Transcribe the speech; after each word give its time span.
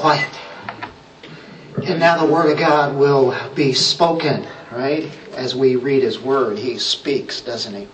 quiet. 0.00 0.40
And 1.84 2.00
now 2.00 2.24
the 2.24 2.32
Word 2.32 2.50
of 2.50 2.58
God 2.58 2.96
will 2.96 3.36
be 3.54 3.74
spoken, 3.74 4.46
right? 4.72 5.10
As 5.34 5.54
we 5.54 5.76
read 5.76 6.02
His 6.02 6.18
Word, 6.18 6.58
He 6.58 6.78
speaks, 6.78 7.42
doesn't 7.42 7.74
He? 7.74 7.86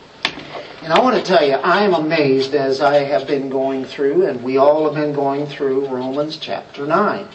And 0.82 0.92
I 0.92 1.00
want 1.00 1.16
to 1.16 1.22
tell 1.22 1.44
you, 1.44 1.54
I 1.54 1.82
am 1.82 1.94
amazed 1.94 2.54
as 2.54 2.80
I 2.80 2.98
have 2.98 3.26
been 3.26 3.48
going 3.48 3.84
through, 3.84 4.26
and 4.26 4.40
we 4.44 4.56
all 4.56 4.84
have 4.84 4.94
been 4.94 5.12
going 5.12 5.46
through 5.46 5.88
Romans 5.88 6.36
chapter 6.36 6.86
9. 6.86 7.26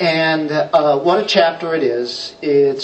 And 0.00 0.50
uh, 0.50 0.98
what 0.98 1.22
a 1.22 1.26
chapter 1.26 1.72
it 1.76 1.84
is. 1.84 2.34
It 2.42 2.82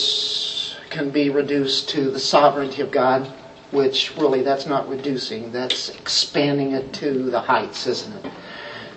can 0.91 1.11
be 1.11 1.29
reduced 1.29 1.89
to 1.91 2.13
the 2.13 2.21
sovereignty 2.21 2.83
of 2.83 2.93
God, 2.93 3.27
which 3.73 4.17
really 4.17 4.43
that's 4.43 4.67
not 4.67 4.89
reducing, 4.89 5.51
that's 5.51 5.89
expanding 5.89 6.73
it 6.73 6.93
to 6.95 7.31
the 7.31 7.41
heights, 7.41 7.89
isn't 7.89 8.25
it? 8.25 8.33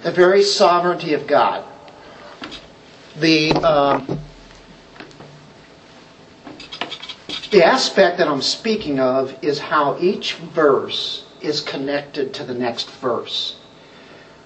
The 0.03 0.11
very 0.11 0.43
sovereignty 0.43 1.15
of 1.15 1.25
God. 1.25 1.65
The. 3.19 3.51
Uh, 3.53 4.17
The 7.51 7.65
aspect 7.65 8.17
that 8.19 8.29
I'm 8.29 8.41
speaking 8.41 9.01
of 9.01 9.35
is 9.43 9.59
how 9.59 9.97
each 9.99 10.35
verse 10.35 11.25
is 11.41 11.59
connected 11.59 12.33
to 12.35 12.45
the 12.45 12.53
next 12.53 12.89
verse. 12.89 13.57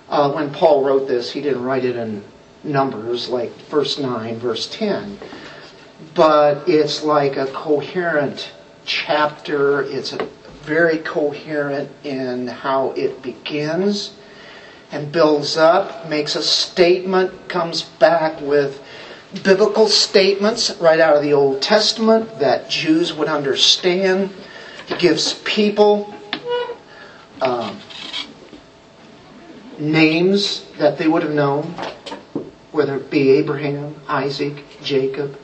Uh, 0.10 0.32
when 0.32 0.52
Paul 0.52 0.84
wrote 0.84 1.08
this, 1.08 1.32
he 1.32 1.40
didn't 1.40 1.62
write 1.62 1.86
it 1.86 1.98
in 1.98 2.24
numbers 2.64 3.30
like 3.30 3.56
verse 3.70 4.00
9, 4.00 4.40
verse 4.40 4.66
10, 4.72 5.20
but 6.16 6.68
it's 6.68 7.04
like 7.04 7.38
a 7.38 7.46
coherent 7.46 8.50
chapter. 8.86 9.84
It's 9.84 10.18
very 10.64 10.98
coherent 10.98 11.92
in 12.04 12.48
how 12.48 12.90
it 12.94 13.22
begins 13.22 14.16
and 14.96 15.12
builds 15.12 15.58
up, 15.58 16.08
makes 16.08 16.38
a 16.38 16.42
statement, 16.42 17.50
comes 17.50 17.82
back 17.82 18.40
with 18.40 18.82
biblical 19.44 19.88
statements 19.88 20.74
right 20.80 21.02
out 21.02 21.18
of 21.18 21.22
the 21.22 21.34
Old 21.34 21.62
Testament 21.62 22.40
that 22.40 22.70
Jews 22.70 23.12
would 23.14 23.28
understand. 23.28 24.32
He 24.88 24.96
gives 24.96 25.34
people 25.44 26.16
um, 27.42 27.78
names 29.78 30.66
that 30.78 30.98
they 30.98 31.10
would 31.10 31.24
have 31.24 31.34
known, 31.34 31.64
whether 32.72 32.96
it 32.96 33.12
be 33.12 33.32
Abraham, 33.32 34.00
Isaac, 34.08 34.64
Jacob, 34.82 35.38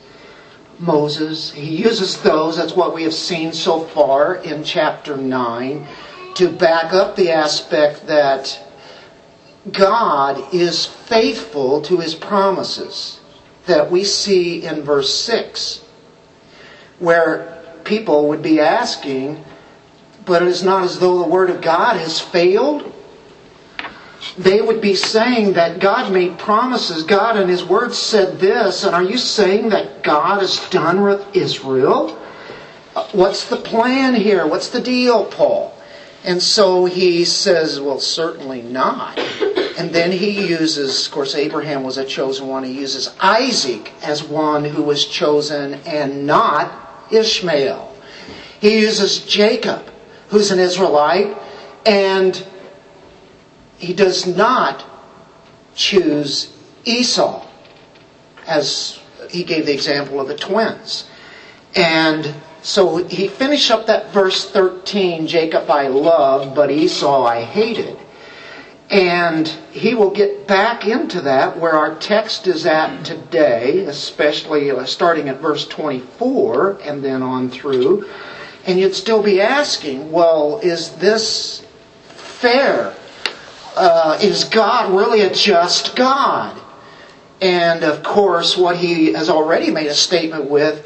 Moses. 0.80 1.52
He 1.52 1.76
uses 1.76 2.22
those, 2.22 2.56
that's 2.56 2.74
what 2.74 2.96
we 2.96 3.04
have 3.04 3.14
seen 3.14 3.52
so 3.52 3.82
far 3.82 4.36
in 4.36 4.64
chapter 4.64 5.18
9, 5.18 5.86
to 6.36 6.48
back 6.48 6.94
up 6.94 7.18
the 7.18 7.32
aspect 7.32 8.08
that 8.08 8.58
God 9.70 10.54
is 10.54 10.86
faithful 10.86 11.82
to 11.84 11.98
his 11.98 12.16
promises 12.16 13.20
that 13.68 13.92
we 13.92 14.04
see 14.04 14.66
in 14.66 14.82
verse 14.82 15.14
6, 15.24 15.84
where 16.98 17.62
people 17.84 18.30
would 18.30 18.42
be 18.42 18.60
asking, 18.60 19.44
but 20.26 20.42
it 20.42 20.48
is 20.48 20.64
not 20.64 20.84
as 20.84 21.00
though 21.00 21.20
the 21.20 21.30
Word 21.30 21.50
of 21.50 21.62
God 21.62 21.98
has 21.98 22.20
failed. 22.20 22.92
They 24.38 24.62
would 24.62 24.82
be 24.82 24.96
saying 24.96 25.54
that 25.54 25.80
God 25.80 26.12
made 26.12 26.40
promises. 26.40 27.04
God 27.04 27.38
and 27.38 27.50
His 27.50 27.64
Word 27.64 27.94
said 27.94 28.40
this, 28.40 28.84
and 28.84 28.96
are 28.96 29.04
you 29.04 29.18
saying 29.18 29.70
that 29.70 30.04
God 30.04 30.42
is 30.42 30.60
done 30.70 31.02
with 31.02 31.36
Israel? 31.36 32.18
What's 33.12 33.48
the 33.48 33.58
plan 33.58 34.16
here? 34.16 34.48
What's 34.48 34.70
the 34.70 34.82
deal, 34.82 35.26
Paul? 35.26 35.78
And 36.24 36.42
so 36.42 36.86
he 36.86 37.26
says, 37.26 37.82
well, 37.82 38.00
certainly 38.00 38.62
not. 38.62 39.18
And 39.78 39.92
then 39.92 40.12
he 40.12 40.48
uses, 40.48 41.08
of 41.08 41.14
course, 41.14 41.34
Abraham 41.34 41.84
was 41.84 41.98
a 41.98 42.06
chosen 42.06 42.48
one. 42.48 42.64
He 42.64 42.74
uses 42.74 43.14
Isaac 43.20 43.92
as 44.04 44.24
one 44.24 44.64
who 44.64 44.84
was 44.84 45.06
chosen 45.06 45.76
and 45.86 46.28
not 46.28 47.08
Ishmael. 47.12 47.96
He 48.60 48.80
uses 48.82 49.26
Jacob, 49.26 49.84
who's 50.28 50.52
an 50.52 50.60
Israelite, 50.60 51.36
and 51.86 52.46
he 53.78 53.94
does 53.94 54.28
not 54.28 54.86
choose 55.74 56.54
Esau, 56.86 57.44
as 58.46 59.00
he 59.32 59.44
gave 59.44 59.66
the 59.66 59.74
example 59.74 60.20
of 60.20 60.28
the 60.28 60.38
twins. 60.38 61.10
And 61.76 62.36
so 62.62 62.98
he 62.98 63.28
finished 63.28 63.72
up 63.72 63.88
that 63.88 64.12
verse 64.12 64.50
13 64.50 65.28
Jacob 65.28 65.70
I 65.70 65.88
loved, 65.88 66.56
but 66.56 66.70
Esau 66.70 67.24
I 67.26 67.44
hated. 67.44 67.98
And 68.92 69.48
he 69.72 69.96
will 69.96 70.12
get 70.12 70.48
back 70.48 70.86
into 70.86 71.22
that 71.22 71.58
where 71.58 71.72
our 71.72 71.96
text 71.96 72.46
is 72.46 72.66
at 72.66 73.06
today, 73.06 73.86
especially 73.86 74.70
uh, 74.70 74.86
starting 74.86 75.30
at 75.30 75.40
verse 75.40 75.66
24 75.68 76.80
and 76.84 77.02
then 77.02 77.24
on 77.24 77.50
through. 77.50 78.10
And 78.66 78.78
you'd 78.78 78.94
still 78.94 79.24
be 79.24 79.42
asking, 79.42 80.12
well, 80.12 80.60
is 80.62 80.90
this 80.98 81.66
fair? 82.10 82.94
Uh, 83.78 84.20
is 84.22 84.44
God 84.44 84.92
really 84.94 85.22
a 85.22 85.34
just 85.34 85.96
God? 85.96 86.62
And 87.42 87.84
of 87.84 88.04
course, 88.04 88.58
what 88.58 88.76
he 88.76 89.14
has 89.14 89.30
already 89.30 89.72
made 89.72 89.88
a 89.88 89.96
statement 89.96 90.50
with 90.50 90.86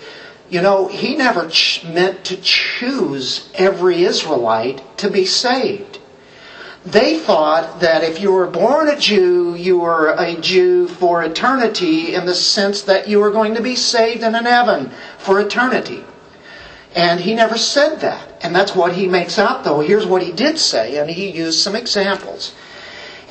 you 0.49 0.61
know, 0.61 0.87
he 0.87 1.15
never 1.15 1.49
ch- 1.49 1.83
meant 1.83 2.23
to 2.25 2.37
choose 2.37 3.49
every 3.55 4.03
Israelite 4.03 4.97
to 4.97 5.09
be 5.09 5.25
saved. 5.25 5.99
They 6.85 7.17
thought 7.17 7.79
that 7.79 8.03
if 8.03 8.21
you 8.21 8.31
were 8.31 8.45
born 8.45 8.87
a 8.87 8.97
Jew, 8.97 9.55
you 9.55 9.79
were 9.79 10.13
a 10.19 10.35
Jew 10.35 10.87
for 10.87 11.23
eternity 11.23 12.13
in 12.13 12.27
the 12.27 12.35
sense 12.35 12.83
that 12.83 13.07
you 13.07 13.19
were 13.19 13.31
going 13.31 13.55
to 13.55 13.61
be 13.61 13.75
saved 13.75 14.21
in 14.21 14.35
an 14.35 14.45
heaven 14.45 14.91
for 15.17 15.39
eternity. 15.39 16.03
And 16.95 17.19
he 17.19 17.33
never 17.33 17.57
said 17.57 18.01
that. 18.01 18.39
And 18.41 18.55
that's 18.55 18.75
what 18.75 18.93
he 18.93 19.07
makes 19.07 19.39
out, 19.39 19.63
though. 19.63 19.81
Here's 19.81 20.05
what 20.05 20.21
he 20.21 20.31
did 20.31 20.59
say, 20.59 20.97
and 20.97 21.09
he 21.09 21.31
used 21.31 21.59
some 21.59 21.75
examples. 21.75 22.53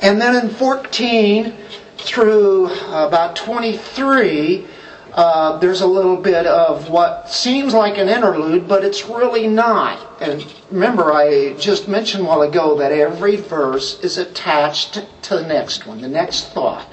And 0.01 0.19
then 0.19 0.35
in 0.35 0.49
14 0.49 1.53
through 1.97 2.67
about 2.89 3.37
23, 3.37 4.67
uh, 5.15 5.57
there's 5.59 5.79
a 5.79 5.87
little 5.87 6.17
bit 6.17 6.45
of 6.45 6.89
what 6.89 7.31
seems 7.31 7.73
like 7.73 7.97
an 7.97 8.09
interlude, 8.09 8.67
but 8.67 8.83
it's 8.83 9.05
really 9.05 9.47
not. 9.47 10.21
And 10.21 10.45
remember, 10.69 11.13
I 11.13 11.53
just 11.53 11.87
mentioned 11.87 12.25
a 12.25 12.27
while 12.27 12.41
ago 12.41 12.77
that 12.79 12.91
every 12.91 13.37
verse 13.37 13.97
is 14.01 14.17
attached 14.17 14.99
to 15.23 15.37
the 15.37 15.47
next 15.47 15.87
one, 15.87 16.01
the 16.01 16.09
next 16.09 16.49
thought. 16.49 16.85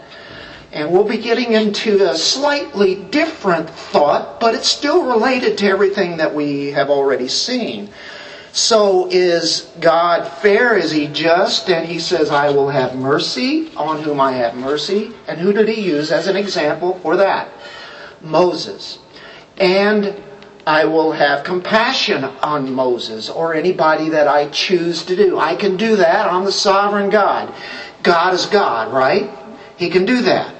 And 0.71 0.93
we'll 0.93 1.09
be 1.09 1.19
getting 1.19 1.53
into 1.53 2.09
a 2.09 2.16
slightly 2.16 2.94
different 2.94 3.69
thought, 3.69 4.39
but 4.39 4.54
it's 4.54 4.69
still 4.69 5.04
related 5.04 5.59
to 5.59 5.66
everything 5.66 6.19
that 6.19 6.33
we 6.33 6.71
have 6.71 6.91
already 6.91 7.27
seen. 7.27 7.91
So 8.53 9.09
is 9.10 9.62
God 9.81 10.28
fair? 10.28 10.77
Is 10.77 10.93
he 10.93 11.09
just? 11.09 11.69
And 11.71 11.89
he 11.89 11.99
says, 11.99 12.31
I 12.31 12.50
will 12.50 12.69
have 12.69 12.94
mercy 12.94 13.71
on 13.77 14.00
whom 14.03 14.21
I 14.21 14.33
have 14.33 14.54
mercy. 14.54 15.12
And 15.27 15.41
who 15.41 15.53
did 15.53 15.69
he 15.69 15.81
use 15.81 16.12
as 16.12 16.28
an 16.28 16.37
example 16.37 17.00
for 17.00 17.16
that? 17.16 17.49
Moses. 18.22 18.99
And 19.59 20.22
I 20.66 20.84
will 20.84 21.12
have 21.12 21.44
compassion 21.44 22.25
on 22.25 22.72
Moses 22.72 23.28
or 23.28 23.55
anybody 23.55 24.10
that 24.10 24.28
I 24.28 24.49
choose 24.49 25.05
to 25.06 25.16
do. 25.16 25.38
I 25.38 25.56
can 25.56 25.77
do 25.77 25.97
that. 25.97 26.27
I'm 26.27 26.44
the 26.44 26.53
sovereign 26.53 27.10
God. 27.10 27.53
God 28.03 28.34
is 28.34 28.47
God, 28.47 28.93
right? 28.93 29.31
He 29.77 29.91
can 29.91 30.05
do 30.05 30.22
that. 30.22 30.55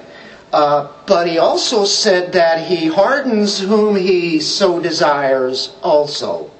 Uh, 0.51 0.91
but 1.07 1.27
he 1.27 1.37
also 1.37 1.85
said 1.85 2.33
that 2.33 2.67
he 2.67 2.87
hardens 2.87 3.59
whom 3.59 3.95
he 3.95 4.39
so 4.39 4.79
desires 4.79 5.73
also. 5.81 6.51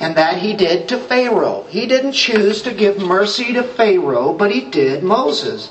And 0.00 0.16
that 0.16 0.38
he 0.38 0.54
did 0.54 0.88
to 0.88 0.98
Pharaoh. 0.98 1.66
He 1.68 1.86
didn't 1.86 2.12
choose 2.12 2.62
to 2.62 2.72
give 2.72 2.98
mercy 2.98 3.52
to 3.52 3.62
Pharaoh, 3.62 4.32
but 4.32 4.50
he 4.50 4.70
did 4.70 5.02
Moses. 5.02 5.70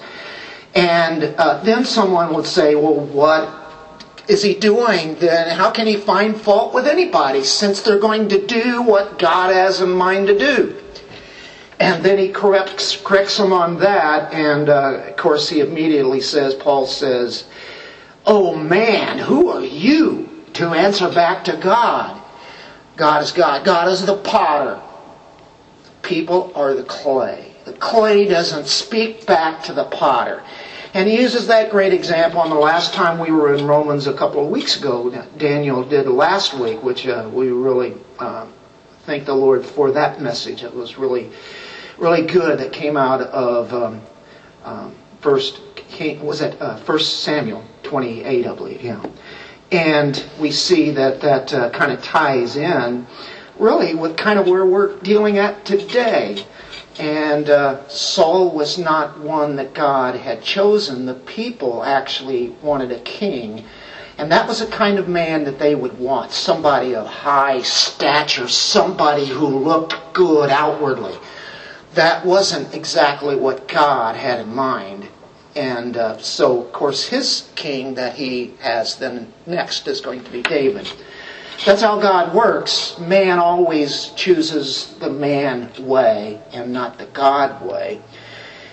And 0.75 1.23
uh, 1.23 1.63
then 1.63 1.85
someone 1.85 2.33
would 2.33 2.45
say, 2.45 2.75
well, 2.75 2.99
what 2.99 3.62
is 4.27 4.41
he 4.41 4.53
doing, 4.53 5.15
then 5.15 5.49
how 5.49 5.69
can 5.71 5.85
he 5.85 5.97
find 5.97 6.39
fault 6.39 6.73
with 6.73 6.87
anybody 6.87 7.43
since 7.43 7.81
they're 7.81 7.99
going 7.99 8.29
to 8.29 8.45
do 8.45 8.81
what 8.81 9.19
God 9.19 9.53
has 9.53 9.81
in 9.81 9.89
mind 9.91 10.27
to 10.27 10.37
do? 10.37 10.75
And 11.79 12.03
then 12.03 12.17
he 12.17 12.29
corrects, 12.29 12.95
corrects 12.95 13.37
them 13.37 13.51
on 13.51 13.79
that, 13.79 14.33
and 14.33 14.69
uh, 14.69 15.03
of 15.07 15.17
course 15.17 15.49
he 15.49 15.59
immediately 15.59 16.21
says, 16.21 16.53
Paul 16.53 16.85
says, 16.87 17.45
Oh 18.25 18.55
man, 18.55 19.19
who 19.19 19.49
are 19.49 19.65
you 19.65 20.29
to 20.53 20.67
answer 20.69 21.09
back 21.09 21.43
to 21.45 21.57
God? 21.57 22.21
God 22.95 23.23
is 23.23 23.31
God. 23.31 23.65
God 23.65 23.89
is 23.89 24.05
the 24.05 24.17
potter. 24.17 24.81
People 26.03 26.51
are 26.55 26.73
the 26.73 26.83
clay. 26.83 27.53
The 27.65 27.73
clay 27.73 28.25
doesn't 28.25 28.67
speak 28.67 29.25
back 29.25 29.63
to 29.63 29.73
the 29.73 29.85
potter. 29.85 30.43
And 30.93 31.09
he 31.09 31.19
uses 31.19 31.47
that 31.47 31.71
great 31.71 31.91
example 31.91 32.39
on 32.39 32.49
the 32.49 32.55
last 32.55 32.93
time 32.93 33.17
we 33.17 33.31
were 33.31 33.55
in 33.55 33.65
Romans 33.65 34.05
a 34.05 34.13
couple 34.13 34.43
of 34.45 34.51
weeks 34.51 34.77
ago. 34.77 35.09
Daniel 35.37 35.83
did 35.83 36.07
last 36.07 36.53
week, 36.53 36.83
which 36.83 37.07
uh, 37.07 37.27
we 37.33 37.49
really 37.49 37.95
uh, 38.19 38.45
thank 39.05 39.25
the 39.25 39.33
Lord 39.33 39.65
for 39.65 39.91
that 39.91 40.21
message. 40.21 40.63
It 40.63 40.73
was 40.73 40.97
really, 40.99 41.31
really 41.97 42.25
good 42.27 42.59
that 42.59 42.71
came 42.71 42.95
out 42.95 43.21
of 43.21 43.73
um, 43.73 44.01
um, 44.63 44.95
First 45.23 45.61
was 46.21 46.41
it 46.41 46.61
uh, 46.61 46.77
1 46.79 46.99
Samuel 46.99 47.63
28, 47.83 48.45
I 48.45 48.55
believe, 48.55 48.81
yeah. 48.81 49.05
And 49.71 50.23
we 50.39 50.51
see 50.51 50.91
that 50.91 51.21
that 51.21 51.53
uh, 51.53 51.69
kind 51.69 51.91
of 51.91 52.03
ties 52.03 52.57
in 52.57 53.07
really 53.57 53.95
with 53.95 54.17
kind 54.17 54.37
of 54.37 54.47
where 54.47 54.65
we're 54.65 54.97
dealing 54.99 55.37
at 55.37 55.63
today. 55.65 56.45
And 56.99 57.49
uh, 57.49 57.87
Saul 57.87 58.51
was 58.51 58.77
not 58.77 59.19
one 59.19 59.55
that 59.55 59.73
God 59.73 60.15
had 60.15 60.43
chosen. 60.43 61.05
The 61.05 61.15
people 61.15 61.83
actually 61.83 62.49
wanted 62.61 62.91
a 62.91 62.99
king. 62.99 63.65
And 64.17 64.31
that 64.31 64.47
was 64.47 64.59
the 64.59 64.67
kind 64.67 64.99
of 64.99 65.07
man 65.07 65.43
that 65.45 65.57
they 65.57 65.73
would 65.73 65.97
want 65.97 66.31
somebody 66.31 66.93
of 66.93 67.07
high 67.07 67.63
stature, 67.63 68.47
somebody 68.47 69.25
who 69.25 69.47
looked 69.47 69.95
good 70.13 70.51
outwardly. 70.51 71.17
That 71.95 72.25
wasn't 72.25 72.75
exactly 72.75 73.35
what 73.35 73.67
God 73.67 74.15
had 74.15 74.39
in 74.41 74.53
mind. 74.53 75.07
And 75.55 75.97
uh, 75.97 76.17
so, 76.19 76.63
of 76.63 76.73
course, 76.73 77.07
his 77.07 77.49
king 77.55 77.95
that 77.95 78.15
he 78.15 78.53
has 78.59 78.95
then 78.97 79.33
next 79.45 79.87
is 79.87 80.01
going 80.01 80.23
to 80.23 80.31
be 80.31 80.41
David. 80.41 80.91
That's 81.65 81.81
how 81.81 81.99
God 81.99 82.33
works. 82.33 82.97
Man 82.99 83.39
always 83.39 84.07
chooses 84.15 84.95
the 84.99 85.09
man 85.09 85.71
way 85.79 86.41
and 86.51 86.73
not 86.73 86.97
the 86.97 87.05
God 87.07 87.65
way. 87.65 88.01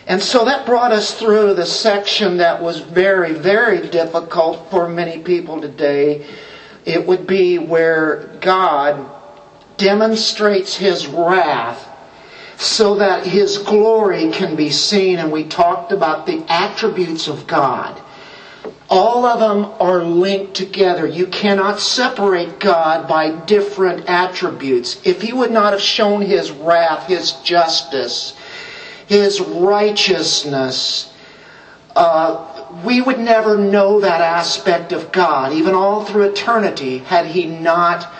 And 0.07 0.21
so 0.21 0.45
that 0.47 0.67
brought 0.67 0.91
us 0.91 1.19
through 1.19 1.55
the 1.55 1.67
section 1.67 2.39
that 2.39 2.61
was 2.61 2.81
very, 2.81 3.33
very 3.33 3.89
difficult 3.89 4.69
for 4.71 4.89
many 4.89 5.23
people 5.23 5.61
today. 5.61 6.27
It 6.85 7.07
would 7.07 7.27
be 7.27 7.59
where 7.59 8.37
God 8.41 9.09
demonstrates 9.77 10.77
his 10.77 11.07
wrath 11.07 11.87
so 12.59 12.97
that 12.97 13.25
his 13.25 13.59
glory 13.59 14.31
can 14.33 14.57
be 14.57 14.71
seen. 14.71 15.19
And 15.19 15.31
we 15.31 15.45
talked 15.45 15.93
about 15.93 16.27
the 16.27 16.45
attributes 16.49 17.29
of 17.29 17.47
God. 17.47 18.01
All 18.89 19.25
of 19.25 19.39
them 19.39 19.71
are 19.79 20.03
linked 20.03 20.55
together. 20.55 21.07
You 21.07 21.27
cannot 21.27 21.81
separate 21.81 22.59
God 22.59 23.07
by 23.07 23.31
different 23.31 24.09
attributes. 24.09 24.97
If 25.05 25.23
He 25.23 25.33
would 25.33 25.53
not 25.53 25.73
have 25.73 25.81
shown 25.81 26.23
His 26.23 26.51
wrath, 26.51 27.07
His 27.07 27.33
justice, 27.45 28.35
His 29.07 29.41
righteousness, 29.41 31.11
uh, 31.95 32.65
we 32.85 33.01
would 33.01 33.19
never 33.19 33.57
know 33.57 34.01
that 34.01 34.21
aspect 34.21 34.93
of 34.93 35.13
God, 35.13 35.53
even 35.53 35.75
all 35.75 36.05
through 36.05 36.31
eternity, 36.31 36.99
had 36.99 37.27
He 37.27 37.47
not 37.47 38.13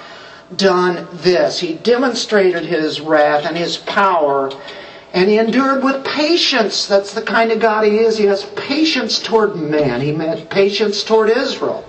done 0.57 1.07
this. 1.13 1.59
He 1.59 1.75
demonstrated 1.75 2.65
His 2.65 3.01
wrath 3.01 3.45
and 3.45 3.57
His 3.57 3.77
power 3.77 4.51
and 5.13 5.29
he 5.29 5.39
endured 5.39 5.83
with 5.83 6.05
patience. 6.05 6.87
That's 6.87 7.13
the 7.15 7.23
kind 7.23 7.51
of 7.51 7.61
God 7.61 7.85
he 7.85 7.99
is. 7.99 8.17
He 8.17 8.27
has 8.27 8.45
patience 8.57 9.19
toward 9.19 9.57
man. 9.57 10.01
He 10.01 10.13
had 10.15 10.49
patience 10.51 11.03
toward 11.03 11.31
Israel. 11.31 11.85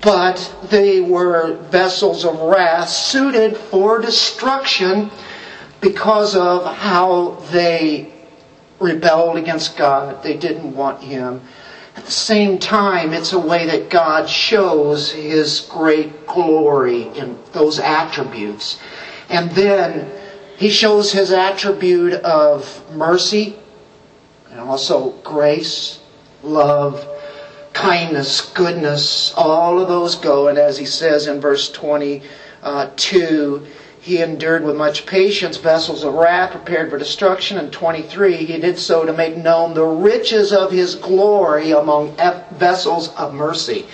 But 0.00 0.54
they 0.70 1.00
were 1.00 1.56
vessels 1.70 2.24
of 2.24 2.38
wrath 2.40 2.90
suited 2.90 3.56
for 3.56 4.00
destruction 4.00 5.10
because 5.80 6.36
of 6.36 6.72
how 6.76 7.42
they 7.50 8.12
rebelled 8.78 9.38
against 9.38 9.76
God. 9.76 10.22
They 10.22 10.36
didn't 10.36 10.74
want 10.74 11.02
him. 11.02 11.40
At 11.96 12.04
the 12.04 12.12
same 12.12 12.58
time, 12.58 13.12
it's 13.12 13.32
a 13.32 13.38
way 13.38 13.66
that 13.66 13.90
God 13.90 14.28
shows 14.28 15.10
his 15.10 15.60
great 15.60 16.26
glory 16.26 17.08
in 17.16 17.36
those 17.52 17.80
attributes. 17.80 18.78
And 19.30 19.50
then 19.50 20.08
he 20.58 20.70
shows 20.70 21.12
his 21.12 21.30
attribute 21.30 22.14
of 22.14 22.82
mercy 22.92 23.56
and 24.50 24.58
also 24.58 25.10
grace, 25.22 26.00
love, 26.42 27.08
kindness, 27.72 28.40
goodness. 28.54 29.32
All 29.36 29.78
of 29.78 29.86
those 29.86 30.16
go. 30.16 30.48
And 30.48 30.58
as 30.58 30.76
he 30.76 30.84
says 30.84 31.28
in 31.28 31.40
verse 31.40 31.70
22, 31.70 33.66
he 34.00 34.20
endured 34.20 34.64
with 34.64 34.74
much 34.74 35.06
patience 35.06 35.58
vessels 35.58 36.02
of 36.02 36.14
wrath 36.14 36.50
prepared 36.50 36.90
for 36.90 36.98
destruction. 36.98 37.58
And 37.58 37.72
23, 37.72 38.38
he 38.44 38.58
did 38.58 38.80
so 38.80 39.04
to 39.04 39.12
make 39.12 39.36
known 39.36 39.74
the 39.74 39.84
riches 39.84 40.52
of 40.52 40.72
his 40.72 40.96
glory 40.96 41.70
among 41.70 42.16
vessels 42.52 43.10
of 43.10 43.32
mercy. 43.32 43.86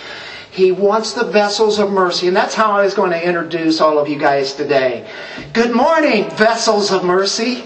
He 0.55 0.71
wants 0.71 1.11
the 1.11 1.25
vessels 1.25 1.79
of 1.79 1.91
mercy. 1.91 2.27
And 2.27 2.35
that's 2.35 2.55
how 2.55 2.71
I 2.71 2.85
was 2.85 2.93
going 2.93 3.11
to 3.11 3.21
introduce 3.21 3.81
all 3.81 3.99
of 3.99 4.07
you 4.07 4.17
guys 4.17 4.53
today. 4.53 5.05
Good 5.51 5.75
morning, 5.75 6.29
vessels 6.29 6.93
of 6.93 7.03
mercy. 7.03 7.65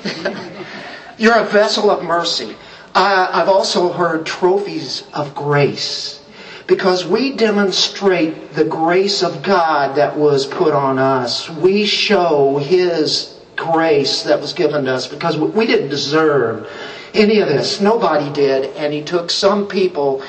You're 1.19 1.37
a 1.37 1.45
vessel 1.45 1.91
of 1.91 2.03
mercy. 2.03 2.55
Uh, 2.95 3.29
I've 3.31 3.47
also 3.47 3.93
heard 3.93 4.25
trophies 4.25 5.03
of 5.13 5.35
grace 5.35 6.19
because 6.65 7.05
we 7.05 7.35
demonstrate 7.35 8.53
the 8.53 8.63
grace 8.63 9.21
of 9.21 9.43
God 9.43 9.95
that 9.95 10.17
was 10.17 10.47
put 10.47 10.73
on 10.73 10.97
us. 10.97 11.47
We 11.47 11.85
show 11.85 12.57
His 12.57 13.39
grace 13.55 14.23
that 14.23 14.41
was 14.41 14.53
given 14.53 14.85
to 14.85 14.95
us 14.95 15.05
because 15.05 15.37
we 15.37 15.67
didn't 15.67 15.89
deserve 15.89 16.67
any 17.13 17.39
of 17.39 17.49
this. 17.49 17.81
Nobody 17.81 18.33
did. 18.33 18.75
And 18.75 18.91
He 18.91 19.03
took 19.03 19.29
some 19.29 19.67
people 19.67 20.23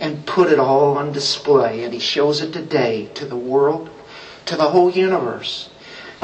and 0.00 0.26
put 0.26 0.50
it 0.50 0.58
all 0.58 0.98
on 0.98 1.12
display. 1.12 1.84
And 1.84 1.92
he 1.92 2.00
shows 2.00 2.42
it 2.42 2.52
today 2.52 3.06
to 3.14 3.24
the 3.24 3.36
world, 3.36 3.88
to 4.46 4.56
the 4.56 4.68
whole 4.68 4.90
universe. 4.90 5.70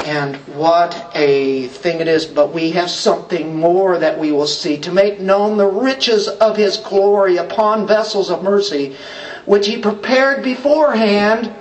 And 0.04 0.36
what 0.56 1.10
a 1.14 1.68
thing 1.68 2.00
it 2.00 2.08
is. 2.08 2.24
But 2.24 2.52
we 2.52 2.70
have 2.72 2.90
something 2.90 3.56
more 3.56 3.98
that 3.98 4.18
we 4.18 4.32
will 4.32 4.46
see 4.46 4.78
to 4.78 4.92
make 4.92 5.20
known 5.20 5.56
the 5.56 5.66
riches 5.66 6.28
of 6.28 6.56
his 6.56 6.78
glory 6.78 7.36
upon 7.36 7.86
vessels 7.86 8.30
of 8.30 8.42
mercy, 8.42 8.96
which 9.44 9.66
he 9.66 9.78
prepared 9.78 10.42
beforehand, 10.42 11.54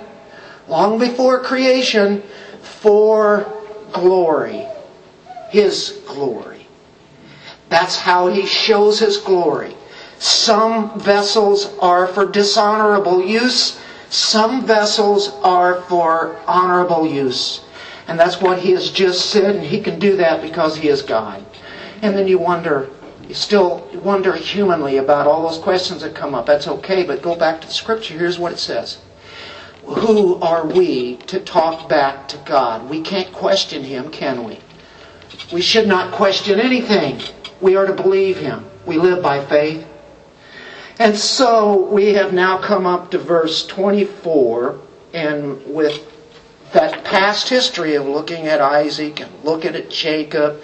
long 0.66 0.98
before 0.98 1.40
creation, 1.40 2.22
for 2.62 3.52
glory. 3.92 4.66
His 5.50 6.00
glory. 6.06 6.66
That's 7.68 7.96
how 7.96 8.28
he 8.28 8.46
shows 8.46 8.98
his 8.98 9.18
glory. 9.18 9.76
Some 10.22 11.00
vessels 11.00 11.76
are 11.80 12.06
for 12.06 12.24
dishonorable 12.24 13.24
use. 13.26 13.80
Some 14.08 14.64
vessels 14.64 15.32
are 15.42 15.82
for 15.82 16.36
honorable 16.46 17.08
use. 17.08 17.62
And 18.06 18.20
that's 18.20 18.40
what 18.40 18.60
he 18.60 18.70
has 18.70 18.92
just 18.92 19.30
said, 19.30 19.56
and 19.56 19.64
he 19.64 19.80
can 19.80 19.98
do 19.98 20.14
that 20.18 20.40
because 20.40 20.76
he 20.76 20.86
is 20.86 21.02
God. 21.02 21.44
And 22.02 22.16
then 22.16 22.28
you 22.28 22.38
wonder, 22.38 22.88
you 23.26 23.34
still 23.34 23.88
wonder 23.94 24.36
humanly 24.36 24.98
about 24.98 25.26
all 25.26 25.42
those 25.42 25.58
questions 25.58 26.02
that 26.02 26.14
come 26.14 26.36
up. 26.36 26.46
That's 26.46 26.68
okay, 26.68 27.02
but 27.02 27.20
go 27.20 27.34
back 27.34 27.60
to 27.60 27.66
the 27.66 27.72
scripture. 27.72 28.14
Here's 28.14 28.38
what 28.38 28.52
it 28.52 28.60
says. 28.60 28.98
Who 29.82 30.40
are 30.40 30.64
we 30.64 31.16
to 31.26 31.40
talk 31.40 31.88
back 31.88 32.28
to 32.28 32.36
God? 32.44 32.88
We 32.88 33.00
can't 33.00 33.32
question 33.32 33.82
him, 33.82 34.08
can 34.08 34.44
we? 34.44 34.60
We 35.52 35.62
should 35.62 35.88
not 35.88 36.12
question 36.12 36.60
anything. 36.60 37.20
We 37.60 37.74
are 37.74 37.86
to 37.86 37.92
believe 37.92 38.36
him. 38.36 38.66
We 38.86 38.98
live 38.98 39.20
by 39.20 39.44
faith. 39.44 39.84
And 41.02 41.18
so 41.18 41.84
we 41.86 42.14
have 42.14 42.32
now 42.32 42.58
come 42.58 42.86
up 42.86 43.10
to 43.10 43.18
verse 43.18 43.66
24, 43.66 44.78
and 45.12 45.60
with 45.66 46.00
that 46.74 47.02
past 47.02 47.48
history 47.48 47.96
of 47.96 48.06
looking 48.06 48.46
at 48.46 48.60
Isaac 48.60 49.18
and 49.20 49.28
looking 49.42 49.74
at 49.74 49.90
Jacob, 49.90 50.62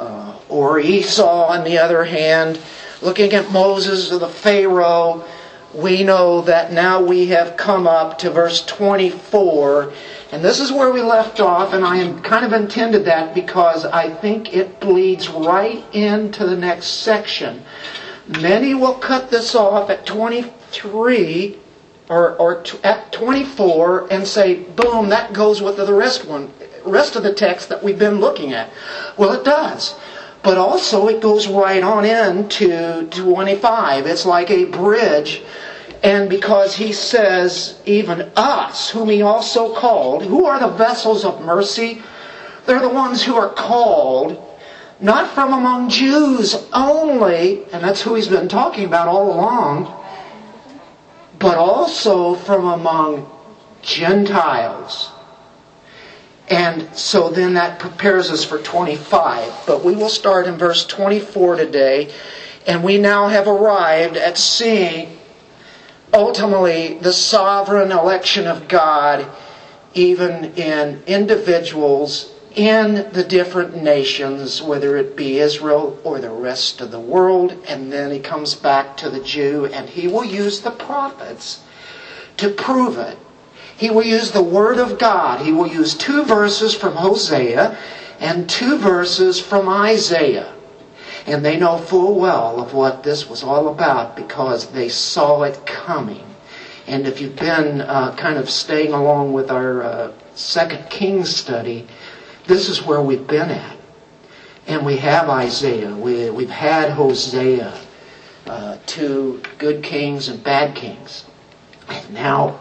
uh, 0.00 0.36
or 0.48 0.80
Esau 0.80 1.46
on 1.46 1.62
the 1.62 1.78
other 1.78 2.02
hand, 2.02 2.60
looking 3.02 3.34
at 3.34 3.52
Moses 3.52 4.10
or 4.10 4.18
the 4.18 4.26
Pharaoh, 4.26 5.24
we 5.72 6.02
know 6.02 6.40
that 6.40 6.72
now 6.72 7.00
we 7.00 7.26
have 7.28 7.56
come 7.56 7.86
up 7.86 8.18
to 8.18 8.30
verse 8.30 8.66
24. 8.66 9.92
And 10.32 10.44
this 10.44 10.58
is 10.58 10.72
where 10.72 10.90
we 10.90 11.02
left 11.02 11.38
off, 11.38 11.72
and 11.72 11.84
I 11.84 11.98
am 11.98 12.20
kind 12.22 12.44
of 12.44 12.52
intended 12.52 13.04
that 13.04 13.32
because 13.32 13.84
I 13.84 14.12
think 14.12 14.56
it 14.56 14.80
bleeds 14.80 15.28
right 15.28 15.84
into 15.94 16.46
the 16.46 16.56
next 16.56 17.04
section. 17.04 17.62
Many 18.26 18.74
will 18.74 18.94
cut 18.94 19.30
this 19.30 19.54
off 19.54 19.90
at 19.90 20.06
23 20.06 21.58
or, 22.08 22.36
or 22.36 22.64
at 22.84 23.12
24 23.12 24.12
and 24.12 24.26
say, 24.26 24.54
boom, 24.54 25.08
that 25.08 25.32
goes 25.32 25.60
with 25.60 25.76
the 25.76 25.92
rest 25.92 26.26
one, 26.26 26.52
rest 26.84 27.16
of 27.16 27.22
the 27.22 27.34
text 27.34 27.68
that 27.68 27.82
we've 27.82 27.98
been 27.98 28.20
looking 28.20 28.52
at. 28.52 28.70
Well, 29.16 29.32
it 29.32 29.44
does. 29.44 29.94
But 30.42 30.58
also 30.58 31.08
it 31.08 31.20
goes 31.20 31.46
right 31.46 31.82
on 31.82 32.04
into 32.04 33.06
25. 33.10 34.06
It's 34.06 34.26
like 34.26 34.50
a 34.50 34.64
bridge. 34.66 35.42
And 36.02 36.28
because 36.28 36.74
he 36.74 36.92
says, 36.92 37.80
even 37.86 38.30
us, 38.34 38.90
whom 38.90 39.08
he 39.08 39.22
also 39.22 39.74
called, 39.74 40.24
who 40.24 40.44
are 40.44 40.58
the 40.58 40.68
vessels 40.68 41.24
of 41.24 41.40
mercy? 41.42 42.02
They're 42.66 42.80
the 42.80 42.88
ones 42.88 43.22
who 43.22 43.36
are 43.36 43.48
called 43.48 44.51
not 45.02 45.34
from 45.34 45.52
among 45.52 45.90
Jews 45.90 46.54
only, 46.72 47.64
and 47.72 47.82
that's 47.82 48.00
who 48.00 48.14
he's 48.14 48.28
been 48.28 48.48
talking 48.48 48.84
about 48.84 49.08
all 49.08 49.32
along, 49.32 49.92
but 51.40 51.58
also 51.58 52.36
from 52.36 52.66
among 52.66 53.28
Gentiles. 53.82 55.10
And 56.48 56.94
so 56.94 57.30
then 57.30 57.54
that 57.54 57.80
prepares 57.80 58.30
us 58.30 58.44
for 58.44 58.58
25. 58.58 59.64
But 59.66 59.84
we 59.84 59.96
will 59.96 60.08
start 60.08 60.46
in 60.46 60.56
verse 60.56 60.86
24 60.86 61.56
today. 61.56 62.12
And 62.66 62.84
we 62.84 62.98
now 62.98 63.26
have 63.26 63.48
arrived 63.48 64.16
at 64.16 64.38
seeing 64.38 65.18
ultimately 66.12 66.98
the 66.98 67.12
sovereign 67.12 67.90
election 67.90 68.46
of 68.46 68.68
God 68.68 69.26
even 69.94 70.54
in 70.54 71.02
individuals 71.06 72.31
in 72.56 73.10
the 73.12 73.24
different 73.24 73.76
nations, 73.76 74.62
whether 74.62 74.96
it 74.96 75.16
be 75.16 75.38
Israel 75.38 75.98
or 76.04 76.20
the 76.20 76.30
rest 76.30 76.80
of 76.80 76.90
the 76.90 77.00
world. 77.00 77.56
And 77.66 77.92
then 77.92 78.10
he 78.10 78.18
comes 78.18 78.54
back 78.54 78.96
to 78.98 79.10
the 79.10 79.20
Jew 79.20 79.66
and 79.66 79.88
he 79.88 80.08
will 80.08 80.24
use 80.24 80.60
the 80.60 80.70
prophets 80.70 81.60
to 82.38 82.50
prove 82.50 82.98
it. 82.98 83.16
He 83.76 83.90
will 83.90 84.04
use 84.04 84.30
the 84.30 84.42
Word 84.42 84.78
of 84.78 84.98
God. 84.98 85.44
He 85.44 85.52
will 85.52 85.66
use 85.66 85.94
two 85.94 86.24
verses 86.24 86.74
from 86.74 86.94
Hosea 86.94 87.76
and 88.20 88.48
two 88.48 88.78
verses 88.78 89.40
from 89.40 89.68
Isaiah. 89.68 90.52
And 91.26 91.44
they 91.44 91.56
know 91.56 91.78
full 91.78 92.18
well 92.18 92.60
of 92.60 92.74
what 92.74 93.02
this 93.02 93.28
was 93.28 93.42
all 93.42 93.68
about 93.68 94.16
because 94.16 94.66
they 94.68 94.88
saw 94.88 95.42
it 95.42 95.66
coming. 95.66 96.24
And 96.86 97.06
if 97.06 97.20
you've 97.20 97.36
been 97.36 97.80
uh, 97.80 98.14
kind 98.16 98.38
of 98.38 98.50
staying 98.50 98.92
along 98.92 99.32
with 99.32 99.50
our 99.50 99.82
uh, 99.82 100.12
Second 100.34 100.90
Kings 100.90 101.34
study, 101.34 101.86
this 102.46 102.68
is 102.68 102.82
where 102.82 103.02
we've 103.02 103.26
been 103.26 103.50
at. 103.50 103.76
And 104.66 104.86
we 104.86 104.96
have 104.98 105.28
Isaiah, 105.28 105.94
we, 105.94 106.30
we've 106.30 106.50
had 106.50 106.90
Hosea, 106.90 107.76
uh, 108.46 108.78
two 108.86 109.42
good 109.58 109.82
kings 109.82 110.28
and 110.28 110.42
bad 110.42 110.74
kings. 110.74 111.24
And 111.88 112.14
now, 112.14 112.60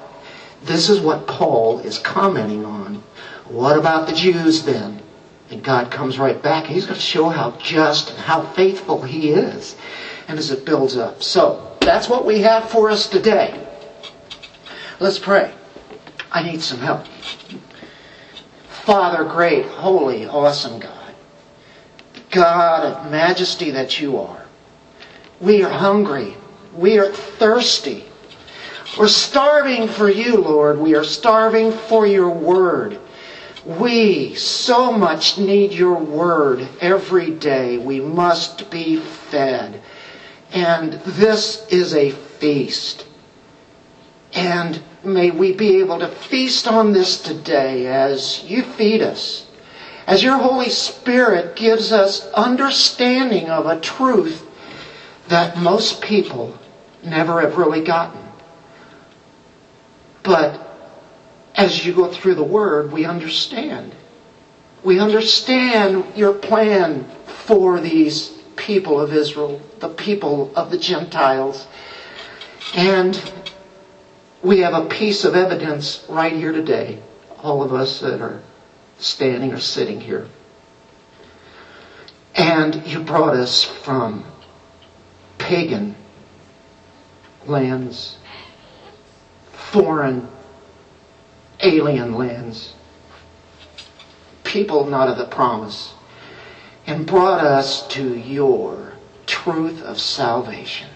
this 0.63 0.89
is 0.89 0.99
what 0.99 1.27
Paul 1.27 1.79
is 1.79 1.99
commenting 1.99 2.65
on. 2.65 3.03
What 3.45 3.77
about 3.77 4.07
the 4.07 4.13
Jews 4.13 4.63
then? 4.63 5.01
And 5.49 5.63
God 5.63 5.91
comes 5.91 6.17
right 6.17 6.41
back. 6.41 6.65
He's 6.65 6.85
going 6.85 6.95
to 6.95 7.01
show 7.01 7.29
how 7.29 7.51
just 7.51 8.11
and 8.11 8.19
how 8.19 8.43
faithful 8.43 9.01
He 9.01 9.31
is. 9.31 9.75
And 10.27 10.39
as 10.39 10.49
it 10.49 10.65
builds 10.65 10.95
up. 10.97 11.21
So, 11.21 11.75
that's 11.81 12.07
what 12.07 12.25
we 12.25 12.39
have 12.41 12.69
for 12.69 12.89
us 12.89 13.09
today. 13.09 13.67
Let's 14.99 15.19
pray. 15.19 15.53
I 16.31 16.43
need 16.43 16.61
some 16.61 16.79
help. 16.79 17.05
Father, 18.83 19.23
great, 19.23 19.65
holy, 19.65 20.25
awesome 20.25 20.79
God, 20.79 21.15
God 22.31 22.85
of 22.85 23.11
majesty 23.11 23.71
that 23.71 23.99
you 23.99 24.17
are, 24.17 24.45
we 25.39 25.63
are 25.63 25.69
hungry. 25.69 26.35
We 26.73 26.99
are 26.99 27.11
thirsty. 27.11 28.05
We're 28.97 29.07
starving 29.07 29.87
for 29.87 30.09
you, 30.09 30.37
Lord. 30.37 30.79
We 30.79 30.95
are 30.95 31.03
starving 31.03 31.71
for 31.71 32.07
your 32.07 32.29
word. 32.29 32.99
We 33.65 34.35
so 34.35 34.91
much 34.91 35.37
need 35.37 35.71
your 35.71 35.97
word 35.97 36.67
every 36.79 37.31
day. 37.31 37.77
We 37.77 37.99
must 37.99 38.71
be 38.71 38.97
fed. 38.97 39.81
And 40.51 40.93
this 40.93 41.67
is 41.67 41.93
a 41.93 42.11
feast. 42.11 43.05
And 44.33 44.81
may 45.03 45.31
we 45.31 45.53
be 45.53 45.79
able 45.79 45.99
to 45.99 46.07
feast 46.07 46.67
on 46.67 46.93
this 46.93 47.21
today 47.21 47.87
as 47.87 48.43
you 48.43 48.63
feed 48.63 49.01
us. 49.01 49.45
As 50.07 50.23
your 50.23 50.37
Holy 50.37 50.69
Spirit 50.69 51.55
gives 51.55 51.91
us 51.91 52.25
understanding 52.31 53.49
of 53.49 53.65
a 53.65 53.79
truth 53.79 54.45
that 55.27 55.57
most 55.57 56.01
people 56.01 56.57
never 57.03 57.41
have 57.41 57.57
really 57.57 57.83
gotten. 57.83 58.21
But 60.23 60.67
as 61.55 61.85
you 61.85 61.93
go 61.93 62.11
through 62.11 62.35
the 62.35 62.43
Word, 62.43 62.91
we 62.91 63.05
understand. 63.05 63.95
We 64.83 64.99
understand 64.99 66.05
your 66.15 66.33
plan 66.33 67.09
for 67.45 67.79
these 67.79 68.29
people 68.55 68.99
of 68.99 69.13
Israel, 69.13 69.61
the 69.79 69.89
people 69.89 70.51
of 70.55 70.71
the 70.71 70.77
Gentiles. 70.77 71.67
And 72.75 73.15
we 74.43 74.59
have 74.59 74.73
a 74.73 74.87
piece 74.87 75.23
of 75.23 75.35
evidence 75.35 76.05
right 76.09 76.33
here 76.33 76.51
today, 76.51 76.99
all 77.39 77.61
of 77.63 77.73
us 77.73 77.99
that 77.99 78.21
are 78.21 78.41
standing 78.97 79.53
or 79.53 79.59
sitting 79.59 79.99
here. 79.99 80.27
And 82.35 82.85
you 82.87 82.99
brought 82.99 83.35
us 83.35 83.63
from 83.63 84.25
pagan 85.37 85.95
lands, 87.45 88.17
foreign, 89.51 90.27
alien 91.59 92.15
lands, 92.15 92.73
people 94.43 94.85
not 94.85 95.07
of 95.07 95.17
the 95.17 95.25
promise, 95.25 95.93
and 96.87 97.05
brought 97.05 97.43
us 97.43 97.87
to 97.89 98.17
your 98.17 98.93
truth 99.27 99.81
of 99.83 99.99
salvation. 99.99 100.89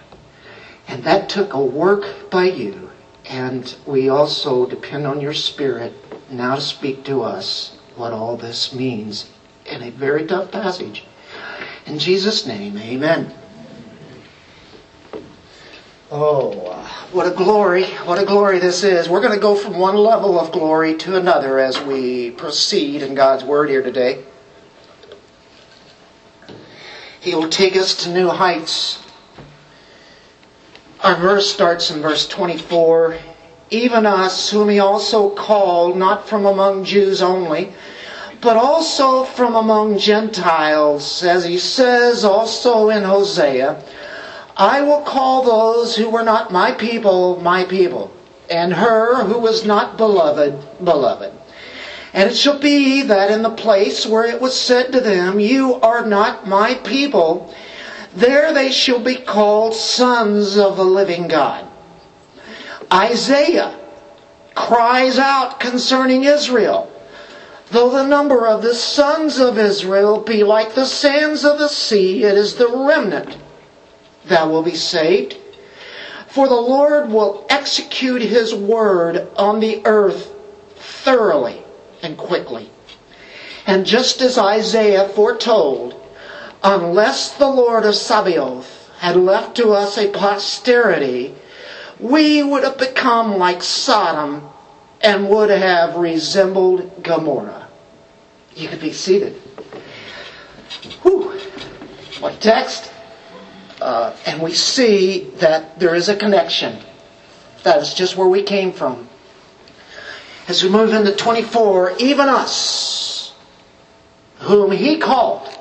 And 0.87 1.03
that 1.03 1.29
took 1.29 1.53
a 1.53 1.63
work 1.63 2.29
by 2.31 2.45
you 2.45 2.85
and 3.29 3.75
we 3.86 4.10
also 4.10 4.65
depend 4.65 5.08
on 5.08 5.22
your 5.22 5.34
Spirit 5.34 5.94
now 6.29 6.55
to 6.55 6.62
speak 6.62 7.03
to 7.05 7.24
us 7.24 7.77
what 7.96 8.13
all 8.13 8.38
this 8.38 8.74
means 8.74 9.29
in 9.65 9.82
a 9.82 9.91
very 9.91 10.25
tough 10.25 10.51
passage. 10.51 11.05
In 11.86 11.98
Jesus' 11.98 12.46
name, 12.46 12.77
amen. 12.77 13.34
Oh, 16.12 16.72
what 17.12 17.25
a 17.25 17.32
glory, 17.32 17.86
what 18.05 18.20
a 18.20 18.25
glory 18.25 18.60
this 18.60 18.84
is. 18.84 19.10
We're 19.10 19.22
going 19.22 19.34
to 19.34 19.39
go 19.39 19.55
from 19.55 19.79
one 19.79 19.98
level 19.98 20.39
of 20.39 20.51
glory 20.51 20.96
to 20.98 21.17
another 21.17 21.60
as 21.60 21.79
we 21.82 22.32
proceed 22.32 23.01
in 23.01 23.15
God's 23.15 23.44
Word 23.44 23.70
here 23.70 23.82
today. 23.82 24.24
He 27.22 27.34
will 27.34 27.50
take 27.50 27.75
us 27.75 28.03
to 28.03 28.13
new 28.13 28.29
heights 28.29 29.04
our 31.05 31.15
verse 31.17 31.53
starts 31.53 31.91
in 31.91 32.01
verse 32.01 32.27
24. 32.27 33.19
Even 33.69 34.07
us, 34.07 34.50
whom 34.50 34.69
he 34.69 34.79
also 34.79 35.29
called, 35.29 35.95
not 35.95 36.27
from 36.27 36.47
among 36.47 36.83
Jews 36.83 37.21
only, 37.21 37.74
but 38.41 38.57
also 38.57 39.24
from 39.24 39.55
among 39.55 40.00
Gentiles, 40.00 41.21
as 41.24 41.45
he 41.45 41.59
says 41.59 42.25
also 42.25 42.89
in 42.89 43.03
Hosea, 43.03 43.83
I 44.57 44.81
will 44.81 45.01
call 45.01 45.43
those 45.43 45.95
who 45.95 46.09
were 46.09 46.24
not 46.24 46.51
my 46.51 46.71
people, 46.71 47.39
my 47.39 47.65
people, 47.65 48.12
and 48.50 48.74
her 48.74 49.25
who 49.25 49.38
was 49.38 49.63
not 49.63 49.97
beloved, 49.97 50.57
beloved. 50.83 51.31
And 52.15 52.31
it 52.31 52.35
shall 52.35 52.57
be 52.57 53.03
that 53.03 53.29
in 53.29 53.43
the 53.43 53.51
place 53.51 54.07
where 54.07 54.25
it 54.25 54.41
was 54.41 54.59
said 54.59 54.91
to 54.93 55.01
them, 55.01 55.39
You 55.39 55.75
are 55.75 56.03
not 56.03 56.47
my 56.47 56.74
people, 56.75 57.53
there 58.15 58.53
they 58.53 58.72
shall 58.72 59.00
be 59.00 59.15
called 59.15 59.75
sons 59.75 60.57
of 60.57 60.77
the 60.77 60.86
living 60.86 61.27
God. 61.27 61.65
Isaiah 62.91 63.77
cries 64.55 65.17
out 65.17 65.60
concerning 65.60 66.24
Israel. 66.24 66.91
Though 67.72 67.89
the 67.89 68.07
number 68.07 68.48
of 68.48 68.62
the 68.62 68.75
sons 68.75 69.39
of 69.39 69.57
Israel 69.57 70.19
be 70.19 70.43
like 70.43 70.75
the 70.75 70.86
sands 70.86 71.43
of 71.43 71.57
the 71.57 71.67
sea, 71.67 72.24
it 72.24 72.38
is 72.38 72.55
the 72.55 72.69
remnant 72.69 73.38
that 74.25 74.50
will 74.50 74.63
be 74.63 74.75
saved. 74.75 75.36
For 76.27 76.48
the 76.48 76.55
Lord 76.55 77.10
will 77.10 77.45
execute 77.50 78.22
his 78.22 78.53
word 78.53 79.27
on 79.36 79.60
the 79.60 79.81
earth 79.86 80.31
thoroughly 80.75 81.62
and 82.01 82.17
quickly. 82.17 82.69
And 83.65 83.86
just 83.86 84.22
as 84.22 84.38
Isaiah 84.38 85.10
foretold, 85.10 86.04
unless 86.63 87.38
the 87.38 87.47
Lord 87.47 87.85
of 87.85 87.95
Sabaoth 87.95 88.89
had 88.97 89.15
left 89.15 89.57
to 89.57 89.71
us 89.71 89.97
a 89.97 90.09
posterity, 90.09 91.35
we 92.00 92.43
would 92.43 92.63
have 92.63 92.77
become 92.77 93.38
like 93.38 93.62
Sodom 93.62 94.47
and 95.01 95.29
would 95.29 95.50
have 95.50 95.95
resembled 95.95 97.03
Gomorrah. 97.03 97.67
You 98.55 98.69
could 98.69 98.81
be 98.81 98.93
seated. 98.93 99.33
Whew. 101.03 101.31
What 102.19 102.39
text? 102.41 102.91
Uh, 103.81 104.15
and 104.25 104.41
we 104.41 104.53
see 104.53 105.29
that 105.35 105.77
there 105.79 105.95
is 105.95 106.09
a 106.09 106.15
connection. 106.15 106.79
That 107.63 107.79
is 107.79 107.93
just 107.93 108.15
where 108.15 108.27
we 108.27 108.43
came 108.43 108.71
from. 108.71 109.09
As 110.47 110.63
we 110.63 110.69
move 110.69 110.93
into 110.93 111.13
24, 111.13 111.97
even 112.00 112.29
us, 112.29 113.33
whom 114.39 114.71
he 114.71 114.97
called, 114.97 115.54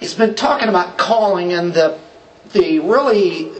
he's 0.00 0.14
been 0.14 0.34
talking 0.34 0.68
about 0.68 0.98
calling 0.98 1.52
and 1.52 1.74
the 1.74 1.98
the 2.52 2.78
really 2.80 3.50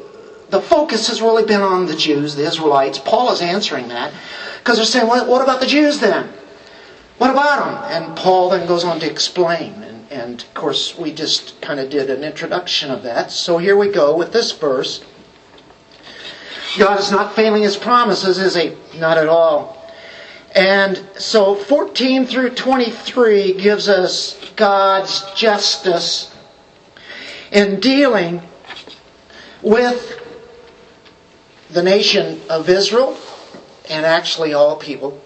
the 0.50 0.60
focus 0.60 1.08
has 1.08 1.20
really 1.20 1.44
been 1.44 1.60
on 1.60 1.86
the 1.86 1.96
Jews, 1.96 2.36
the 2.36 2.46
Israelites. 2.46 2.98
Paul 2.98 3.32
is 3.32 3.40
answering 3.40 3.88
that 3.88 4.12
because 4.58 4.76
they're 4.76 4.86
saying, 4.86 5.08
well, 5.08 5.28
what 5.28 5.42
about 5.42 5.60
the 5.60 5.66
Jews 5.66 5.98
then? 5.98 6.28
What 7.18 7.30
about 7.30 7.90
them? 7.90 8.04
And 8.04 8.16
Paul 8.16 8.50
then 8.50 8.66
goes 8.68 8.84
on 8.84 9.00
to 9.00 9.10
explain. 9.10 9.72
And, 9.82 10.12
and 10.12 10.42
of 10.42 10.54
course, 10.54 10.96
we 10.96 11.12
just 11.12 11.60
kind 11.60 11.80
of 11.80 11.90
did 11.90 12.10
an 12.10 12.22
introduction 12.22 12.90
of 12.90 13.02
that. 13.02 13.30
So 13.30 13.58
here 13.58 13.76
we 13.76 13.88
go 13.88 14.16
with 14.16 14.32
this 14.32 14.52
verse. 14.52 15.04
God 16.78 17.00
is 17.00 17.10
not 17.10 17.34
failing 17.34 17.62
his 17.62 17.76
promises, 17.76 18.38
is 18.38 18.54
he? 18.54 18.76
Not 18.98 19.18
at 19.18 19.28
all. 19.28 19.85
And 20.56 21.06
so 21.18 21.54
14 21.54 22.24
through 22.24 22.54
23 22.54 23.52
gives 23.52 23.90
us 23.90 24.40
God's 24.56 25.22
justice 25.34 26.34
in 27.52 27.78
dealing 27.78 28.40
with 29.60 30.18
the 31.68 31.82
nation 31.82 32.40
of 32.48 32.70
Israel 32.70 33.18
and 33.90 34.06
actually 34.06 34.54
all 34.54 34.76
people. 34.76 35.20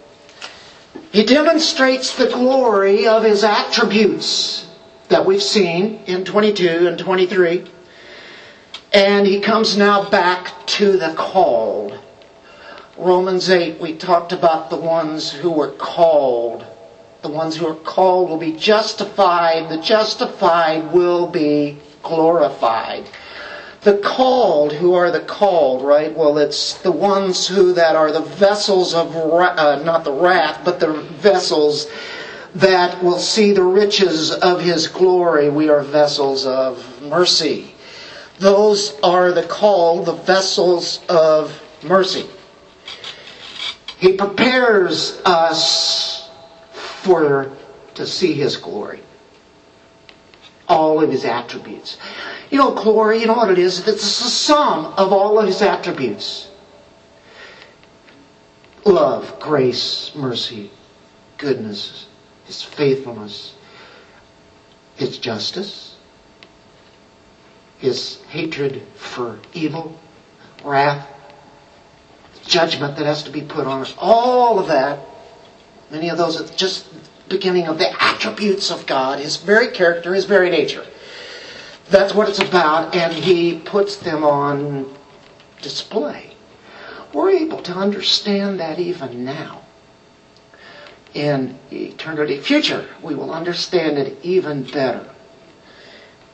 He 1.13 1.25
demonstrates 1.25 2.17
the 2.17 2.27
glory 2.27 3.07
of 3.07 3.23
his 3.23 3.45
attributes 3.45 4.67
that 5.11 5.25
we've 5.25 5.43
seen 5.43 6.03
in 6.07 6.25
22 6.25 6.89
and 6.89 6.99
23. 6.99 7.71
And 8.93 9.29
he 9.29 9.39
comes 9.39 9.77
now 9.77 10.11
back 10.11 10.67
to 10.67 10.97
the 10.97 11.15
called. 11.15 11.97
Romans 13.01 13.49
8, 13.49 13.81
we 13.81 13.95
talked 13.95 14.31
about 14.31 14.69
the 14.69 14.77
ones 14.77 15.33
who 15.33 15.51
were 15.51 15.71
called. 15.71 16.67
The 17.23 17.31
ones 17.31 17.57
who 17.57 17.67
are 17.67 17.75
called 17.75 18.29
will 18.29 18.37
be 18.37 18.53
justified. 18.53 19.71
The 19.71 19.81
justified 19.81 20.93
will 20.93 21.27
be 21.27 21.79
glorified. 22.03 23.09
The 23.81 23.97
called, 23.97 24.75
who 24.75 24.93
are 24.93 25.11
the 25.11 25.21
called, 25.21 25.83
right? 25.83 26.15
Well, 26.15 26.37
it's 26.37 26.75
the 26.75 26.93
ones 26.93 27.49
who 27.49 27.73
that 27.73 27.97
are 27.97 28.13
the 28.13 28.21
vessels 28.21 28.93
of, 28.93 29.17
uh, 29.17 29.83
not 29.83 30.05
the 30.05 30.13
wrath, 30.13 30.61
but 30.63 30.79
the 30.79 30.93
vessels 30.93 31.87
that 32.55 33.03
will 33.03 33.19
see 33.19 33.53
the 33.53 33.63
riches 33.63 34.31
of 34.31 34.61
his 34.61 34.89
glory. 34.89 35.49
We 35.49 35.71
are 35.71 35.81
vessels 35.81 36.45
of 36.45 37.01
mercy. 37.01 37.75
Those 38.41 39.01
are 39.03 39.33
the 39.33 39.45
called, 39.45 40.05
the 40.05 40.13
vessels 40.13 41.01
of 41.09 41.63
mercy. 41.83 42.29
He 44.01 44.15
prepares 44.15 45.21
us 45.27 46.31
for 46.73 47.53
to 47.95 48.07
see 48.07 48.33
his 48.33 48.57
glory. 48.57 49.03
All 50.67 51.03
of 51.03 51.11
his 51.11 51.27
attributes. 51.27 51.99
You 52.51 52.59
know, 52.59 52.71
glory, 52.73 53.21
you 53.21 53.27
know 53.27 53.35
what 53.35 53.51
it 53.51 53.59
is? 53.59 53.87
It's 53.87 54.19
the 54.19 54.31
sum 54.31 54.87
of 54.97 55.13
all 55.13 55.39
of 55.39 55.47
his 55.47 55.61
attributes. 55.61 56.49
Love, 58.87 59.39
grace, 59.39 60.13
mercy, 60.15 60.71
goodness, 61.37 62.07
his 62.47 62.63
faithfulness, 62.63 63.55
his 64.97 65.19
justice, 65.19 65.97
his 67.77 68.23
hatred 68.31 68.83
for 68.95 69.39
evil, 69.53 70.01
wrath, 70.65 71.07
judgment 72.51 72.97
that 72.97 73.07
has 73.07 73.23
to 73.23 73.31
be 73.31 73.41
put 73.41 73.67
on 73.67 73.81
us. 73.81 73.95
All 73.97 74.59
of 74.59 74.69
that, 74.69 75.01
many 75.91 76.11
of 76.11 76.19
those 76.19 76.41
at 76.41 76.57
just 76.57 76.87
beginning 77.29 77.69
of 77.69 77.79
the 77.79 77.91
attributes 78.03 78.71
of 78.71 78.87
God, 78.87 79.21
his 79.21 79.37
very 79.37 79.69
character, 79.69 80.13
his 80.13 80.25
very 80.25 80.51
nature. 80.51 80.85
That's 81.89 82.15
what 82.15 82.29
it's 82.29 82.41
about, 82.41 82.95
and 82.95 83.13
he 83.13 83.59
puts 83.59 83.97
them 83.97 84.25
on 84.25 84.95
display. 85.63 86.35
We're 87.13 87.31
able 87.31 87.63
to 87.63 87.73
understand 87.73 88.61
that 88.61 88.79
even 88.79 89.25
now. 89.25 89.63
In 91.15 91.59
eternity 91.73 92.39
future, 92.39 92.89
we 93.03 93.17
will 93.17 93.33
understand 93.33 93.99
it 93.99 94.25
even 94.25 94.63
better. 94.63 95.09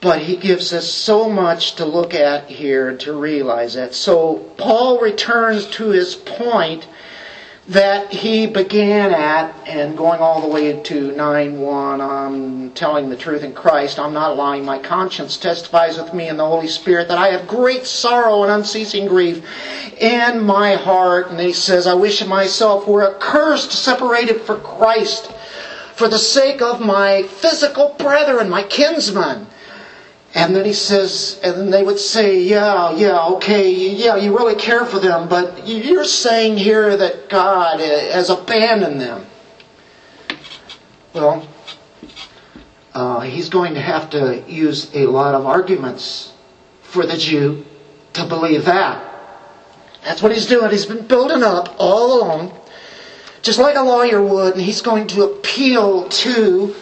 But 0.06 0.20
he 0.20 0.36
gives 0.36 0.72
us 0.72 0.88
so 0.88 1.28
much 1.28 1.74
to 1.74 1.84
look 1.84 2.14
at 2.14 2.48
here 2.48 2.96
to 2.98 3.12
realize 3.12 3.74
that. 3.74 3.92
So 3.92 4.36
Paul 4.56 5.00
returns 5.00 5.66
to 5.78 5.88
his 5.88 6.14
point 6.14 6.86
that 7.66 8.12
he 8.12 8.46
began 8.46 9.10
at 9.10 9.52
and 9.66 9.98
going 9.98 10.20
all 10.20 10.40
the 10.40 10.46
way 10.46 10.80
to 10.80 11.10
9.1 11.10 12.00
i'm 12.00 12.70
telling 12.70 13.10
the 13.10 13.16
truth 13.16 13.42
in 13.42 13.52
christ 13.52 13.98
i'm 13.98 14.12
not 14.12 14.36
lying 14.36 14.64
my 14.64 14.78
conscience 14.78 15.36
testifies 15.36 15.98
with 15.98 16.14
me 16.14 16.28
in 16.28 16.36
the 16.36 16.46
holy 16.46 16.68
spirit 16.68 17.08
that 17.08 17.18
i 17.18 17.26
have 17.26 17.48
great 17.48 17.84
sorrow 17.84 18.44
and 18.44 18.52
unceasing 18.52 19.08
grief 19.08 19.44
in 20.00 20.40
my 20.40 20.76
heart 20.76 21.28
and 21.30 21.40
he 21.40 21.52
says 21.52 21.88
i 21.88 21.94
wish 21.94 22.24
myself 22.24 22.86
were 22.86 23.12
accursed 23.12 23.72
separated 23.72 24.40
for 24.42 24.56
christ 24.60 25.32
for 25.96 26.06
the 26.06 26.20
sake 26.20 26.62
of 26.62 26.80
my 26.80 27.24
physical 27.24 27.96
brethren 27.98 28.48
my 28.48 28.62
kinsmen 28.62 29.44
and 30.36 30.54
then 30.54 30.66
he 30.66 30.74
says, 30.74 31.40
and 31.42 31.54
then 31.56 31.70
they 31.70 31.82
would 31.82 31.98
say, 31.98 32.40
yeah, 32.40 32.94
yeah, 32.94 33.24
okay, 33.36 33.70
yeah, 33.72 34.16
you 34.16 34.36
really 34.36 34.54
care 34.54 34.84
for 34.84 34.98
them, 34.98 35.30
but 35.30 35.66
you're 35.66 36.04
saying 36.04 36.58
here 36.58 36.94
that 36.94 37.30
God 37.30 37.80
has 37.80 38.28
abandoned 38.28 39.00
them. 39.00 39.24
Well, 41.14 41.48
uh, 42.92 43.20
he's 43.20 43.48
going 43.48 43.72
to 43.74 43.80
have 43.80 44.10
to 44.10 44.44
use 44.46 44.94
a 44.94 45.06
lot 45.06 45.34
of 45.34 45.46
arguments 45.46 46.34
for 46.82 47.06
the 47.06 47.16
Jew 47.16 47.64
to 48.12 48.26
believe 48.26 48.66
that. 48.66 49.10
That's 50.04 50.20
what 50.20 50.32
he's 50.32 50.44
doing. 50.44 50.70
He's 50.70 50.84
been 50.84 51.06
building 51.06 51.42
up 51.42 51.76
all 51.78 52.20
along, 52.20 52.52
just 53.40 53.58
like 53.58 53.76
a 53.76 53.82
lawyer 53.82 54.20
would, 54.20 54.52
and 54.52 54.62
he's 54.62 54.82
going 54.82 55.06
to 55.08 55.22
appeal 55.22 56.10
to 56.10 56.76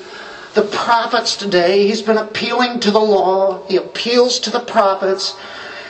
the 0.55 0.63
prophets 0.63 1.37
today. 1.37 1.87
He's 1.87 2.03
been 2.03 2.17
appealing 2.17 2.81
to 2.81 2.91
the 2.91 3.01
law. 3.01 3.67
He 3.67 3.77
appeals 3.77 4.39
to 4.41 4.51
the 4.51 4.61
prophets. 4.61 5.33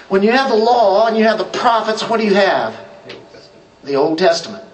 When 0.09 0.23
you 0.23 0.33
have 0.33 0.51
the 0.51 0.57
law 0.57 1.07
and 1.07 1.17
you 1.17 1.25
have 1.25 1.39
the 1.39 1.45
prophets, 1.45 2.09
what 2.09 2.21
do 2.21 2.27
you 2.27 2.35
have? 2.35 2.79
The 3.85 3.97
Old 3.97 4.19
Testament, 4.19 4.65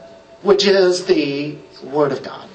which 0.42 0.66
is 0.66 1.04
the 1.06 1.56
Word 1.82 2.12
of 2.12 2.22
God. 2.22 2.48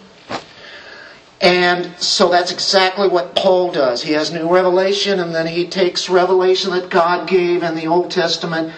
And 1.41 1.93
so 1.99 2.29
that's 2.29 2.51
exactly 2.51 3.09
what 3.09 3.35
Paul 3.35 3.71
does. 3.71 4.01
He 4.01 4.13
has 4.13 4.31
new 4.31 4.51
revelation, 4.51 5.19
and 5.19 5.35
then 5.35 5.45
he 5.45 5.67
takes 5.67 6.09
revelation 6.09 6.71
that 6.71 6.89
God 6.89 7.27
gave 7.27 7.61
in 7.61 7.75
the 7.75 7.87
Old 7.87 8.09
Testament, 8.09 8.73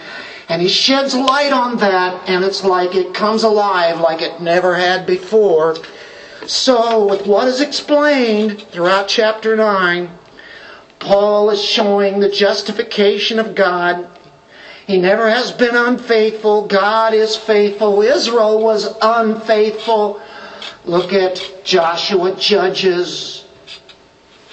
and 0.50 0.62
he 0.62 0.67
sheds 0.67 1.13
light 1.15 1.54
on 1.54 1.78
that, 1.78 2.28
and 2.28 2.43
it's 2.43 2.63
like 2.63 2.96
it 2.96 3.13
comes 3.13 3.43
alive 3.43 4.00
like 4.00 4.22
it 4.22 4.41
never 4.41 4.76
had 4.76 5.06
before. 5.06 5.78
So, 6.48 7.06
with 7.06 7.28
what 7.28 7.50
is 7.50 7.60
explained 7.60 8.62
throughout 8.72 9.10
chapter 9.10 9.58
9, 9.58 10.10
Paul 10.98 11.50
is 11.50 11.62
showing 11.62 12.22
the 12.22 12.30
justification 12.30 13.38
of 13.38 13.54
God. 13.54 14.10
He 14.86 14.98
never 14.98 15.30
has 15.30 15.52
been 15.52 15.76
unfaithful. 15.76 16.66
God 16.66 17.14
is 17.14 17.36
faithful. 17.36 18.02
Israel 18.02 18.64
was 18.64 18.96
unfaithful. 19.02 20.22
Look 20.86 21.12
at 21.12 21.66
Joshua, 21.66 22.34
Judges, 22.38 23.44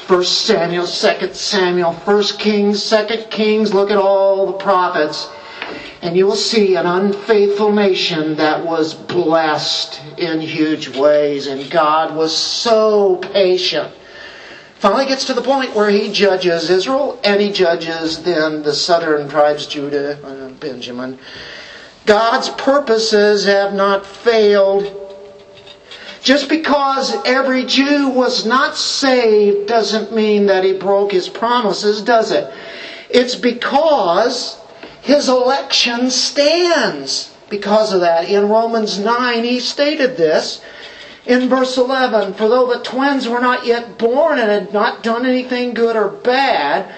1 0.09 0.25
Samuel, 0.25 0.89
2 0.89 1.33
Samuel, 1.33 1.93
1 1.93 2.23
Kings, 2.41 2.91
2 2.91 3.27
Kings. 3.31 3.73
Look 3.73 3.93
at 3.93 3.99
all 3.99 4.47
the 4.47 4.59
prophets. 4.59 5.29
And 6.05 6.19
you 6.19 6.27
will 6.27 6.37
see 6.37 6.77
an 6.77 6.85
unfaithful 6.85 7.73
nation 7.73 8.37
that 8.37 8.67
was 8.67 8.93
blessed 8.93 10.03
in 10.19 10.39
huge 10.39 10.95
ways. 10.95 11.47
And 11.47 11.71
God 11.71 12.15
was 12.15 12.37
so 12.37 13.17
patient. 13.17 13.91
Finally 14.75 15.07
gets 15.07 15.25
to 15.25 15.33
the 15.33 15.41
point 15.41 15.75
where 15.75 15.89
he 15.89 16.13
judges 16.13 16.69
Israel 16.69 17.19
and 17.25 17.41
he 17.41 17.51
judges 17.51 18.23
then 18.23 18.61
the 18.63 18.75
southern 18.75 19.31
tribes, 19.31 19.67
Judah, 19.67 20.23
and 20.27 20.43
uh, 20.43 20.55
Benjamin. 20.61 21.19
God's 22.05 22.51
purposes 22.51 23.47
have 23.47 23.73
not 23.73 24.05
failed. 24.05 25.01
Just 26.23 26.51
because 26.51 27.17
every 27.25 27.65
Jew 27.65 28.11
was 28.11 28.45
not 28.45 28.77
saved 28.77 29.69
doesn't 29.69 30.15
mean 30.15 30.49
that 30.49 30.65
he 30.65 30.75
broke 30.75 31.13
his 31.13 31.31
promises, 31.31 32.03
does 32.03 32.31
it? 32.31 32.53
It's 33.09 33.37
because 33.37 34.61
his 35.05 35.29
election 35.29 36.11
stands 36.11 37.31
because 37.51 37.93
of 37.93 38.01
that. 38.01 38.27
In 38.27 38.49
Romans 38.49 38.99
9, 38.99 39.45
he 39.45 39.61
stated 39.61 40.17
this 40.17 40.63
in 41.27 41.51
verse 41.51 41.77
11 41.77 42.33
For 42.35 42.49
though 42.49 42.73
the 42.73 42.83
twins 42.83 43.29
were 43.29 43.41
not 43.41 43.67
yet 43.67 43.99
born 43.99 44.39
and 44.39 44.51
had 44.51 44.73
not 44.73 45.03
done 45.03 45.27
anything 45.27 45.75
good 45.75 45.95
or 45.95 46.09
bad, 46.09 46.95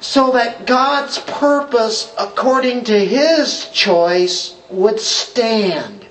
so 0.00 0.32
that 0.32 0.66
God's 0.66 1.18
purpose, 1.18 2.10
according 2.18 2.84
to 2.84 2.98
his 2.98 3.68
choice, 3.68 4.56
would 4.70 4.98
stand. 4.98 6.06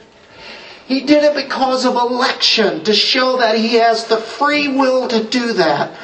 He 0.86 1.02
did 1.02 1.24
it 1.24 1.34
because 1.34 1.84
of 1.84 1.96
election, 1.96 2.84
to 2.84 2.94
show 2.94 3.38
that 3.38 3.58
he 3.58 3.74
has 3.76 4.06
the 4.06 4.18
free 4.18 4.68
will 4.68 5.08
to 5.08 5.24
do 5.24 5.54
that. 5.54 5.96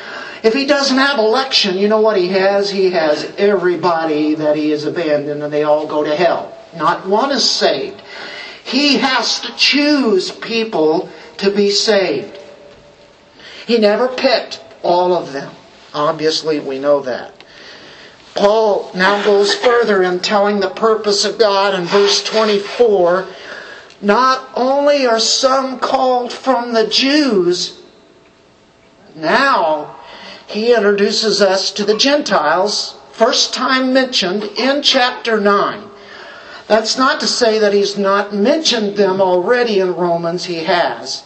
If 0.45 0.53
he 0.53 0.67
doesn't 0.67 0.99
have 0.99 1.17
election, 1.17 1.75
you 1.75 1.88
know 1.88 2.01
what 2.01 2.17
he 2.17 2.27
has? 2.27 2.69
He 2.69 2.91
has 2.91 3.23
everybody 3.36 4.36
that 4.36 4.55
he 4.55 4.69
has 4.69 4.86
abandoned 4.86 5.41
and 5.41 5.51
they 5.51 5.63
all 5.63 5.88
go 5.88 6.03
to 6.03 6.15
hell. 6.15 6.55
Not 6.77 7.08
one 7.08 7.31
is 7.31 7.49
saved. 7.49 7.99
He 8.63 8.97
has 8.97 9.39
to 9.39 9.55
choose 9.55 10.29
people 10.29 11.10
to 11.38 11.49
be 11.49 11.71
saved. 11.71 12.38
He 13.65 13.79
never 13.79 14.08
picked 14.08 14.63
all 14.84 15.15
of 15.15 15.34
them. 15.34 15.51
Obviously, 15.95 16.60
we 16.60 16.77
know 16.77 17.01
that. 17.01 17.43
Paul 18.36 18.91
now 18.93 19.23
goes 19.25 19.55
further 19.55 20.03
in 20.03 20.19
telling 20.19 20.60
the 20.60 20.69
purpose 20.69 21.25
of 21.25 21.39
God 21.39 21.73
in 21.73 21.86
verse 21.86 22.23
24. 22.23 23.25
Not 23.99 24.47
only 24.53 25.08
are 25.08 25.19
some 25.19 25.79
called 25.79 26.31
from 26.31 26.71
the 26.71 26.86
Jews, 26.86 27.81
now 29.15 29.95
he 30.47 30.73
introduces 30.73 31.41
us 31.41 31.71
to 31.71 31.84
the 31.84 31.97
Gentiles 31.97 32.95
First 33.15 33.53
time 33.53 33.93
mentioned 33.93 34.43
in 34.58 34.81
chapter 34.81 35.39
9. 35.39 35.84
That's 36.67 36.97
not 36.97 37.21
to 37.21 37.27
say 37.27 37.60
that 37.60 37.71
he's 37.71 37.97
not 37.97 38.36
mentioned 38.36 38.97
them 38.97 39.21
already 39.21 39.79
in 39.79 39.95
Romans, 39.95 40.43
he 40.43 40.65
has. 40.65 41.23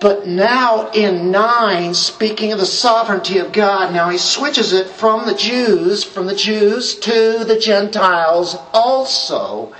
But 0.00 0.26
now 0.26 0.90
in 0.90 1.30
9, 1.30 1.94
speaking 1.94 2.50
of 2.50 2.58
the 2.58 2.66
sovereignty 2.66 3.38
of 3.38 3.52
God, 3.52 3.94
now 3.94 4.08
he 4.08 4.18
switches 4.18 4.72
it 4.72 4.88
from 4.88 5.26
the 5.26 5.36
Jews, 5.36 6.02
from 6.02 6.26
the 6.26 6.34
Jews 6.34 6.96
to 6.96 7.44
the 7.44 7.56
Gentiles 7.56 8.56
also. 8.72 9.72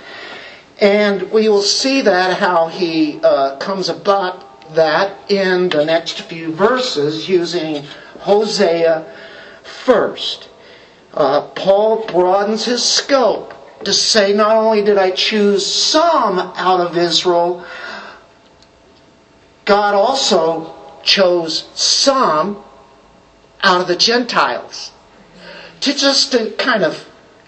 And 0.79 1.29
we 1.29 1.49
will 1.49 1.61
see 1.61 2.03
that 2.03 2.39
how 2.39 2.67
he 2.67 3.19
uh, 3.21 3.57
comes 3.57 3.89
about 3.89 4.73
that 4.75 5.29
in 5.29 5.67
the 5.67 5.83
next 5.83 6.21
few 6.21 6.53
verses 6.53 7.27
using 7.27 7.83
Hosea 8.23 9.05
first. 9.63 10.49
Uh, 11.13 11.41
Paul 11.49 12.05
broadens 12.07 12.65
his 12.65 12.83
scope 12.83 13.53
to 13.83 13.93
say, 13.93 14.33
not 14.33 14.55
only 14.55 14.81
did 14.81 14.97
I 14.97 15.11
choose 15.11 15.65
some 15.65 16.39
out 16.39 16.79
of 16.79 16.97
Israel, 16.97 17.65
God 19.65 19.93
also 19.93 20.73
chose 21.03 21.69
some 21.75 22.63
out 23.61 23.81
of 23.81 23.87
the 23.87 23.95
Gentiles. 23.95 24.91
To 25.81 25.93
just 25.93 26.31
to 26.31 26.51
kind 26.51 26.83
of 26.83 27.05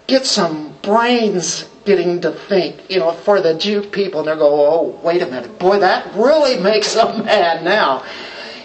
get 0.08 0.26
some 0.26 0.76
brains 0.82 1.68
getting 1.86 2.22
to 2.22 2.32
think, 2.32 2.90
you 2.90 3.00
know, 3.00 3.12
for 3.12 3.42
the 3.42 3.54
Jew 3.54 3.82
people, 3.82 4.22
and 4.22 4.30
they 4.30 4.36
go, 4.36 4.66
oh, 4.68 5.00
wait 5.04 5.22
a 5.22 5.26
minute, 5.26 5.58
boy, 5.58 5.80
that 5.80 6.14
really 6.16 6.60
makes 6.62 6.94
them 6.94 7.26
mad 7.26 7.64
now. 7.64 8.04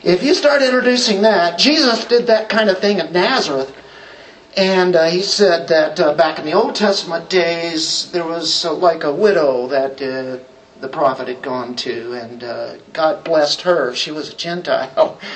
If 0.03 0.23
you 0.23 0.35
start 0.35 0.63
introducing 0.63 1.23
that, 1.23 1.59
Jesus 1.59 2.07
did 2.07 2.29
that 2.29 2.49
kind 2.49 2.71
of 2.71 2.79
thing 2.79 3.01
at 3.01 3.13
Nazareth, 3.13 3.71
and 4.57 4.97
uh, 4.97 5.11
he 5.11 5.21
said 5.23 5.69
that 5.69 6.01
uh, 6.01 6.15
back 6.15 6.39
in 6.39 6.47
the 6.47 6.55
Old 6.55 6.75
Testament 6.75 7.29
days, 7.29 8.11
there 8.11 8.25
was 8.25 8.65
uh, 8.65 8.73
like 8.73 9.05
a 9.05 9.13
widow 9.13 9.69
that 9.69 10.01
uh, 10.01 10.43
the 10.81 10.89
prophet 10.89 11.29
had 11.29 11.43
gone 11.43 11.77
to, 11.77 12.15
and 12.15 12.43
uh, 12.43 12.77
God 12.95 13.25
blessed 13.25 13.61
her. 13.63 13.95
She 13.95 14.11
was 14.11 14.31
a 14.31 14.37
Gentile. 14.37 15.19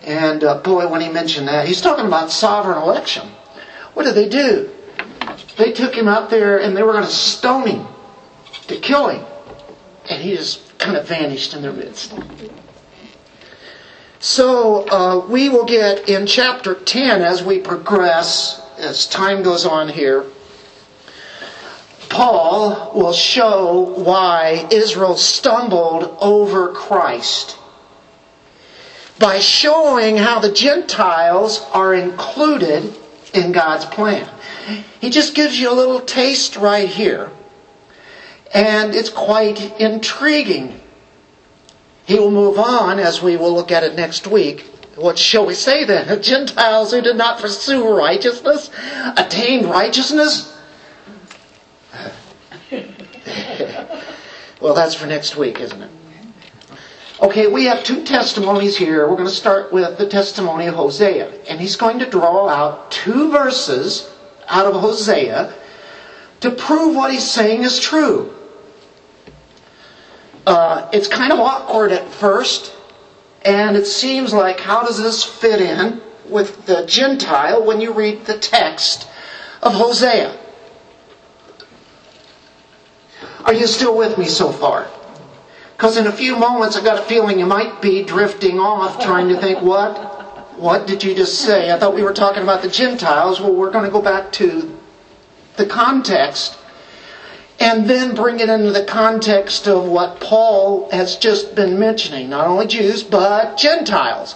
And 0.00 0.42
uh, 0.42 0.62
boy, 0.62 0.88
when 0.88 1.02
he 1.02 1.08
mentioned 1.08 1.48
that, 1.48 1.66
he's 1.66 1.82
talking 1.82 2.06
about 2.06 2.30
sovereign 2.30 2.78
election. 2.78 3.28
What 3.92 4.04
did 4.04 4.14
they 4.14 4.28
do? 4.28 4.70
They 5.58 5.72
took 5.72 5.94
him 5.94 6.08
out 6.08 6.30
there 6.30 6.58
and 6.58 6.74
they 6.74 6.82
were 6.82 6.92
going 6.92 7.04
to 7.04 7.10
stone 7.10 7.66
him 7.66 7.86
to 8.68 8.78
kill 8.78 9.08
him. 9.08 9.26
And 10.08 10.22
he 10.22 10.36
just 10.36 10.78
kind 10.78 10.96
of 10.96 11.06
vanished 11.06 11.52
in 11.52 11.60
their 11.60 11.72
midst. 11.72 12.14
So 14.20 14.88
uh, 14.88 15.26
we 15.26 15.48
will 15.48 15.64
get 15.64 16.08
in 16.08 16.26
chapter 16.26 16.74
10 16.74 17.22
as 17.22 17.42
we 17.42 17.60
progress, 17.60 18.60
as 18.76 19.06
time 19.06 19.42
goes 19.42 19.64
on 19.64 19.88
here. 19.88 20.24
Paul 22.08 22.92
will 22.94 23.12
show 23.12 23.94
why 23.96 24.66
Israel 24.72 25.16
stumbled 25.16 26.16
over 26.20 26.72
Christ 26.72 27.56
by 29.18 29.38
showing 29.38 30.16
how 30.16 30.40
the 30.40 30.52
Gentiles 30.52 31.64
are 31.72 31.94
included 31.94 32.94
in 33.34 33.52
God's 33.52 33.84
plan. 33.84 34.28
He 35.00 35.10
just 35.10 35.34
gives 35.34 35.58
you 35.58 35.70
a 35.70 35.74
little 35.74 36.00
taste 36.00 36.56
right 36.56 36.88
here, 36.88 37.30
and 38.52 38.94
it's 38.94 39.10
quite 39.10 39.80
intriguing. 39.80 40.77
He 42.08 42.18
will 42.18 42.30
move 42.30 42.58
on 42.58 42.98
as 42.98 43.20
we 43.20 43.36
will 43.36 43.52
look 43.52 43.70
at 43.70 43.84
it 43.84 43.94
next 43.94 44.26
week. 44.26 44.62
What 44.96 45.18
shall 45.18 45.44
we 45.44 45.52
say 45.52 45.84
then? 45.84 46.22
Gentiles 46.22 46.90
who 46.90 47.02
did 47.02 47.16
not 47.16 47.38
pursue 47.38 47.86
righteousness 47.94 48.70
attained 49.18 49.66
righteousness? 49.66 50.58
well, 54.58 54.72
that's 54.72 54.94
for 54.94 55.06
next 55.06 55.36
week, 55.36 55.60
isn't 55.60 55.82
it? 55.82 55.90
Okay, 57.20 57.46
we 57.46 57.66
have 57.66 57.84
two 57.84 58.02
testimonies 58.04 58.78
here. 58.78 59.06
We're 59.06 59.16
going 59.16 59.28
to 59.28 59.34
start 59.34 59.70
with 59.70 59.98
the 59.98 60.08
testimony 60.08 60.64
of 60.64 60.76
Hosea. 60.76 61.42
And 61.50 61.60
he's 61.60 61.76
going 61.76 61.98
to 61.98 62.08
draw 62.08 62.48
out 62.48 62.90
two 62.90 63.30
verses 63.30 64.10
out 64.46 64.64
of 64.64 64.80
Hosea 64.80 65.52
to 66.40 66.50
prove 66.52 66.96
what 66.96 67.12
he's 67.12 67.30
saying 67.30 67.64
is 67.64 67.78
true. 67.78 68.34
Uh, 70.48 70.88
it's 70.94 71.08
kind 71.08 71.30
of 71.30 71.38
awkward 71.38 71.92
at 71.92 72.08
first, 72.08 72.74
and 73.42 73.76
it 73.76 73.84
seems 73.86 74.32
like 74.32 74.58
how 74.58 74.82
does 74.82 74.96
this 74.96 75.22
fit 75.22 75.60
in 75.60 76.00
with 76.26 76.64
the 76.64 76.86
Gentile 76.86 77.66
when 77.66 77.82
you 77.82 77.92
read 77.92 78.24
the 78.24 78.38
text 78.38 79.06
of 79.62 79.74
Hosea? 79.74 80.34
Are 83.44 83.52
you 83.52 83.66
still 83.66 83.94
with 83.94 84.16
me 84.16 84.24
so 84.24 84.50
far? 84.50 84.88
Because 85.76 85.98
in 85.98 86.06
a 86.06 86.12
few 86.12 86.34
moments 86.34 86.76
I've 86.76 86.84
got 86.84 86.98
a 86.98 87.02
feeling 87.02 87.38
you 87.38 87.44
might 87.44 87.82
be 87.82 88.02
drifting 88.02 88.58
off 88.58 89.04
trying 89.04 89.28
to 89.28 89.36
think, 89.36 89.60
what? 89.60 90.58
What 90.58 90.86
did 90.86 91.04
you 91.04 91.14
just 91.14 91.42
say? 91.42 91.70
I 91.70 91.78
thought 91.78 91.94
we 91.94 92.02
were 92.02 92.14
talking 92.14 92.42
about 92.42 92.62
the 92.62 92.70
Gentiles. 92.70 93.38
Well, 93.38 93.54
we're 93.54 93.70
going 93.70 93.84
to 93.84 93.90
go 93.90 94.00
back 94.00 94.32
to 94.32 94.78
the 95.56 95.66
context 95.66 96.57
and 97.60 97.88
then 97.88 98.14
bring 98.14 98.40
it 98.40 98.48
into 98.48 98.70
the 98.70 98.84
context 98.84 99.66
of 99.66 99.84
what 99.84 100.20
Paul 100.20 100.88
has 100.90 101.16
just 101.16 101.54
been 101.54 101.78
mentioning. 101.78 102.30
Not 102.30 102.46
only 102.46 102.66
Jews, 102.66 103.02
but 103.02 103.56
Gentiles. 103.56 104.34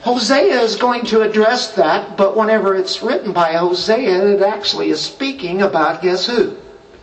Hosea 0.00 0.60
is 0.60 0.76
going 0.76 1.04
to 1.06 1.22
address 1.22 1.72
that, 1.72 2.16
but 2.16 2.36
whenever 2.36 2.74
it's 2.74 3.02
written 3.02 3.32
by 3.32 3.52
Hosea, 3.52 4.34
it 4.34 4.42
actually 4.42 4.90
is 4.90 5.00
speaking 5.00 5.62
about 5.62 6.02
guess 6.02 6.26
who? 6.26 6.56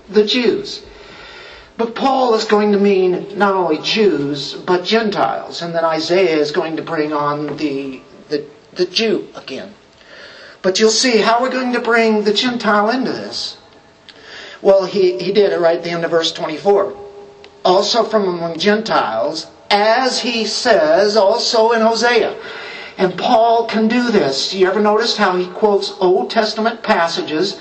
The 0.09 0.25
Jews. 0.25 0.83
But 1.77 1.95
Paul 1.95 2.35
is 2.35 2.45
going 2.45 2.71
to 2.73 2.79
mean 2.79 3.37
not 3.37 3.55
only 3.55 3.79
Jews, 3.79 4.53
but 4.53 4.85
Gentiles. 4.85 5.61
And 5.63 5.73
then 5.73 5.83
Isaiah 5.83 6.37
is 6.37 6.51
going 6.51 6.75
to 6.77 6.83
bring 6.83 7.11
on 7.11 7.57
the, 7.57 8.01
the, 8.29 8.45
the 8.73 8.85
Jew 8.85 9.27
again. 9.35 9.73
But 10.61 10.79
you'll 10.79 10.91
see 10.91 11.17
how 11.17 11.41
we're 11.41 11.49
going 11.49 11.73
to 11.73 11.79
bring 11.79 12.23
the 12.23 12.33
Gentile 12.33 12.91
into 12.91 13.11
this. 13.11 13.57
Well, 14.61 14.85
he, 14.85 15.17
he 15.17 15.31
did 15.31 15.53
it 15.53 15.59
right 15.59 15.77
at 15.77 15.83
the 15.83 15.89
end 15.89 16.05
of 16.05 16.11
verse 16.11 16.31
24. 16.31 16.95
Also 17.63 18.03
from 18.03 18.27
among 18.27 18.59
Gentiles, 18.59 19.47
as 19.69 20.19
he 20.21 20.45
says 20.45 21.15
also 21.15 21.71
in 21.71 21.81
Hosea. 21.81 22.35
And 22.97 23.17
Paul 23.17 23.65
can 23.65 23.87
do 23.87 24.11
this. 24.11 24.53
You 24.53 24.67
ever 24.67 24.79
noticed 24.79 25.17
how 25.17 25.35
he 25.35 25.47
quotes 25.47 25.93
Old 25.99 26.29
Testament 26.29 26.83
passages? 26.83 27.59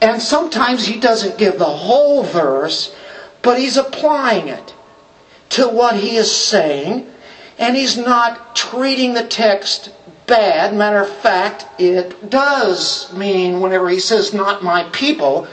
And 0.00 0.22
sometimes 0.22 0.86
he 0.86 0.98
doesn't 0.98 1.38
give 1.38 1.58
the 1.58 1.64
whole 1.64 2.22
verse, 2.22 2.94
but 3.42 3.58
he's 3.58 3.76
applying 3.76 4.48
it 4.48 4.74
to 5.50 5.68
what 5.68 5.96
he 5.96 6.16
is 6.16 6.34
saying, 6.34 7.10
and 7.58 7.76
he's 7.76 7.96
not 7.96 8.56
treating 8.56 9.14
the 9.14 9.26
text 9.26 9.92
bad. 10.26 10.74
Matter 10.74 11.00
of 11.00 11.16
fact, 11.16 11.66
it 11.78 12.30
does 12.30 13.12
mean 13.12 13.60
whenever 13.60 13.88
he 13.88 14.00
says, 14.00 14.32
not 14.32 14.64
my 14.64 14.84
people, 14.92 15.46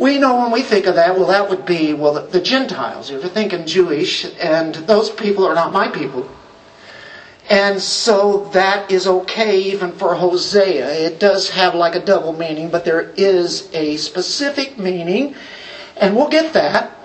we 0.00 0.18
know 0.18 0.36
when 0.36 0.50
we 0.50 0.62
think 0.62 0.86
of 0.86 0.94
that, 0.94 1.14
well, 1.14 1.28
that 1.28 1.50
would 1.50 1.66
be, 1.66 1.92
well, 1.92 2.14
the, 2.14 2.22
the 2.22 2.40
Gentiles. 2.40 3.10
If 3.10 3.20
you're 3.20 3.30
thinking 3.30 3.66
Jewish, 3.66 4.24
and 4.40 4.74
those 4.74 5.10
people 5.10 5.46
are 5.46 5.54
not 5.54 5.74
my 5.74 5.88
people. 5.88 6.28
And 7.50 7.80
so 7.82 8.48
that 8.54 8.90
is 8.90 9.06
okay 9.06 9.60
even 9.60 9.92
for 9.92 10.14
Hosea. 10.14 10.88
It 10.90 11.20
does 11.20 11.50
have 11.50 11.74
like 11.74 11.94
a 11.94 12.04
double 12.04 12.32
meaning, 12.32 12.70
but 12.70 12.86
there 12.86 13.10
is 13.16 13.68
a 13.74 13.98
specific 13.98 14.78
meaning, 14.78 15.34
and 15.98 16.16
we'll 16.16 16.30
get 16.30 16.54
that. 16.54 16.96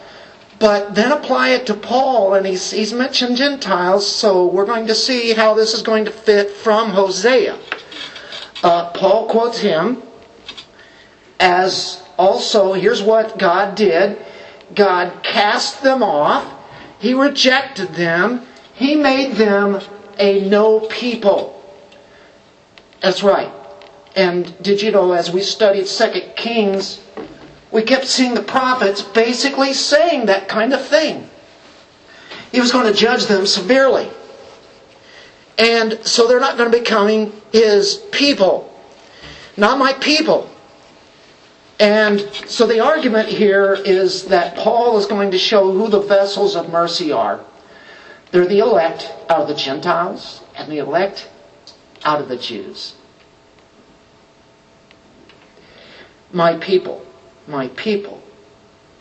But 0.57 0.95
then 0.95 1.11
apply 1.11 1.49
it 1.49 1.65
to 1.65 1.73
Paul, 1.73 2.35
and 2.35 2.45
he's, 2.45 2.71
he's 2.71 2.93
mentioned 2.93 3.35
Gentiles, 3.35 4.09
so 4.09 4.45
we're 4.45 4.65
going 4.65 4.87
to 4.87 4.95
see 4.95 5.33
how 5.33 5.53
this 5.53 5.73
is 5.73 5.81
going 5.81 6.05
to 6.05 6.11
fit 6.11 6.49
from 6.49 6.91
Hosea. 6.91 7.59
Uh, 8.63 8.89
Paul 8.91 9.27
quotes 9.27 9.59
him 9.59 10.01
as 11.41 12.04
also, 12.17 12.73
here's 12.73 13.01
what 13.01 13.37
God 13.37 13.75
did 13.75 14.17
God 14.73 15.23
cast 15.23 15.83
them 15.83 16.01
off, 16.01 16.51
He 16.99 17.13
rejected 17.13 17.89
them, 17.89 18.45
He 18.73 18.95
made 18.95 19.33
them 19.33 19.81
a 20.17 20.47
no 20.47 20.79
people. 20.81 21.51
That's 23.01 23.23
right. 23.23 23.51
And 24.15 24.57
did 24.63 24.81
you 24.81 24.91
know, 24.91 25.11
as 25.11 25.31
we 25.31 25.41
studied 25.41 25.87
Second 25.87 26.35
Kings, 26.35 27.01
we 27.71 27.81
kept 27.83 28.07
seeing 28.07 28.33
the 28.33 28.41
prophets 28.41 29.01
basically 29.01 29.73
saying 29.73 30.27
that 30.27 30.47
kind 30.47 30.73
of 30.73 30.85
thing. 30.85 31.29
He 32.51 32.61
was 32.61 32.71
going 32.71 32.91
to 32.91 32.97
judge 32.97 33.25
them 33.25 33.45
severely. 33.45 34.09
And 35.57 35.99
so 36.05 36.27
they're 36.27 36.39
not 36.39 36.57
going 36.57 36.71
to 36.71 36.77
be 36.77 36.83
coming 36.83 37.33
his 37.51 37.95
people. 38.11 38.73
Not 39.57 39.77
my 39.77 39.93
people. 39.93 40.49
And 41.79 42.21
so 42.47 42.65
the 42.65 42.79
argument 42.79 43.27
here 43.27 43.73
is 43.73 44.25
that 44.25 44.55
Paul 44.55 44.97
is 44.97 45.05
going 45.05 45.31
to 45.31 45.37
show 45.37 45.71
who 45.71 45.89
the 45.89 45.99
vessels 45.99 46.55
of 46.55 46.69
mercy 46.69 47.11
are. 47.11 47.43
They're 48.31 48.47
the 48.47 48.59
elect 48.59 49.11
out 49.29 49.41
of 49.41 49.47
the 49.47 49.55
Gentiles 49.55 50.41
and 50.55 50.71
the 50.71 50.77
elect 50.77 51.29
out 52.03 52.21
of 52.21 52.29
the 52.29 52.37
Jews. 52.37 52.95
My 56.31 56.55
people, 56.57 57.05
my 57.47 57.67
people. 57.69 58.21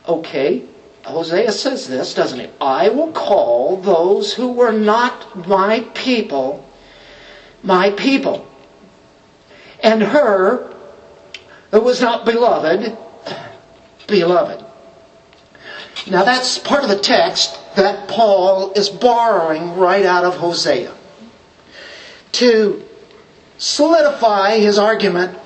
Okay, 0.09 0.65
Hosea 1.05 1.53
says 1.53 1.87
this, 1.87 2.15
doesn't 2.15 2.41
he? 2.41 2.49
I 2.61 2.89
will 2.89 3.13
call 3.13 3.77
those 3.77 4.35
who 4.35 4.53
were 4.53 4.73
not 4.73 5.47
my 5.47 5.81
people, 5.95 6.69
my 7.63 7.91
people. 7.91 8.47
And 9.83 10.03
her 10.03 10.74
who 11.75 11.81
was 11.81 12.01
not 12.01 12.25
beloved, 12.25 12.97
beloved. 14.07 14.65
Now 16.07 16.23
that's 16.23 16.57
part 16.57 16.85
of 16.85 16.89
the 16.89 17.01
text 17.01 17.59
that 17.75 18.07
Paul 18.09 18.71
is 18.75 18.89
borrowing 18.89 19.77
right 19.77 20.07
out 20.07 20.23
of 20.23 20.37
Hosea 20.37 20.95
to 22.31 22.85
solidify 23.59 24.59
his 24.59 24.79
argument. 24.79 25.37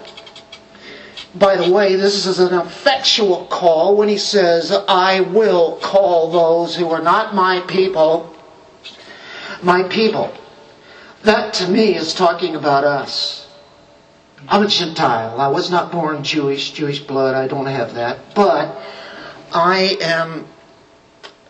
By 1.34 1.56
the 1.56 1.72
way, 1.72 1.96
this 1.96 2.26
is 2.26 2.38
an 2.40 2.52
effectual 2.52 3.46
call 3.46 3.96
when 3.96 4.10
he 4.10 4.18
says, 4.18 4.70
I 4.70 5.22
will 5.22 5.76
call 5.76 6.30
those 6.30 6.76
who 6.76 6.90
are 6.90 7.02
not 7.02 7.34
my 7.34 7.60
people, 7.60 8.36
my 9.62 9.82
people. 9.84 10.30
That 11.22 11.54
to 11.54 11.68
me 11.68 11.94
is 11.94 12.12
talking 12.12 12.54
about 12.54 12.84
us. 12.84 13.47
I'm 14.46 14.62
a 14.62 14.68
Gentile. 14.68 15.40
I 15.40 15.48
was 15.48 15.70
not 15.70 15.90
born 15.90 16.22
Jewish, 16.22 16.70
Jewish 16.70 17.00
blood. 17.00 17.34
I 17.34 17.48
don't 17.48 17.66
have 17.66 17.94
that. 17.94 18.34
But 18.34 18.80
I 19.52 19.96
am 20.00 20.46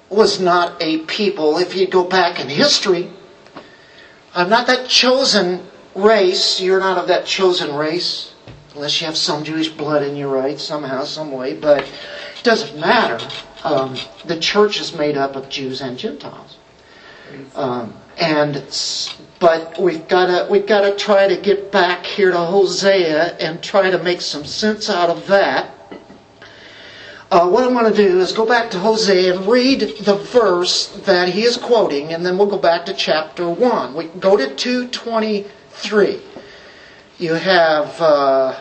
was 0.09 0.40
not 0.40 0.83
a 0.83 0.98
people. 0.98 1.59
If 1.59 1.74
you 1.74 1.87
go 1.87 2.05
back 2.05 2.40
in 2.40 2.48
history, 2.48 3.11
I'm 4.35 4.48
not 4.48 4.66
that 4.68 4.88
chosen 4.88 5.66
race. 5.94 6.61
You're 6.61 6.81
not 6.81 6.96
of 6.96 7.09
that 7.09 7.27
chosen 7.27 7.74
race, 7.74 8.33
unless 8.74 9.01
you 9.01 9.07
have 9.07 9.16
some 9.16 9.44
Jewish 9.44 9.68
blood 9.68 10.03
in 10.03 10.16
you, 10.16 10.29
right? 10.29 10.59
Somehow, 10.59 11.05
some 11.05 11.33
way. 11.33 11.55
But 11.55 11.83
it 11.83 12.42
doesn't 12.42 12.79
matter. 12.79 13.18
Um, 13.64 13.96
the 14.24 14.38
church 14.38 14.81
is 14.81 14.94
made 14.94 15.16
up 15.16 15.37
of 15.37 15.48
Jews 15.48 15.81
and 15.81 15.98
Gentiles. 15.98 16.57
Um, 17.55 17.94
and 18.18 18.62
but 19.38 19.81
we've 19.81 20.09
got 20.09 20.26
to 20.26 20.50
we've 20.50 20.66
got 20.66 20.81
to 20.83 20.96
try 20.96 21.28
to 21.28 21.37
get 21.37 21.70
back 21.70 22.04
here 22.04 22.33
to 22.33 22.38
Hosea 22.38 23.37
and 23.38 23.62
try 23.62 23.90
to 23.90 24.02
make 24.02 24.20
some 24.20 24.44
sense 24.44 24.90
out 24.90 25.11
of 25.11 25.26
that. 25.28 25.74
Uh, 27.31 27.48
what 27.48 27.62
I'm 27.62 27.74
going 27.74 27.92
to 27.92 27.96
do 27.96 28.20
is 28.20 28.33
go 28.33 28.46
back 28.46 28.70
to 28.70 28.78
Hosea 28.78 29.37
and 29.37 29.46
read 29.46 29.81
the 29.81 30.16
verse 30.16 30.87
that 31.04 31.28
he 31.28 31.42
is 31.42 31.59
quoting, 31.59 32.14
and 32.14 32.24
then 32.24 32.38
we'll 32.38 32.46
go 32.46 32.57
back 32.59 32.87
to 32.87 32.94
chapter 32.94 33.48
1. 33.48 33.94
We 33.94 34.04
go 34.18 34.38
to 34.38 34.54
223. 34.54 36.22
You 37.18 37.35
have 37.35 38.00
uh, 38.00 38.52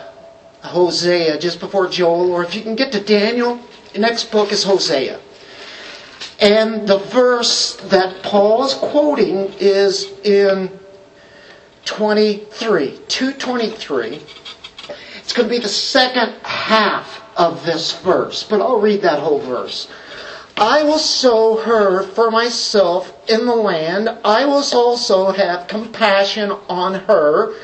Hosea 0.60 1.38
just 1.38 1.60
before 1.60 1.88
Joel, 1.88 2.30
or 2.30 2.44
if 2.44 2.54
you 2.54 2.60
can 2.60 2.76
get 2.76 2.92
to 2.92 3.00
Daniel, 3.00 3.58
the 3.94 4.00
next 4.00 4.30
book 4.30 4.52
is 4.52 4.64
Hosea. 4.64 5.18
And 6.40 6.86
the 6.86 6.98
verse 6.98 7.76
that 7.90 8.22
Paul 8.22 8.64
is 8.64 8.74
quoting 8.74 9.52
is 9.58 10.12
in 10.24 10.78
23, 11.84 12.98
223. 13.08 14.22
It's 15.16 15.32
going 15.32 15.48
to 15.48 15.54
be 15.54 15.58
the 15.58 15.68
second 15.68 16.34
half 16.42 17.22
of 17.36 17.64
this 17.64 17.98
verse, 18.00 18.42
but 18.44 18.60
I'll 18.60 18.80
read 18.80 19.02
that 19.02 19.20
whole 19.20 19.40
verse. 19.40 19.88
I 20.56 20.82
will 20.82 20.98
sow 20.98 21.56
her 21.56 22.02
for 22.02 22.30
myself 22.30 23.14
in 23.28 23.46
the 23.46 23.54
land. 23.54 24.08
I 24.24 24.44
will 24.44 24.64
also 24.74 25.30
have 25.30 25.68
compassion 25.68 26.50
on 26.68 26.94
her 26.94 27.54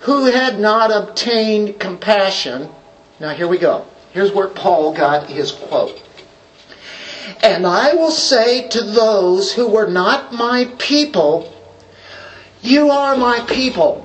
who 0.00 0.26
had 0.26 0.60
not 0.60 0.90
obtained 0.90 1.80
compassion. 1.80 2.68
Now 3.18 3.30
here 3.30 3.48
we 3.48 3.56
go. 3.56 3.86
Here's 4.12 4.32
where 4.32 4.48
Paul 4.48 4.92
got 4.92 5.28
his 5.28 5.52
quote. 5.52 6.02
And 7.42 7.66
I 7.66 7.94
will 7.94 8.10
say 8.10 8.68
to 8.68 8.82
those 8.82 9.52
who 9.52 9.68
were 9.68 9.86
not 9.86 10.32
my 10.32 10.66
people, 10.78 11.52
You 12.62 12.90
are 12.90 13.16
my 13.16 13.40
people. 13.40 14.00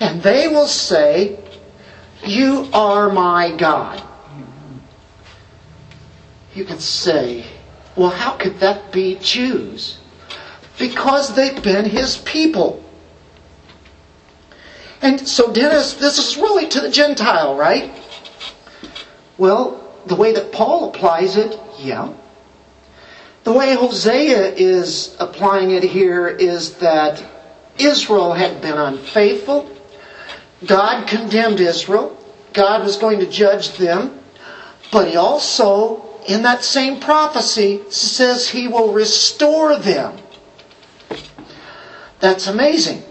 And 0.00 0.22
they 0.22 0.48
will 0.48 0.66
say, 0.66 1.38
You 2.24 2.68
are 2.72 3.10
my 3.10 3.54
God. 3.56 4.02
You 6.54 6.64
can 6.64 6.78
say, 6.78 7.44
Well, 7.96 8.10
how 8.10 8.32
could 8.32 8.60
that 8.60 8.92
be 8.92 9.16
Jews? 9.16 9.98
Because 10.78 11.34
they've 11.34 11.62
been 11.62 11.84
his 11.84 12.16
people. 12.18 12.82
And 15.00 15.28
so, 15.28 15.52
Dennis, 15.52 15.94
this 15.94 16.18
is 16.18 16.36
really 16.36 16.66
to 16.68 16.80
the 16.80 16.90
Gentile, 16.90 17.56
right? 17.56 17.92
Well, 19.36 19.83
the 20.06 20.16
way 20.16 20.32
that 20.32 20.52
Paul 20.52 20.90
applies 20.90 21.36
it, 21.36 21.58
yeah. 21.78 22.12
The 23.44 23.52
way 23.52 23.74
Hosea 23.74 24.54
is 24.54 25.14
applying 25.20 25.70
it 25.70 25.82
here 25.82 26.28
is 26.28 26.74
that 26.76 27.22
Israel 27.78 28.32
had 28.32 28.60
been 28.60 28.78
unfaithful. 28.78 29.70
God 30.64 31.06
condemned 31.06 31.60
Israel. 31.60 32.16
God 32.52 32.84
was 32.84 32.96
going 32.96 33.18
to 33.18 33.26
judge 33.26 33.76
them. 33.76 34.18
But 34.90 35.08
he 35.08 35.16
also, 35.16 36.20
in 36.26 36.42
that 36.42 36.64
same 36.64 37.00
prophecy, 37.00 37.82
says 37.90 38.48
he 38.48 38.68
will 38.68 38.92
restore 38.92 39.76
them. 39.76 40.16
That's 42.20 42.46
amazing. 42.46 43.02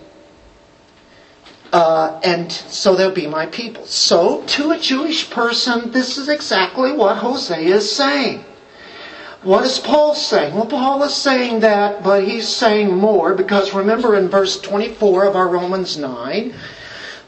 Uh, 1.73 2.19
and 2.23 2.51
so 2.51 2.95
they'll 2.95 3.09
be 3.09 3.25
my 3.25 3.47
people. 3.47 3.83
So, 3.87 4.43
to 4.43 4.71
a 4.71 4.79
Jewish 4.79 5.31
person, 5.31 5.89
this 5.89 6.19
is 6.19 6.29
exactly 6.29 6.91
what 6.91 7.17
Hosea 7.17 7.75
is 7.75 7.91
saying. 7.91 8.45
What 9.41 9.65
is 9.65 9.79
Paul 9.79 10.13
saying? 10.13 10.53
Well, 10.53 10.67
Paul 10.67 11.01
is 11.01 11.15
saying 11.15 11.61
that, 11.61 12.03
but 12.03 12.25
he's 12.25 12.47
saying 12.47 12.95
more 12.95 13.33
because 13.33 13.73
remember 13.73 14.15
in 14.15 14.29
verse 14.29 14.61
24 14.61 15.25
of 15.25 15.35
our 15.35 15.49
Romans 15.49 15.97
9, 15.97 16.53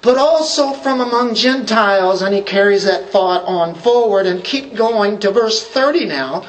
but 0.03 0.19
also 0.19 0.73
from 0.73 1.01
among 1.01 1.33
Gentiles, 1.33 2.21
and 2.21 2.35
he 2.35 2.41
carries 2.41 2.83
that 2.83 3.09
thought 3.09 3.43
on 3.45 3.73
forward 3.73 4.27
and 4.27 4.43
keep 4.43 4.75
going 4.75 5.19
to 5.21 5.31
verse 5.31 5.67
30 5.67 6.05
now. 6.05 6.45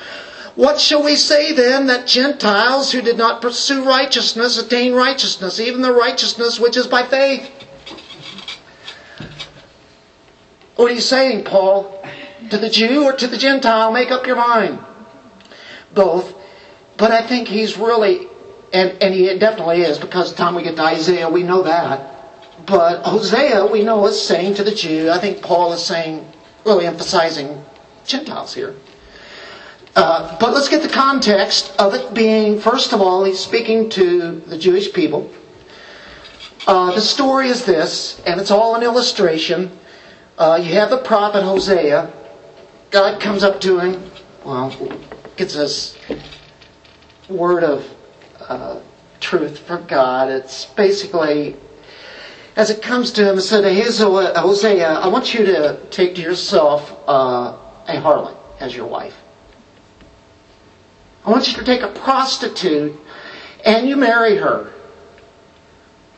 What 0.54 0.78
shall 0.78 1.02
we 1.02 1.16
say 1.16 1.54
then 1.54 1.86
that 1.86 2.06
Gentiles 2.06 2.92
who 2.92 3.00
did 3.00 3.16
not 3.16 3.40
pursue 3.40 3.84
righteousness 3.84 4.58
attain 4.58 4.92
righteousness, 4.92 5.58
even 5.60 5.80
the 5.80 5.92
righteousness 5.92 6.60
which 6.60 6.76
is 6.76 6.86
by 6.86 7.02
faith? 7.02 7.50
What 10.76 10.90
are 10.90 10.94
you 10.94 11.00
saying, 11.00 11.44
Paul? 11.44 12.04
To 12.50 12.58
the 12.58 12.70
Jew 12.70 13.04
or 13.04 13.14
to 13.14 13.26
the 13.26 13.38
Gentile? 13.38 13.90
Make 13.92 14.10
up 14.10 14.26
your 14.26 14.36
mind. 14.36 14.78
Both. 15.92 16.34
But 16.96 17.10
I 17.10 17.26
think 17.26 17.48
he's 17.48 17.76
really, 17.76 18.28
and, 18.72 19.02
and 19.02 19.14
he 19.14 19.38
definitely 19.38 19.80
is, 19.80 19.98
because 19.98 20.30
the 20.30 20.36
time 20.36 20.54
we 20.54 20.62
get 20.62 20.76
to 20.76 20.82
Isaiah, 20.82 21.28
we 21.28 21.42
know 21.42 21.62
that. 21.62 22.12
But 22.66 23.04
Hosea, 23.04 23.66
we 23.66 23.82
know, 23.82 24.06
is 24.06 24.20
saying 24.20 24.54
to 24.54 24.64
the 24.64 24.74
Jew, 24.74 25.10
I 25.10 25.18
think 25.18 25.42
Paul 25.42 25.72
is 25.72 25.84
saying, 25.84 26.26
really 26.64 26.86
emphasizing 26.86 27.64
Gentiles 28.06 28.54
here. 28.54 28.74
Uh, 29.94 30.38
but 30.38 30.52
let's 30.52 30.68
get 30.68 30.82
the 30.82 30.88
context 30.88 31.74
of 31.78 31.94
it 31.94 32.12
being, 32.12 32.60
first 32.60 32.92
of 32.92 33.00
all, 33.00 33.24
he's 33.24 33.40
speaking 33.40 33.88
to 33.90 34.40
the 34.46 34.58
Jewish 34.58 34.92
people. 34.92 35.32
Uh, 36.66 36.94
the 36.94 37.00
story 37.00 37.48
is 37.48 37.64
this, 37.64 38.20
and 38.26 38.40
it's 38.40 38.50
all 38.50 38.74
an 38.74 38.82
illustration. 38.82 39.70
Uh, 40.38 40.60
you 40.62 40.74
have 40.74 40.90
the 40.90 40.98
prophet 40.98 41.42
Hosea. 41.42 42.12
God 42.90 43.20
comes 43.20 43.42
up 43.42 43.60
to 43.62 43.78
him, 43.78 44.10
well, 44.44 44.70
gets 45.36 45.54
this 45.54 45.96
word 47.28 47.64
of 47.64 47.86
uh, 48.40 48.80
truth 49.20 49.58
from 49.60 49.86
God. 49.86 50.28
It's 50.28 50.66
basically, 50.66 51.56
as 52.54 52.70
it 52.70 52.82
comes 52.82 53.12
to 53.12 53.28
him, 53.28 53.38
it 53.38 53.42
said, 53.42 53.64
Hosea, 53.64 54.88
I 54.88 55.08
want 55.08 55.32
you 55.32 55.44
to 55.46 55.80
take 55.90 56.14
to 56.16 56.22
yourself 56.22 56.92
uh, 57.08 57.56
a 57.88 57.94
harlot 57.94 58.36
as 58.60 58.76
your 58.76 58.86
wife. 58.86 59.16
I 61.24 61.30
want 61.30 61.48
you 61.48 61.54
to 61.54 61.64
take 61.64 61.82
a 61.82 61.88
prostitute 61.88 62.94
and 63.64 63.88
you 63.88 63.96
marry 63.96 64.36
her. 64.36 64.72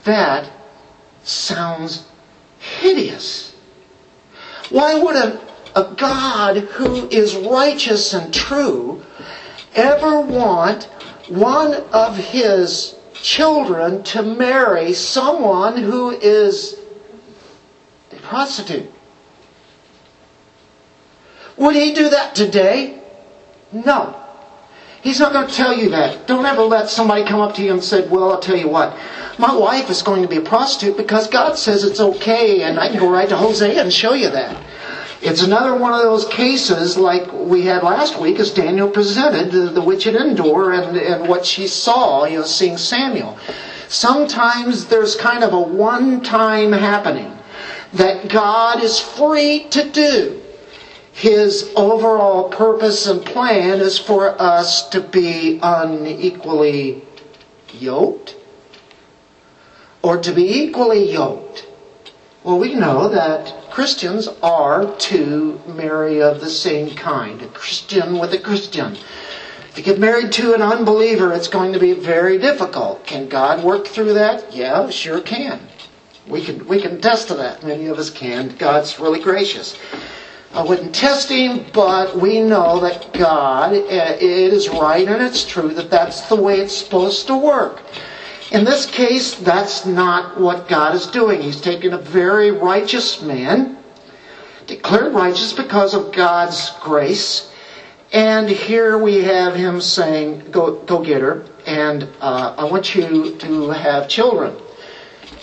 That 0.04 0.50
sounds 1.22 2.06
hideous. 2.58 3.47
Why 4.70 4.98
would 4.98 5.16
a, 5.16 5.40
a 5.74 5.94
God 5.96 6.56
who 6.56 7.08
is 7.08 7.34
righteous 7.34 8.12
and 8.12 8.32
true 8.32 9.02
ever 9.74 10.20
want 10.20 10.84
one 11.28 11.74
of 11.92 12.16
his 12.16 12.94
children 13.14 14.02
to 14.02 14.22
marry 14.22 14.92
someone 14.92 15.76
who 15.76 16.10
is 16.10 16.78
a 18.12 18.16
prostitute? 18.16 18.90
Would 21.56 21.74
he 21.74 21.92
do 21.92 22.10
that 22.10 22.34
today? 22.34 23.02
No. 23.72 24.27
He's 25.08 25.20
not 25.20 25.32
going 25.32 25.48
to 25.48 25.54
tell 25.54 25.72
you 25.72 25.88
that. 25.88 26.26
Don't 26.26 26.44
ever 26.44 26.60
let 26.60 26.90
somebody 26.90 27.24
come 27.24 27.40
up 27.40 27.54
to 27.54 27.62
you 27.62 27.72
and 27.72 27.82
say, 27.82 28.06
Well, 28.06 28.30
I'll 28.30 28.40
tell 28.40 28.58
you 28.58 28.68
what. 28.68 28.94
My 29.38 29.54
wife 29.54 29.88
is 29.88 30.02
going 30.02 30.20
to 30.20 30.28
be 30.28 30.36
a 30.36 30.42
prostitute 30.42 30.98
because 30.98 31.28
God 31.28 31.56
says 31.56 31.82
it's 31.82 31.98
okay, 31.98 32.64
and 32.64 32.78
I 32.78 32.88
can 32.88 32.98
go 32.98 33.08
right 33.08 33.26
to 33.30 33.34
Hosea 33.34 33.80
and 33.80 33.90
show 33.90 34.12
you 34.12 34.28
that. 34.28 34.62
It's 35.22 35.40
another 35.40 35.74
one 35.74 35.94
of 35.94 36.02
those 36.02 36.26
cases 36.26 36.98
like 36.98 37.32
we 37.32 37.62
had 37.62 37.82
last 37.82 38.20
week 38.20 38.38
as 38.38 38.50
Daniel 38.50 38.86
presented 38.86 39.50
the, 39.50 39.70
the 39.70 39.80
witch 39.80 40.06
at 40.06 40.14
Endor 40.14 40.74
and, 40.74 40.98
and 40.98 41.26
what 41.26 41.46
she 41.46 41.68
saw, 41.68 42.26
you 42.26 42.40
know, 42.40 42.44
seeing 42.44 42.76
Samuel. 42.76 43.38
Sometimes 43.88 44.84
there's 44.88 45.16
kind 45.16 45.42
of 45.42 45.54
a 45.54 45.60
one 45.60 46.22
time 46.22 46.72
happening 46.72 47.34
that 47.94 48.28
God 48.28 48.82
is 48.82 49.00
free 49.00 49.68
to 49.70 49.88
do. 49.88 50.42
His 51.18 51.72
overall 51.74 52.48
purpose 52.48 53.08
and 53.08 53.24
plan 53.24 53.80
is 53.80 53.98
for 53.98 54.40
us 54.40 54.88
to 54.90 55.00
be 55.00 55.58
unequally 55.60 57.02
yoked 57.74 58.36
or 60.00 60.18
to 60.18 60.30
be 60.30 60.62
equally 60.62 61.12
yoked. 61.12 61.66
Well, 62.44 62.60
we 62.60 62.76
know 62.76 63.08
that 63.08 63.68
Christians 63.68 64.28
are 64.44 64.94
to 65.10 65.60
marry 65.66 66.22
of 66.22 66.40
the 66.40 66.48
same 66.48 66.94
kind, 66.94 67.42
a 67.42 67.48
Christian 67.48 68.20
with 68.20 68.32
a 68.32 68.38
Christian. 68.38 68.96
You 69.74 69.82
get 69.82 69.98
married 69.98 70.30
to 70.34 70.54
an 70.54 70.62
unbeliever, 70.62 71.32
it's 71.32 71.48
going 71.48 71.72
to 71.72 71.80
be 71.80 71.94
very 71.94 72.38
difficult. 72.38 73.04
Can 73.04 73.28
God 73.28 73.64
work 73.64 73.88
through 73.88 74.14
that? 74.14 74.54
Yeah, 74.54 74.88
sure 74.90 75.20
can. 75.20 75.58
We 76.28 76.44
can 76.44 76.64
we 76.68 76.80
can 76.80 77.00
test 77.00 77.26
to 77.26 77.34
that. 77.34 77.64
Many 77.64 77.86
of 77.86 77.98
us 77.98 78.08
can. 78.08 78.54
God's 78.56 79.00
really 79.00 79.20
gracious. 79.20 79.76
I 80.54 80.62
wouldn't 80.62 80.94
test 80.94 81.28
him, 81.28 81.66
but 81.72 82.16
we 82.16 82.40
know 82.40 82.80
that 82.80 83.12
God, 83.12 83.74
eh, 83.74 84.14
it 84.14 84.52
is 84.52 84.68
right 84.68 85.06
and 85.06 85.22
it's 85.22 85.44
true 85.44 85.74
that 85.74 85.90
that's 85.90 86.22
the 86.22 86.36
way 86.36 86.60
it's 86.60 86.74
supposed 86.74 87.26
to 87.26 87.36
work. 87.36 87.82
In 88.50 88.64
this 88.64 88.86
case, 88.86 89.34
that's 89.34 89.84
not 89.84 90.40
what 90.40 90.68
God 90.68 90.94
is 90.94 91.06
doing. 91.06 91.42
He's 91.42 91.60
taken 91.60 91.92
a 91.92 91.98
very 91.98 92.50
righteous 92.50 93.20
man, 93.20 93.76
declared 94.66 95.12
righteous 95.12 95.52
because 95.52 95.92
of 95.92 96.12
God's 96.12 96.70
grace, 96.80 97.50
and 98.10 98.48
here 98.48 98.96
we 98.96 99.16
have 99.16 99.54
him 99.54 99.82
saying, 99.82 100.50
"Go, 100.50 100.76
go 100.76 101.00
get 101.00 101.20
her, 101.20 101.44
and 101.66 102.08
uh, 102.22 102.54
I 102.56 102.64
want 102.64 102.94
you 102.94 103.36
to 103.38 103.68
have 103.68 104.08
children." 104.08 104.56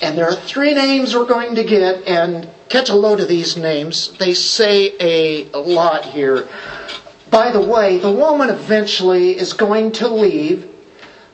And 0.02 0.18
there 0.18 0.28
are 0.28 0.36
three 0.36 0.74
names 0.74 1.16
we're 1.16 1.26
going 1.26 1.56
to 1.56 1.64
get, 1.64 2.08
and 2.08 2.50
catch 2.70 2.90
a 2.90 2.96
load 2.96 3.20
of 3.20 3.28
these 3.28 3.58
names. 3.58 4.12
They 4.18 4.34
say 4.34 4.94
a, 5.00 5.58
lot 5.58 6.06
here. 6.06 6.48
By 7.30 7.52
the 7.52 7.62
way, 7.62 7.98
the 7.98 8.12
woman 8.12 8.50
eventually 8.50 9.38
is 9.38 9.54
going 9.54 9.94
to 9.94 10.08
leave 10.08 10.70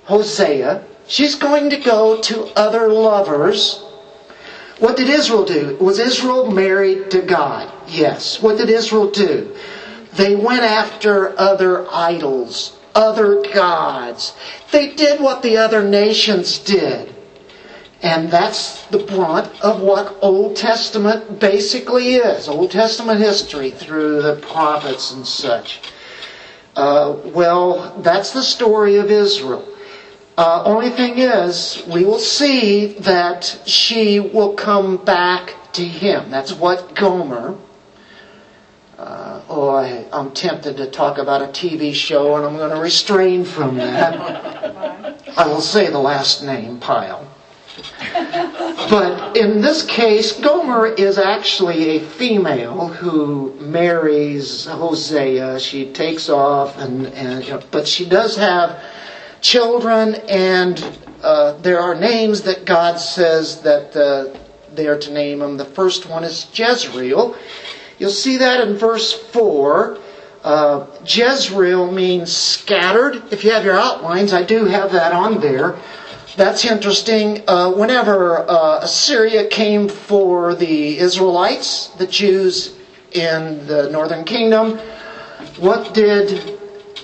Hosea 0.06 0.86
She's 1.12 1.36
going 1.36 1.72
to 1.72 1.78
go 1.78 2.22
to 2.22 2.46
other 2.58 2.88
lovers. 2.88 3.84
What 4.80 4.96
did 4.96 5.10
Israel 5.10 5.44
do? 5.44 5.76
Was 5.82 6.00
Israel 6.00 6.50
married 6.50 7.12
to 7.12 7.22
God? 7.22 7.70
Yes. 7.90 8.42
What 8.42 8.58
did 8.58 8.70
Israel 8.70 9.12
do? 9.12 9.54
They 10.14 10.38
went 10.38 10.64
after 10.64 11.38
other 11.38 11.86
idols, 11.92 12.78
other 12.96 13.42
gods. 13.54 14.34
They 14.72 14.94
did 14.94 15.20
what 15.20 15.42
the 15.42 15.58
other 15.58 15.84
nations 15.84 16.60
did. 16.60 17.14
And 18.04 18.32
that's 18.32 18.84
the 18.88 18.98
brunt 18.98 19.48
of 19.64 19.82
what 19.82 20.18
Old 20.22 20.56
Testament 20.56 21.40
basically 21.40 22.16
is 22.16 22.50
Old 22.50 22.72
Testament 22.72 23.20
history 23.20 23.70
through 23.70 24.24
the 24.24 24.36
prophets 24.38 25.12
and 25.12 25.26
such. 25.26 25.82
Uh, 26.76 27.18
well, 27.26 28.00
that's 28.00 28.32
the 28.32 28.42
story 28.42 28.98
of 28.98 29.12
Israel. 29.12 29.68
Uh, 30.38 30.64
only 30.66 30.90
thing 30.90 31.20
is, 31.20 31.84
we 31.88 32.04
will 32.04 32.18
see 32.18 32.88
that 33.00 33.62
she 33.66 34.20
will 34.20 34.54
come 34.54 34.98
back 34.98 35.54
to 35.74 35.86
him. 35.86 36.32
That's 36.32 36.54
what 36.54 36.96
Gomer. 36.96 37.56
Uh, 38.98 39.42
oh, 39.50 39.70
I, 39.70 40.06
I'm 40.12 40.32
tempted 40.32 40.78
to 40.78 40.90
talk 40.90 41.18
about 41.18 41.42
a 41.42 41.48
TV 41.48 41.94
show, 41.94 42.36
and 42.36 42.46
I'm 42.46 42.56
going 42.56 42.74
to 42.74 42.82
restrain 42.82 43.46
from 43.46 43.76
that. 43.78 45.22
I 45.38 45.48
will 45.48 45.62
say 45.62 45.90
the 45.92 46.00
last 46.00 46.44
name, 46.44 46.80
Pyle. 46.80 47.28
But 48.90 49.38
in 49.38 49.62
this 49.62 49.84
case, 49.84 50.34
Gomer 50.34 50.88
is 50.88 51.18
actually 51.18 51.98
a 51.98 52.00
female 52.00 52.88
who 52.88 53.56
marries 53.60 54.66
Hosea. 54.66 55.60
She 55.60 55.92
takes 55.94 56.30
off, 56.30 56.78
and, 56.78 57.08
and 57.08 57.64
but 57.72 57.88
she 57.88 58.08
does 58.08 58.36
have 58.36 58.84
children, 59.40 60.16
and 60.28 61.00
uh, 61.24 61.54
there 61.62 61.80
are 61.80 61.96
names 61.96 62.42
that 62.42 62.66
God 62.66 63.00
says 63.00 63.62
that 63.62 63.96
uh, 63.96 64.38
they 64.74 64.88
are 64.88 64.98
to 65.00 65.14
name 65.14 65.40
them. 65.40 65.58
The 65.58 65.66
first 65.66 66.08
one 66.08 66.24
is 66.24 66.48
Jezreel. 66.54 67.36
You'll 68.00 68.10
see 68.10 68.38
that 68.38 68.68
in 68.68 68.76
verse 68.76 69.14
4. 69.14 69.98
Uh, 70.44 70.88
Jezreel 71.06 71.92
means 71.92 72.36
scattered. 72.36 73.32
If 73.32 73.44
you 73.44 73.52
have 73.52 73.64
your 73.64 73.80
outlines, 73.80 74.34
I 74.34 74.44
do 74.44 74.66
have 74.66 74.92
that 74.94 75.14
on 75.14 75.40
there. 75.40 75.78
That's 76.36 76.64
interesting. 76.66 77.44
Uh, 77.48 77.72
whenever 77.72 78.50
uh, 78.50 78.80
Assyria 78.80 79.48
came 79.48 79.90
for 79.90 80.56
the 80.56 80.98
Israelites, 80.98 81.88
the 81.98 82.08
Jews 82.08 82.74
in 83.12 83.68
the 83.68 83.90
northern 83.90 84.24
kingdom, 84.24 84.78
what 85.58 85.94
did 85.94 86.58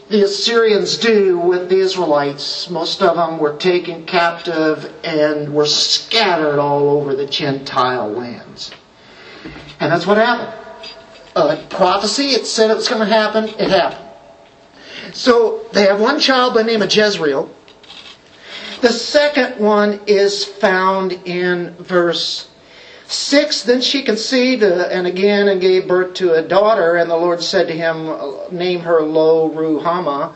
the 0.10 0.24
Assyrians 0.24 0.98
do 0.98 1.38
with 1.38 1.70
the 1.70 1.80
Israelites. 1.80 2.70
Most 2.70 3.02
of 3.02 3.18
them 3.18 3.40
were 3.40 3.58
taken 3.58 4.06
captive 4.06 4.94
and 5.04 5.54
were 5.54 5.66
scattered 5.66 6.60
all 6.60 6.90
over 6.90 7.14
the 7.14 7.26
Gentile 7.26 8.10
lands. 8.10 8.72
And 9.80 9.92
that's 9.92 10.06
what 10.06 10.18
happened. 10.18 10.54
Uh, 11.36 11.62
prophecy, 11.70 12.30
it 12.30 12.48
said 12.48 12.72
it 12.72 12.76
was 12.76 12.88
going 12.88 13.02
to 13.02 13.14
happen, 13.14 13.46
it 13.46 13.70
happened. 13.70 14.06
So 15.14 15.66
they 15.74 15.84
have 15.84 16.00
one 16.00 16.20
child 16.20 16.54
by 16.54 16.64
the 16.64 16.68
name 16.68 16.82
of 16.82 16.94
Jezreel. 16.94 17.54
The 18.82 18.94
second 18.94 19.60
one 19.60 20.00
is 20.06 20.46
found 20.46 21.14
in 21.26 21.76
verse 21.80 22.48
Six, 23.08 23.64
then 23.64 23.80
she 23.80 24.04
conceived 24.04 24.64
uh, 24.64 24.90
and 24.92 25.08
again 25.08 25.48
and 25.48 25.62
gave 25.62 25.88
birth 25.88 26.14
to 26.16 26.34
a 26.34 26.42
daughter, 26.42 26.98
and 26.98 27.10
the 27.10 27.16
Lord 27.16 27.42
said 27.42 27.68
to 27.68 27.74
him, 27.74 28.14
Name 28.52 28.82
her 28.82 29.02
Lo 29.02 29.50
Ruhamah, 29.50 30.34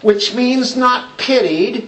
which 0.00 0.34
means 0.34 0.74
not 0.74 1.18
pitied. 1.18 1.86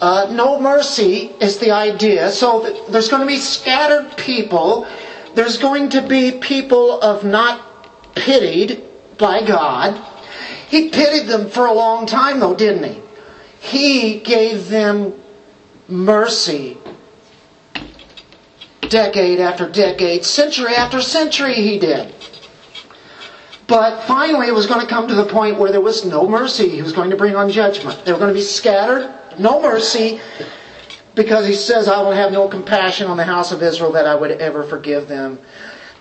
Uh, 0.00 0.32
no 0.32 0.58
mercy 0.58 1.32
is 1.38 1.58
the 1.58 1.70
idea. 1.70 2.30
So 2.30 2.86
there's 2.88 3.08
going 3.08 3.20
to 3.20 3.26
be 3.26 3.36
scattered 3.36 4.16
people. 4.16 4.86
There's 5.34 5.58
going 5.58 5.90
to 5.90 6.00
be 6.00 6.32
people 6.32 7.00
of 7.02 7.24
not 7.24 8.14
pitied 8.14 8.82
by 9.18 9.44
God. 9.44 10.02
He 10.68 10.88
pitied 10.88 11.28
them 11.28 11.50
for 11.50 11.66
a 11.66 11.72
long 11.72 12.06
time, 12.06 12.40
though, 12.40 12.54
didn't 12.54 12.84
he? 12.84 13.02
He 13.62 14.16
gave 14.16 14.68
them 14.68 15.14
mercy 15.88 16.76
decade 18.88 19.38
after 19.38 19.66
decade, 19.66 20.24
century 20.24 20.74
after 20.74 21.00
century, 21.00 21.62
he 21.62 21.78
did. 21.78 22.12
But 23.66 24.02
finally, 24.02 24.48
it 24.48 24.54
was 24.54 24.66
going 24.66 24.80
to 24.80 24.86
come 24.86 25.08
to 25.08 25.14
the 25.14 25.24
point 25.24 25.58
where 25.58 25.70
there 25.70 25.80
was 25.80 26.04
no 26.04 26.26
mercy. 26.26 26.68
He 26.68 26.82
was 26.82 26.92
going 26.92 27.08
to 27.10 27.16
bring 27.16 27.34
on 27.34 27.48
judgment. 27.48 28.04
They 28.04 28.12
were 28.12 28.18
going 28.18 28.32
to 28.32 28.34
be 28.34 28.42
scattered, 28.42 29.10
no 29.38 29.62
mercy, 29.62 30.20
because 31.14 31.46
he 31.46 31.54
says, 31.54 31.88
I 31.88 32.00
will 32.00 32.12
have 32.12 32.32
no 32.32 32.46
compassion 32.48 33.06
on 33.06 33.16
the 33.16 33.24
house 33.24 33.50
of 33.52 33.62
Israel 33.62 33.92
that 33.92 34.06
I 34.06 34.14
would 34.14 34.32
ever 34.32 34.62
forgive 34.62 35.08
them. 35.08 35.38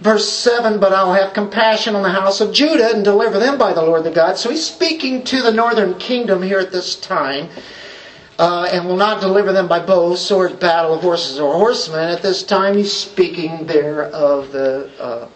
Verse 0.01 0.27
7, 0.27 0.79
but 0.79 0.93
I'll 0.93 1.13
have 1.13 1.31
compassion 1.33 1.95
on 1.95 2.01
the 2.01 2.09
house 2.09 2.41
of 2.41 2.51
Judah 2.51 2.89
and 2.95 3.03
deliver 3.03 3.37
them 3.37 3.59
by 3.59 3.71
the 3.71 3.83
Lord 3.83 4.03
the 4.03 4.09
God. 4.09 4.35
So 4.35 4.49
he's 4.49 4.65
speaking 4.65 5.23
to 5.25 5.43
the 5.43 5.51
northern 5.51 5.93
kingdom 5.99 6.41
here 6.41 6.57
at 6.57 6.71
this 6.71 6.95
time 6.95 7.49
uh, 8.39 8.67
and 8.71 8.87
will 8.87 8.97
not 8.97 9.21
deliver 9.21 9.53
them 9.53 9.67
by 9.67 9.79
bow, 9.79 10.15
sword, 10.15 10.59
battle, 10.59 10.97
horses, 10.97 11.39
or 11.39 11.53
horsemen. 11.53 12.09
At 12.09 12.23
this 12.23 12.41
time, 12.41 12.75
he's 12.75 12.91
speaking 12.91 13.67
there 13.67 14.05
of 14.05 14.51
the 14.51 14.89
uh, 14.99 15.29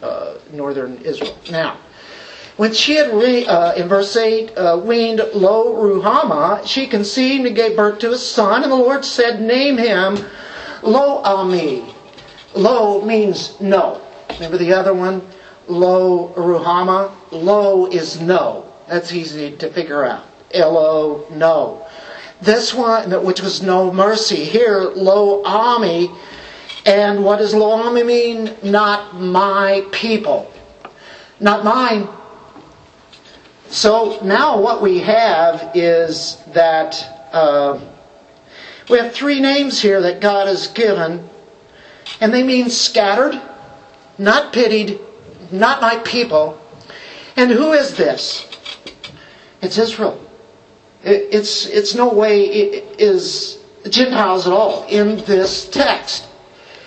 uh, 0.00 0.38
northern 0.52 0.98
Israel. 0.98 1.36
Now, 1.50 1.78
when 2.56 2.72
she 2.72 2.94
had, 2.94 3.12
re- 3.12 3.44
uh, 3.46 3.72
in 3.74 3.88
verse 3.88 4.14
8, 4.16 4.56
uh, 4.56 4.80
weaned 4.84 5.20
Lo 5.34 5.74
Ruhamah, 5.74 6.64
she 6.64 6.86
conceived 6.86 7.44
and 7.44 7.56
gave 7.56 7.74
birth 7.74 7.98
to 7.98 8.12
a 8.12 8.16
son, 8.16 8.62
and 8.62 8.70
the 8.70 8.76
Lord 8.76 9.04
said, 9.04 9.42
Name 9.42 9.78
him 9.78 10.24
Lo 10.82 11.20
Ami. 11.24 11.92
Lo 12.54 13.04
means 13.04 13.60
no. 13.60 14.00
Remember 14.34 14.58
the 14.58 14.72
other 14.72 14.94
one? 14.94 15.22
Lo 15.68 16.32
Ruhamah? 16.36 17.12
Lo 17.30 17.86
is 17.86 18.20
no. 18.20 18.72
That's 18.88 19.12
easy 19.12 19.56
to 19.56 19.70
figure 19.72 20.04
out. 20.04 20.24
L 20.52 20.76
O, 20.76 21.26
no. 21.30 21.86
This 22.40 22.74
one, 22.74 23.10
which 23.24 23.40
was 23.40 23.62
no 23.62 23.92
mercy. 23.92 24.44
Here, 24.44 24.80
lo 24.80 25.42
ami. 25.44 26.10
And 26.84 27.24
what 27.24 27.38
does 27.38 27.54
lo 27.54 27.70
ami 27.70 28.02
mean? 28.02 28.56
Not 28.62 29.14
my 29.14 29.86
people. 29.92 30.52
Not 31.38 31.64
mine. 31.64 32.08
So 33.68 34.18
now 34.22 34.60
what 34.60 34.82
we 34.82 34.98
have 34.98 35.70
is 35.74 36.36
that 36.48 37.28
uh, 37.32 37.80
we 38.90 38.98
have 38.98 39.12
three 39.12 39.40
names 39.40 39.80
here 39.80 40.02
that 40.02 40.20
God 40.20 40.46
has 40.46 40.66
given, 40.68 41.28
and 42.20 42.34
they 42.34 42.42
mean 42.42 42.68
scattered, 42.68 43.40
not 44.18 44.52
pitied, 44.52 45.00
not 45.50 45.80
my 45.80 45.96
people. 45.98 46.60
And 47.36 47.50
who 47.50 47.72
is 47.72 47.96
this? 47.96 48.48
It's 49.60 49.78
Israel. 49.78 50.20
It's, 51.04 51.66
it's 51.66 51.94
no 51.94 52.12
way 52.12 52.44
it 52.44 53.00
is 53.00 53.58
Gentiles 53.88 54.46
at 54.46 54.52
all 54.52 54.86
in 54.88 55.16
this 55.24 55.68
text. 55.68 56.26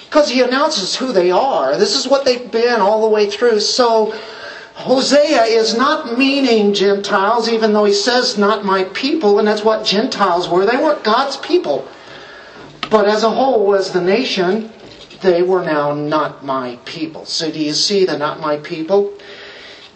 Because 0.05 0.29
he 0.29 0.41
announces 0.41 0.95
who 0.95 1.11
they 1.11 1.31
are. 1.31 1.77
This 1.77 1.95
is 1.95 2.07
what 2.07 2.23
they've 2.23 2.51
been 2.51 2.79
all 2.79 3.01
the 3.01 3.09
way 3.09 3.29
through. 3.29 3.59
So 3.59 4.17
Hosea 4.75 5.43
is 5.43 5.77
not 5.77 6.17
meaning 6.17 6.73
Gentiles, 6.73 7.49
even 7.49 7.73
though 7.73 7.85
he 7.85 7.93
says, 7.93 8.37
not 8.37 8.63
my 8.63 8.83
people, 8.85 9.39
and 9.39 9.47
that's 9.47 9.63
what 9.63 9.85
Gentiles 9.85 10.47
were. 10.47 10.65
They 10.65 10.77
weren't 10.77 11.03
God's 11.03 11.37
people. 11.37 11.87
But 12.89 13.07
as 13.07 13.23
a 13.23 13.29
whole, 13.29 13.73
as 13.73 13.91
the 13.91 14.01
nation, 14.01 14.71
they 15.21 15.41
were 15.41 15.63
now 15.63 15.93
not 15.93 16.45
my 16.45 16.77
people. 16.85 17.25
So 17.25 17.51
do 17.51 17.59
you 17.59 17.73
see 17.73 18.05
the 18.05 18.17
not 18.17 18.39
my 18.39 18.57
people? 18.57 19.13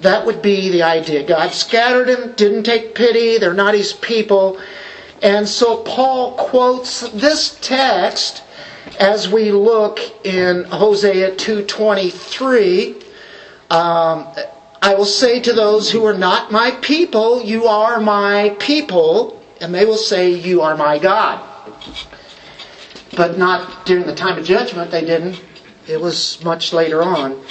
That 0.01 0.25
would 0.25 0.41
be 0.41 0.69
the 0.69 0.83
idea. 0.83 1.23
God 1.23 1.51
scattered 1.51 2.07
them, 2.07 2.33
didn't 2.33 2.63
take 2.63 2.95
pity, 2.95 3.37
they're 3.37 3.53
not 3.53 3.73
his 3.73 3.93
people. 3.93 4.59
And 5.21 5.47
so 5.47 5.77
Paul 5.77 6.35
quotes 6.37 7.01
this 7.09 7.57
text 7.61 8.43
as 8.99 9.29
we 9.29 9.51
look 9.51 9.99
in 10.25 10.63
Hosea 10.65 11.35
2.23. 11.35 13.03
Um, 13.71 14.27
I 14.81 14.95
will 14.95 15.05
say 15.05 15.41
to 15.41 15.53
those 15.53 15.91
who 15.91 16.05
are 16.05 16.17
not 16.17 16.51
my 16.51 16.71
people, 16.71 17.41
you 17.43 17.67
are 17.67 17.99
my 17.99 18.55
people, 18.59 19.43
and 19.59 19.75
they 19.75 19.85
will 19.85 19.97
say, 19.97 20.31
you 20.31 20.61
are 20.61 20.77
my 20.77 20.97
God. 20.97 21.43
But 23.15 23.37
not 23.37 23.85
during 23.85 24.05
the 24.05 24.15
time 24.15 24.37
of 24.37 24.45
judgment, 24.45 24.91
they 24.91 25.05
didn't. 25.05 25.41
It 25.87 25.99
was 25.99 26.43
much 26.43 26.73
later 26.73 27.01
on. 27.01 27.41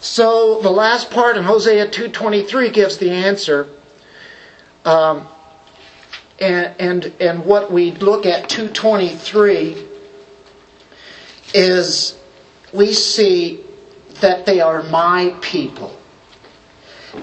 So 0.00 0.60
the 0.60 0.70
last 0.70 1.10
part 1.10 1.36
in 1.36 1.42
Hosea 1.42 1.88
2.23 1.88 2.72
gives 2.72 2.98
the 2.98 3.10
answer. 3.10 3.68
Um, 4.84 5.26
and, 6.38 6.74
and, 6.78 7.12
and 7.20 7.44
what 7.44 7.72
we 7.72 7.90
look 7.92 8.24
at 8.24 8.48
223 8.48 9.86
is 11.54 12.16
we 12.72 12.92
see 12.92 13.64
that 14.20 14.46
they 14.46 14.60
are 14.60 14.84
my 14.84 15.34
people. 15.40 15.98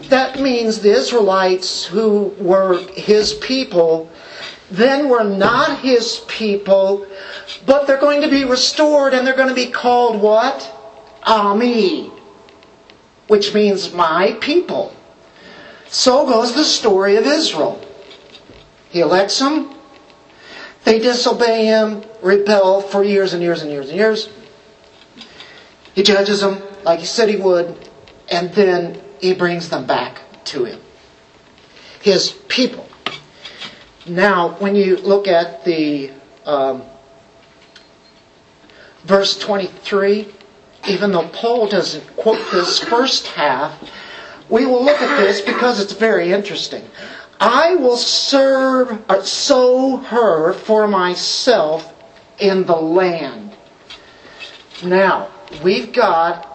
That 0.10 0.40
means 0.40 0.80
the 0.80 0.92
Israelites 0.92 1.86
who 1.86 2.36
were 2.40 2.80
his 2.94 3.34
people 3.36 4.12
then 4.72 5.10
were 5.10 5.24
not 5.24 5.80
his 5.80 6.24
people, 6.28 7.06
but 7.66 7.88
they're 7.88 8.00
going 8.00 8.22
to 8.22 8.30
be 8.30 8.46
restored 8.46 9.14
and 9.14 9.26
they're 9.26 9.36
going 9.36 9.50
to 9.50 9.56
be 9.56 9.72
called 9.72 10.22
what? 10.22 10.72
Ami 11.24 12.12
which 13.28 13.54
means 13.54 13.94
my 13.94 14.34
people. 14.42 14.96
So 15.88 16.28
goes 16.28 16.54
the 16.54 16.64
story 16.64 17.16
of 17.16 17.26
Israel. 17.26 17.82
He 18.90 19.00
elects 19.02 19.40
them, 19.40 19.74
they 20.84 21.00
disobey 21.00 21.66
him, 21.66 22.04
rebel 22.22 22.82
for 22.82 23.04
years 23.04 23.34
and 23.34 23.42
years 23.42 23.62
and 23.62 23.72
years 23.72 23.90
and 23.90 23.98
years. 23.98 24.30
He 25.94 26.04
judges 26.04 26.42
them 26.42 26.62
like 26.84 27.00
he 27.00 27.06
said 27.06 27.30
he 27.30 27.38
would, 27.38 27.90
and 28.30 28.54
then 28.54 29.02
he 29.20 29.34
brings 29.34 29.70
them 29.70 29.86
back 29.86 30.20
to 30.46 30.66
him. 30.66 30.80
His 32.02 32.32
people. 32.48 32.88
Now, 34.06 34.56
when 34.60 34.76
you 34.76 34.98
look 34.98 35.28
at 35.28 35.66
the 35.66 36.12
um, 36.46 36.84
verse 39.06 39.38
23, 39.38 40.28
even 40.88 41.12
though 41.12 41.28
Paul 41.30 41.68
doesn't 41.68 42.16
quote 42.16 42.52
this 42.52 42.80
first 42.80 43.28
half, 43.28 43.90
we 44.50 44.66
will 44.66 44.84
look 44.84 45.02
at 45.02 45.18
this 45.20 45.42
because 45.42 45.80
it's 45.80 45.94
very 45.94 46.32
interesting. 46.32 46.84
I 47.40 47.76
will 47.76 47.98
serve 47.98 49.04
or 49.10 49.24
sow 49.24 49.98
her 49.98 50.54
for 50.54 50.88
myself 50.88 51.94
in 52.40 52.66
the 52.66 52.76
land. 52.76 53.56
Now, 54.84 55.30
we've 55.64 55.92
got 55.92 56.52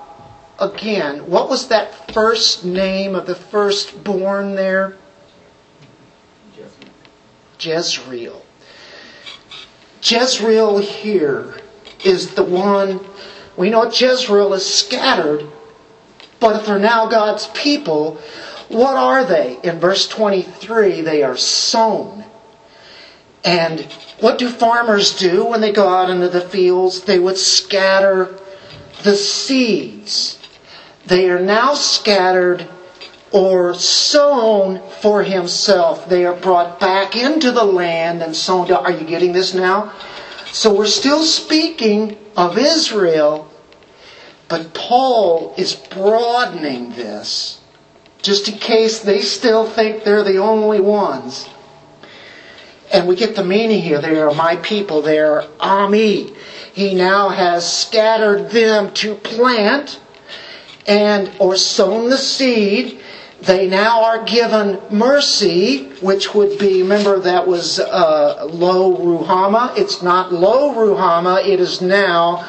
again, 0.58 1.26
what 1.30 1.48
was 1.48 1.68
that 1.68 2.12
first 2.12 2.64
name 2.64 3.14
of 3.14 3.26
the 3.26 3.34
firstborn 3.34 4.54
there? 4.54 4.96
Jezreel. 7.58 8.44
Jezreel 10.02 10.78
here 10.78 11.59
is 12.04 12.34
the 12.34 12.42
one 12.42 13.00
we 13.56 13.70
know 13.70 13.90
Jezreel 13.90 14.54
is 14.54 14.66
scattered, 14.66 15.46
but 16.38 16.56
if 16.56 16.66
they're 16.66 16.78
now 16.78 17.06
God's 17.08 17.48
people, 17.48 18.20
what 18.68 18.96
are 18.96 19.24
they? 19.24 19.58
In 19.62 19.80
verse 19.80 20.08
23, 20.08 21.00
they 21.02 21.22
are 21.22 21.36
sown. 21.36 22.24
And 23.44 23.80
what 24.20 24.38
do 24.38 24.48
farmers 24.48 25.18
do 25.18 25.44
when 25.44 25.60
they 25.60 25.72
go 25.72 25.88
out 25.88 26.10
into 26.10 26.28
the 26.28 26.40
fields? 26.40 27.02
They 27.02 27.18
would 27.18 27.36
scatter 27.36 28.34
the 29.02 29.16
seeds. 29.16 30.38
They 31.06 31.28
are 31.30 31.40
now 31.40 31.74
scattered 31.74 32.68
or 33.32 33.74
sown 33.74 34.80
for 35.00 35.22
himself. 35.22 36.08
They 36.08 36.24
are 36.24 36.34
brought 36.34 36.80
back 36.80 37.16
into 37.16 37.50
the 37.52 37.64
land 37.64 38.22
and 38.22 38.36
sown. 38.36 38.70
Are 38.70 38.90
you 38.90 39.06
getting 39.06 39.32
this 39.32 39.54
now? 39.54 39.92
So 40.52 40.74
we're 40.74 40.86
still 40.86 41.24
speaking 41.24 42.16
of 42.36 42.58
Israel, 42.58 43.50
but 44.48 44.74
Paul 44.74 45.54
is 45.56 45.74
broadening 45.74 46.90
this 46.90 47.60
just 48.22 48.48
in 48.48 48.58
case 48.58 49.00
they 49.00 49.22
still 49.22 49.66
think 49.66 50.04
they're 50.04 50.24
the 50.24 50.38
only 50.38 50.80
ones. 50.80 51.48
And 52.92 53.06
we 53.06 53.14
get 53.14 53.36
the 53.36 53.44
meaning 53.44 53.80
here. 53.80 54.00
They 54.00 54.20
are 54.20 54.34
my 54.34 54.56
people. 54.56 55.00
They 55.00 55.20
are 55.20 55.46
Ami. 55.60 56.34
He 56.72 56.94
now 56.94 57.28
has 57.28 57.70
scattered 57.70 58.50
them 58.50 58.92
to 58.94 59.14
plant 59.14 60.00
and 60.86 61.30
or 61.38 61.56
sown 61.56 62.10
the 62.10 62.18
seed. 62.18 63.00
They 63.42 63.68
now 63.68 64.04
are 64.04 64.22
given 64.24 64.78
mercy, 64.90 65.88
which 66.00 66.34
would 66.34 66.58
be, 66.58 66.82
remember 66.82 67.20
that 67.20 67.46
was 67.46 67.80
uh, 67.80 68.44
lo 68.44 68.96
ruhama. 68.96 69.76
It's 69.78 70.02
not 70.02 70.32
lo 70.32 70.74
ruhama. 70.74 71.46
It 71.46 71.58
is 71.58 71.80
now 71.80 72.46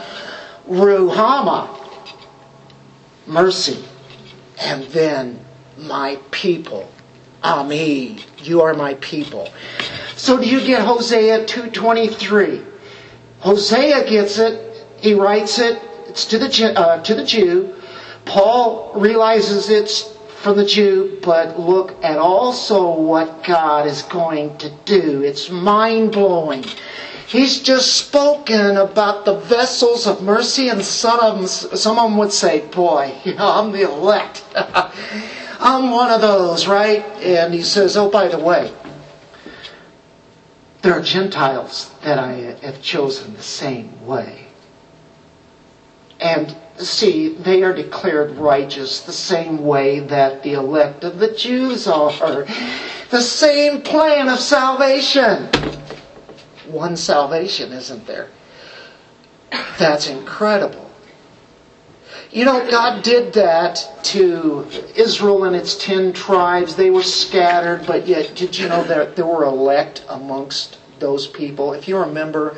ruhama 0.67 1.69
mercy, 3.25 3.83
and 4.59 4.83
then 4.85 5.39
my 5.77 6.17
people. 6.31 6.91
Ami, 7.43 8.17
you 8.39 8.61
are 8.61 8.73
my 8.73 8.95
people. 8.95 9.51
So 10.15 10.37
do 10.37 10.47
you 10.47 10.59
get 10.65 10.81
Hosea 10.85 11.45
2.23? 11.45 12.65
Hosea 13.39 14.07
gets 14.07 14.37
it. 14.37 14.85
He 14.97 15.13
writes 15.15 15.57
it. 15.57 15.81
It's 16.07 16.25
to 16.25 16.37
the, 16.37 16.73
uh, 16.77 17.01
to 17.01 17.15
the 17.15 17.23
Jew. 17.23 17.75
Paul 18.25 18.91
realizes 18.93 19.69
it's 19.69 20.10
from 20.41 20.57
the 20.57 20.65
Jew, 20.65 21.19
but 21.21 21.59
look 21.59 22.03
at 22.03 22.17
also 22.17 22.89
what 22.89 23.43
God 23.43 23.85
is 23.85 24.01
going 24.03 24.57
to 24.57 24.69
do. 24.85 25.21
It's 25.21 25.49
mind 25.49 26.11
blowing. 26.11 26.65
He's 27.27 27.61
just 27.61 27.95
spoken 27.95 28.75
about 28.75 29.23
the 29.23 29.35
vessels 29.35 30.07
of 30.07 30.21
mercy, 30.21 30.67
and 30.67 30.83
some 30.83 31.19
of 31.19 31.63
them, 31.83 32.17
would 32.17 32.33
say, 32.33 32.59
Boy, 32.59 33.15
you 33.23 33.35
know, 33.35 33.47
I'm 33.47 33.71
the 33.71 33.83
elect. 33.83 34.43
I'm 35.59 35.91
one 35.91 36.09
of 36.09 36.21
those, 36.21 36.65
right? 36.65 37.03
And 37.21 37.53
he 37.53 37.61
says, 37.61 37.95
Oh, 37.95 38.09
by 38.09 38.27
the 38.27 38.39
way, 38.39 38.73
there 40.81 40.93
are 40.93 41.01
Gentiles 41.01 41.91
that 42.01 42.17
I 42.17 42.55
have 42.63 42.81
chosen 42.81 43.35
the 43.35 43.43
same 43.43 44.05
way. 44.05 44.47
And 46.19 46.55
see, 46.85 47.29
they 47.29 47.63
are 47.63 47.73
declared 47.73 48.37
righteous 48.37 49.01
the 49.01 49.13
same 49.13 49.63
way 49.63 49.99
that 49.99 50.43
the 50.43 50.53
elect 50.53 51.03
of 51.03 51.19
the 51.19 51.33
Jews 51.33 51.87
are. 51.87 52.45
The 53.09 53.21
same 53.21 53.81
plan 53.81 54.29
of 54.29 54.39
salvation 54.39 55.49
one 56.71 56.95
salvation, 56.95 57.71
isn't 57.73 58.07
there? 58.07 58.29
That's 59.77 60.07
incredible. 60.07 60.89
You 62.31 62.45
know, 62.45 62.69
God 62.69 63.03
did 63.03 63.33
that 63.33 64.03
to 64.05 64.65
Israel 64.95 65.43
and 65.43 65.55
its 65.55 65.75
ten 65.75 66.13
tribes. 66.13 66.75
They 66.75 66.89
were 66.89 67.03
scattered, 67.03 67.85
but 67.85 68.07
yet, 68.07 68.35
did 68.35 68.57
you 68.57 68.69
know 68.69 68.83
that 68.85 69.17
there 69.17 69.25
were 69.25 69.43
elect 69.43 70.05
amongst 70.07 70.77
those 70.99 71.27
people? 71.27 71.73
If 71.73 71.89
you 71.89 71.97
remember, 71.97 72.57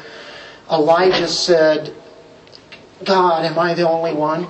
Elijah 0.71 1.27
said, 1.27 1.95
God, 3.05 3.45
am 3.45 3.57
I 3.59 3.73
the 3.73 3.87
only 3.87 4.13
one? 4.13 4.47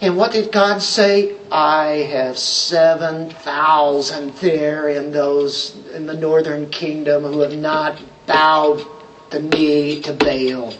And 0.00 0.16
what 0.16 0.32
did 0.32 0.50
God 0.50 0.80
say? 0.80 1.36
I 1.52 2.06
have 2.10 2.38
7,000 2.38 4.34
there 4.36 4.88
in 4.88 5.12
those 5.12 5.76
in 5.94 6.06
the 6.06 6.14
northern 6.14 6.70
kingdom 6.70 7.22
who 7.24 7.40
have 7.40 7.56
not 7.56 8.00
bowed 8.26 8.86
the 9.30 9.40
knee 9.40 10.00
to 10.02 10.12
Baal. 10.14 10.72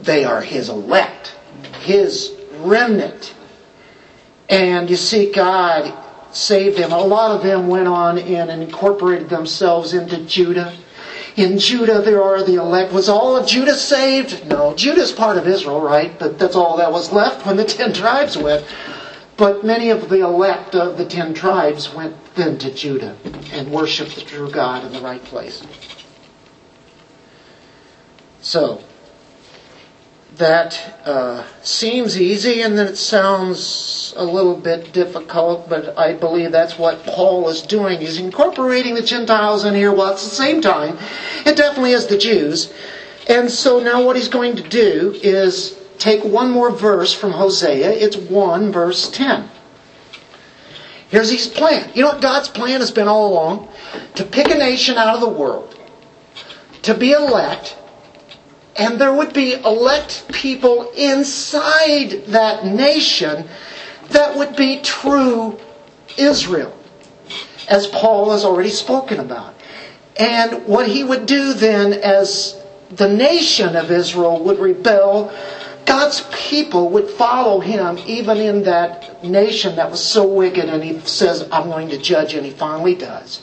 They 0.00 0.24
are 0.24 0.40
his 0.40 0.68
elect, 0.68 1.36
his 1.80 2.32
remnant. 2.56 3.34
And 4.48 4.90
you 4.90 4.96
see, 4.96 5.30
God 5.30 5.92
saved 6.34 6.78
them. 6.78 6.92
A 6.92 6.98
lot 6.98 7.30
of 7.30 7.42
them 7.42 7.68
went 7.68 7.86
on 7.86 8.18
and 8.18 8.50
incorporated 8.50 9.28
themselves 9.28 9.94
into 9.94 10.24
Judah. 10.24 10.74
In 11.38 11.56
Judah, 11.56 12.00
there 12.00 12.20
are 12.20 12.42
the 12.42 12.56
elect. 12.56 12.92
Was 12.92 13.08
all 13.08 13.36
of 13.36 13.46
Judah 13.46 13.76
saved? 13.76 14.44
No. 14.46 14.74
Judah's 14.74 15.12
part 15.12 15.38
of 15.38 15.46
Israel, 15.46 15.80
right? 15.80 16.18
But 16.18 16.36
that's 16.36 16.56
all 16.56 16.78
that 16.78 16.90
was 16.90 17.12
left 17.12 17.46
when 17.46 17.56
the 17.56 17.64
ten 17.78 17.92
tribes 17.92 18.36
went. 18.36 18.64
But 19.36 19.64
many 19.64 19.90
of 19.90 20.08
the 20.08 20.18
elect 20.18 20.74
of 20.74 20.98
the 20.98 21.04
ten 21.04 21.34
tribes 21.34 21.94
went 21.94 22.16
then 22.34 22.58
to 22.58 22.74
Judah 22.74 23.16
and 23.52 23.70
worshiped 23.70 24.16
the 24.16 24.22
true 24.22 24.50
God 24.50 24.84
in 24.84 24.92
the 24.92 25.00
right 25.00 25.22
place. 25.22 25.62
So, 28.40 28.82
that 30.38 31.00
uh, 31.04 31.44
seems 31.62 32.20
easy 32.20 32.62
and 32.62 32.78
then 32.78 32.86
it 32.86 32.96
sounds 32.96 34.14
a 34.16 34.24
little 34.24 34.56
bit 34.56 34.92
difficult, 34.92 35.68
but 35.68 35.98
I 35.98 36.14
believe 36.14 36.52
that's 36.52 36.78
what 36.78 37.04
Paul 37.04 37.48
is 37.48 37.62
doing. 37.62 38.00
He's 38.00 38.18
incorporating 38.18 38.94
the 38.94 39.02
Gentiles 39.02 39.64
in 39.64 39.74
here 39.74 39.92
while 39.92 40.12
at 40.12 40.18
the 40.18 40.30
same 40.30 40.60
time 40.60 40.96
it 41.44 41.56
definitely 41.56 41.92
is 41.92 42.06
the 42.06 42.18
Jews. 42.18 42.72
And 43.28 43.50
so 43.50 43.80
now 43.80 44.02
what 44.04 44.16
he's 44.16 44.28
going 44.28 44.56
to 44.56 44.62
do 44.62 45.18
is 45.22 45.76
take 45.98 46.24
one 46.24 46.50
more 46.50 46.70
verse 46.70 47.12
from 47.12 47.32
Hosea. 47.32 47.90
It's 47.90 48.16
1 48.16 48.72
verse 48.72 49.10
10. 49.10 49.50
Here's 51.08 51.30
his 51.30 51.46
plan. 51.46 51.90
You 51.94 52.02
know 52.02 52.08
what 52.08 52.22
God's 52.22 52.48
plan 52.48 52.80
has 52.80 52.90
been 52.90 53.08
all 53.08 53.32
along? 53.32 53.68
To 54.16 54.24
pick 54.24 54.50
a 54.50 54.54
nation 54.54 54.96
out 54.98 55.14
of 55.14 55.20
the 55.20 55.28
world, 55.28 55.78
to 56.82 56.94
be 56.94 57.12
elect, 57.12 57.77
and 58.78 59.00
there 59.00 59.12
would 59.12 59.32
be 59.32 59.54
elect 59.54 60.32
people 60.32 60.90
inside 60.96 62.24
that 62.28 62.64
nation 62.64 63.48
that 64.10 64.36
would 64.36 64.56
be 64.56 64.80
true 64.80 65.58
Israel, 66.16 66.74
as 67.68 67.88
Paul 67.88 68.30
has 68.30 68.44
already 68.44 68.70
spoken 68.70 69.20
about. 69.20 69.54
And 70.18 70.64
what 70.66 70.88
he 70.88 71.04
would 71.04 71.26
do 71.26 71.52
then, 71.54 71.92
as 71.92 72.60
the 72.90 73.08
nation 73.08 73.76
of 73.76 73.90
Israel 73.90 74.42
would 74.44 74.58
rebel, 74.58 75.32
God's 75.84 76.26
people 76.32 76.90
would 76.90 77.08
follow 77.10 77.60
him 77.60 77.98
even 78.06 78.38
in 78.38 78.62
that 78.64 79.24
nation 79.24 79.76
that 79.76 79.90
was 79.90 80.04
so 80.04 80.26
wicked, 80.26 80.68
and 80.68 80.82
he 80.82 81.00
says, 81.00 81.48
I'm 81.50 81.68
going 81.68 81.88
to 81.90 81.98
judge, 81.98 82.34
and 82.34 82.44
he 82.44 82.52
finally 82.52 82.94
does. 82.94 83.42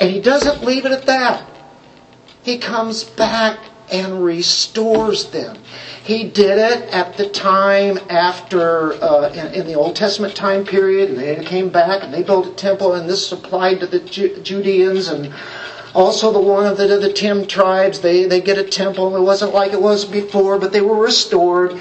And 0.00 0.10
he 0.10 0.20
doesn't 0.20 0.64
leave 0.64 0.86
it 0.86 0.92
at 0.92 1.06
that. 1.06 1.44
He 2.42 2.58
comes 2.58 3.04
back 3.04 3.58
and 3.92 4.24
restores 4.24 5.26
them. 5.26 5.56
He 6.04 6.24
did 6.24 6.58
it 6.58 6.88
at 6.92 7.16
the 7.16 7.28
time 7.28 7.98
after, 8.08 8.94
uh, 9.02 9.30
in, 9.32 9.54
in, 9.54 9.66
the 9.66 9.74
Old 9.74 9.94
Testament 9.96 10.34
time 10.34 10.64
period, 10.64 11.10
and 11.10 11.18
they 11.18 11.44
came 11.44 11.68
back 11.68 12.02
and 12.02 12.12
they 12.12 12.22
built 12.22 12.46
a 12.46 12.52
temple, 12.52 12.94
and 12.94 13.08
this 13.08 13.30
applied 13.32 13.80
to 13.80 13.86
the 13.86 14.00
Ju- 14.00 14.40
Judeans 14.42 15.08
and 15.08 15.32
also 15.94 16.32
the 16.32 16.40
one 16.40 16.66
of 16.66 16.76
the, 16.76 16.86
the 16.86 17.12
Tim 17.12 17.46
tribes. 17.46 18.00
They, 18.00 18.24
they 18.24 18.40
get 18.40 18.58
a 18.58 18.64
temple. 18.64 19.16
It 19.16 19.22
wasn't 19.22 19.54
like 19.54 19.72
it 19.72 19.80
was 19.80 20.04
before, 20.04 20.58
but 20.58 20.72
they 20.72 20.80
were 20.80 20.98
restored. 20.98 21.80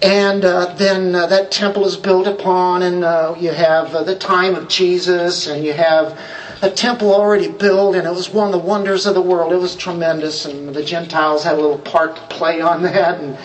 And 0.00 0.44
uh, 0.44 0.74
then 0.74 1.14
uh, 1.14 1.26
that 1.26 1.52
temple 1.52 1.86
is 1.86 1.96
built 1.96 2.26
upon, 2.26 2.82
and 2.82 3.04
uh, 3.04 3.36
you 3.38 3.52
have 3.52 3.94
uh, 3.94 4.02
the 4.02 4.16
time 4.16 4.56
of 4.56 4.68
Jesus, 4.68 5.46
and 5.46 5.64
you 5.64 5.72
have 5.72 6.18
a 6.62 6.70
temple 6.70 7.12
already 7.12 7.48
built, 7.48 7.96
and 7.96 8.06
it 8.06 8.14
was 8.14 8.30
one 8.30 8.46
of 8.46 8.52
the 8.52 8.66
wonders 8.66 9.04
of 9.04 9.14
the 9.14 9.20
world. 9.20 9.52
It 9.52 9.58
was 9.58 9.74
tremendous, 9.74 10.44
and 10.44 10.72
the 10.72 10.84
Gentiles 10.84 11.42
had 11.42 11.54
a 11.54 11.60
little 11.60 11.78
part 11.78 12.14
to 12.14 12.22
play 12.28 12.60
on 12.60 12.82
that. 12.84 13.20
And 13.20 13.36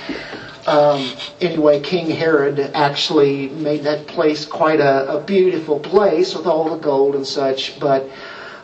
um, 0.67 1.15
anyway, 1.41 1.81
King 1.81 2.11
Herod 2.11 2.59
actually 2.75 3.49
made 3.49 3.83
that 3.83 4.05
place 4.05 4.45
quite 4.45 4.79
a, 4.79 5.17
a 5.17 5.23
beautiful 5.23 5.79
place 5.79 6.35
with 6.35 6.45
all 6.45 6.69
the 6.69 6.77
gold 6.77 7.15
and 7.15 7.25
such. 7.25 7.79
But 7.79 8.07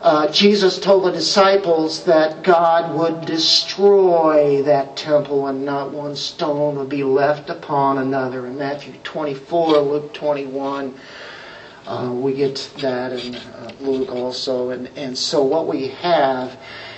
uh, 0.03 0.31
Jesus 0.31 0.79
told 0.79 1.05
the 1.05 1.11
disciples 1.11 2.03
that 2.03 2.43
God 2.43 2.93
would 2.95 3.25
destroy 3.25 4.61
that 4.63 4.95
temple 4.95 5.47
and 5.47 5.65
not 5.65 5.91
one 5.91 6.15
stone 6.15 6.75
would 6.75 6.89
be 6.89 7.03
left 7.03 7.49
upon 7.49 7.97
another. 7.97 8.45
In 8.45 8.59
Matthew 8.59 8.93
24, 9.03 9.79
Luke 9.79 10.13
21. 10.13 10.93
Uh, 11.85 12.11
we 12.13 12.33
get 12.33 12.55
that 12.79 13.11
in 13.11 13.35
uh, 13.35 13.71
Luke 13.81 14.09
also. 14.11 14.69
And, 14.69 14.87
and 14.95 15.17
so 15.17 15.43
what 15.43 15.67
we 15.67 15.89
have 15.89 16.57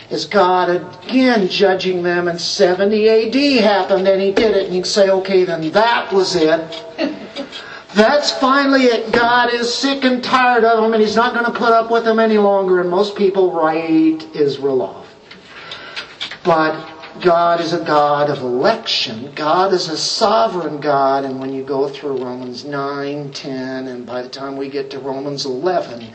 is 0.10 0.26
God 0.26 0.70
again 0.70 1.48
judging 1.48 2.04
them, 2.04 2.28
and 2.28 2.40
70 2.40 3.10
AD 3.10 3.64
happened, 3.64 4.08
and 4.08 4.22
He 4.22 4.32
did 4.32 4.56
it. 4.56 4.66
And 4.66 4.76
you 4.76 4.82
can 4.82 4.90
say, 4.90 5.10
okay, 5.10 5.44
then 5.44 5.72
that 5.72 6.12
was 6.14 6.36
it. 6.36 6.84
That's 7.96 8.32
finally 8.34 8.84
it. 8.84 9.12
God 9.12 9.54
is 9.54 9.74
sick 9.74 10.04
and 10.04 10.24
tired 10.24 10.64
of 10.64 10.84
them, 10.84 10.94
and 10.94 11.02
He's 11.02 11.16
not 11.16 11.34
going 11.34 11.46
to 11.46 11.58
put 11.58 11.72
up 11.72 11.90
with 11.90 12.04
them 12.04 12.20
any 12.20 12.38
longer. 12.38 12.82
And 12.82 12.90
most 12.90 13.16
people 13.16 13.52
write 13.52 14.24
Israel 14.36 14.82
off. 14.82 15.08
But 16.44 16.95
God 17.22 17.62
is 17.62 17.74
a 17.74 17.84
God 17.84 18.30
of 18.30 18.40
election. 18.40 19.32
God 19.36 19.74
is 19.74 19.90
a 19.90 19.98
sovereign 19.98 20.80
God. 20.80 21.26
And 21.26 21.40
when 21.40 21.54
you 21.54 21.64
go 21.64 21.90
through 21.90 22.24
Romans 22.24 22.66
9, 22.66 23.32
10, 23.32 23.88
and 23.88 24.06
by 24.06 24.22
the 24.22 24.30
time 24.30 24.58
we 24.58 24.70
get 24.70 24.90
to 24.92 25.00
Romans 25.00 25.46
11, 25.46 26.14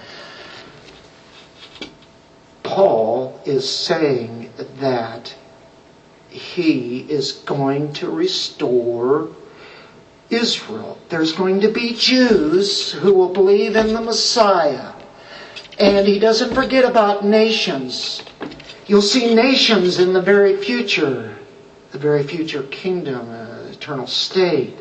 Paul 2.63 3.41
is 3.45 3.69
saying 3.69 4.51
that 4.79 5.35
he 6.29 7.01
is 7.01 7.33
going 7.33 7.93
to 7.95 8.09
restore 8.09 9.35
Israel. 10.29 10.99
There's 11.09 11.33
going 11.33 11.61
to 11.63 11.69
be 11.69 11.95
Jews 11.95 12.93
who 12.93 13.13
will 13.13 13.33
believe 13.33 13.75
in 13.75 13.93
the 13.93 14.01
Messiah. 14.01 14.93
And 15.79 16.07
he 16.07 16.19
doesn't 16.19 16.55
forget 16.55 16.85
about 16.85 17.25
nations. 17.25 18.23
You'll 18.91 19.03
see 19.03 19.37
nations 19.37 20.01
in 20.01 20.13
the 20.13 20.21
very 20.21 20.57
future, 20.57 21.37
the 21.93 21.99
very 21.99 22.25
future 22.25 22.65
kingdom, 22.65 23.31
uh, 23.31 23.71
eternal 23.71 24.09
state. 24.09 24.77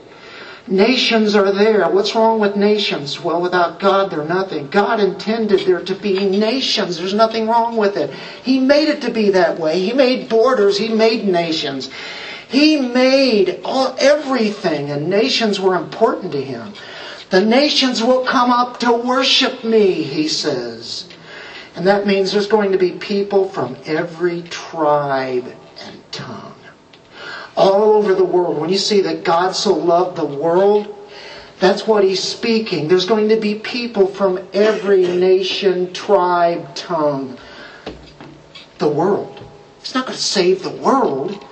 Nations 0.66 1.36
are 1.36 1.52
there. 1.52 1.88
What's 1.88 2.16
wrong 2.16 2.40
with 2.40 2.56
nations? 2.56 3.20
Well, 3.20 3.40
without 3.40 3.80
God, 3.80 4.10
they're 4.10 4.24
nothing. 4.24 4.72
God 4.72 5.00
intended 5.00 5.60
there 5.60 5.84
to 5.84 5.94
be 5.94 6.26
nations. 6.26 6.98
There's 6.98 7.14
nothing 7.14 7.48
wrong 7.48 7.78
with 7.78 7.98
it. 7.98 8.10
He 8.42 8.58
made 8.58 8.90
it 8.90 9.02
to 9.02 9.12
be 9.12 9.30
that 9.30 9.60
way. 9.60 9.80
He 9.80 9.94
made 9.94 10.28
borders. 10.28 10.76
He 10.76 10.90
made 10.90 11.26
nations. 11.26 11.92
He 12.48 12.82
made 12.82 13.60
all, 13.64 13.96
everything, 14.00 14.90
and 14.90 15.08
nations 15.08 15.60
were 15.60 15.76
important 15.76 16.32
to 16.32 16.42
him. 16.42 16.74
The 17.30 17.46
nations 17.46 18.02
will 18.02 18.26
come 18.26 18.50
up 18.50 18.80
to 18.80 18.92
worship 18.92 19.64
me, 19.64 20.02
he 20.02 20.28
says. 20.28 21.09
And 21.80 21.88
that 21.88 22.06
means 22.06 22.34
there's 22.34 22.48
going 22.48 22.74
to 22.74 22.78
be 22.78 22.92
people 22.92 23.48
from 23.48 23.78
every 23.86 24.42
tribe 24.42 25.46
and 25.80 26.12
tongue. 26.12 26.60
All 27.56 27.94
over 27.94 28.14
the 28.14 28.26
world. 28.26 28.58
When 28.58 28.70
you 28.70 28.78
see 28.78 29.00
that 29.00 29.24
God 29.24 29.56
so 29.56 29.74
loved 29.74 30.18
the 30.18 30.26
world, 30.26 30.94
that's 31.62 31.88
what 31.88 32.04
he's 32.04 32.22
speaking. 32.22 32.90
There's 32.90 33.06
going 33.06 33.30
to 33.30 33.40
be 33.40 33.56
people 33.56 34.08
from 34.08 34.46
every 34.52 35.08
nation, 35.08 35.94
tribe, 35.94 36.76
tongue. 36.76 37.38
The 38.80 38.90
world. 38.90 39.42
It's 39.80 39.96
not 39.96 40.06
going 40.06 40.18
to 40.18 40.22
save 40.22 40.64
the 40.64 40.72
world, 40.72 41.46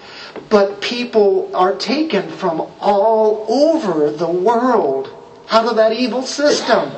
but 0.50 0.82
people 0.82 1.56
are 1.56 1.74
taken 1.74 2.30
from 2.32 2.70
all 2.82 3.46
over 3.48 4.12
the 4.12 4.30
world 4.30 5.08
out 5.50 5.68
of 5.68 5.78
that 5.78 5.94
evil 5.94 6.24
system. 6.24 6.92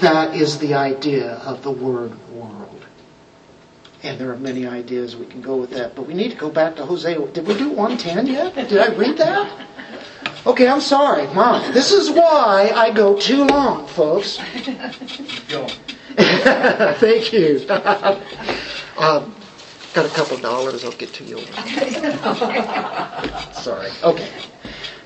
That 0.00 0.34
is 0.34 0.58
the 0.58 0.74
idea 0.74 1.34
of 1.36 1.62
the 1.62 1.70
word 1.70 2.12
world. 2.30 2.84
And 4.02 4.20
there 4.20 4.30
are 4.30 4.36
many 4.36 4.66
ideas 4.66 5.16
we 5.16 5.26
can 5.26 5.40
go 5.40 5.56
with 5.56 5.70
that, 5.70 5.94
but 5.94 6.06
we 6.06 6.14
need 6.14 6.30
to 6.30 6.36
go 6.36 6.50
back 6.50 6.76
to 6.76 6.84
Hosea. 6.84 7.26
Did 7.28 7.46
we 7.46 7.56
do 7.56 7.70
110 7.70 8.26
yet? 8.26 8.54
Did 8.54 8.78
I 8.78 8.94
read 8.94 9.16
that? 9.18 9.66
Okay, 10.46 10.68
I'm 10.68 10.80
sorry, 10.80 11.26
Mom. 11.34 11.72
This 11.72 11.90
is 11.90 12.10
why 12.10 12.70
I 12.74 12.92
go 12.92 13.18
too 13.18 13.44
long, 13.46 13.86
folks. 13.88 14.36
Thank 16.16 17.32
you. 17.32 17.64
um, 18.98 19.34
got 19.92 20.06
a 20.06 20.10
couple 20.10 20.36
dollars. 20.36 20.84
I'll 20.84 20.92
get 20.92 21.12
to 21.14 21.24
you. 21.24 21.38
sorry. 23.54 23.90
Okay. 24.04 24.30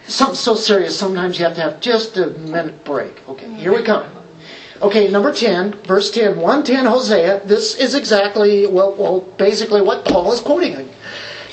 Something 0.06 0.36
so 0.36 0.54
serious. 0.56 0.98
Sometimes 0.98 1.38
you 1.38 1.46
have 1.46 1.54
to 1.54 1.62
have 1.62 1.80
just 1.80 2.18
a 2.18 2.30
minute 2.30 2.84
break. 2.84 3.26
Okay, 3.28 3.50
here 3.54 3.72
we 3.72 3.82
come. 3.82 4.19
Okay, 4.82 5.08
number 5.10 5.32
10, 5.32 5.72
verse 5.82 6.10
10, 6.10 6.36
110 6.36 6.86
Hosea. 6.86 7.42
This 7.44 7.74
is 7.74 7.94
exactly, 7.94 8.66
well, 8.66 8.94
well, 8.94 9.20
basically 9.20 9.82
what 9.82 10.06
Paul 10.06 10.32
is 10.32 10.40
quoting. 10.40 10.88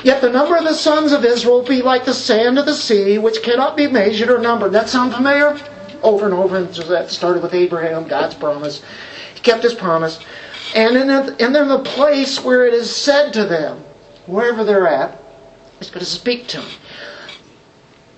Yet 0.04 0.22
the 0.22 0.32
number 0.32 0.56
of 0.56 0.64
the 0.64 0.74
sons 0.74 1.12
of 1.12 1.26
Israel 1.26 1.62
be 1.62 1.82
like 1.82 2.06
the 2.06 2.14
sand 2.14 2.58
of 2.58 2.66
the 2.66 2.74
sea, 2.74 3.18
which 3.18 3.44
cannot 3.44 3.76
be 3.76 3.88
measured 3.88 4.30
or 4.30 4.40
numbered. 4.40 4.72
That 4.72 4.88
sound 4.88 5.14
familiar? 5.14 5.60
Over 6.04 6.26
and 6.26 6.34
over. 6.34 6.56
And 6.56 6.74
that 6.74 7.10
started 7.10 7.44
with 7.44 7.54
Abraham, 7.54 8.08
God's 8.08 8.36
promise. 8.36 8.82
He 9.34 9.42
kept 9.42 9.64
his 9.64 9.74
promise. 9.74 10.20
And 10.74 10.96
in 10.96 11.08
the, 11.08 11.36
and 11.44 11.56
in 11.56 11.68
the 11.68 11.80
place 11.80 12.42
where 12.42 12.66
it 12.66 12.74
is 12.74 12.96
said 12.96 13.34
to 13.34 13.46
them, 13.46 13.84
wherever 14.26 14.64
they're 14.64 14.88
at, 14.88 15.22
he's 15.80 15.90
going 15.90 16.00
to 16.00 16.06
speak 16.06 16.48
to 16.48 16.62
them. 16.62 16.70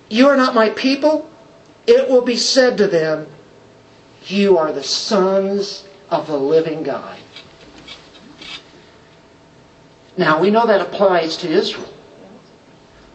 You 0.08 0.28
are 0.28 0.36
not 0.36 0.54
my 0.54 0.70
people, 0.70 1.30
it 1.86 2.08
will 2.08 2.22
be 2.22 2.36
said 2.36 2.78
to 2.78 2.86
them, 2.86 3.26
You 4.26 4.58
are 4.58 4.72
the 4.72 4.82
sons 4.82 5.84
of 6.10 6.26
the 6.26 6.36
living 6.36 6.82
God. 6.82 7.18
Now, 10.16 10.40
we 10.40 10.50
know 10.50 10.66
that 10.66 10.80
applies 10.80 11.36
to 11.38 11.48
Israel. 11.48 11.92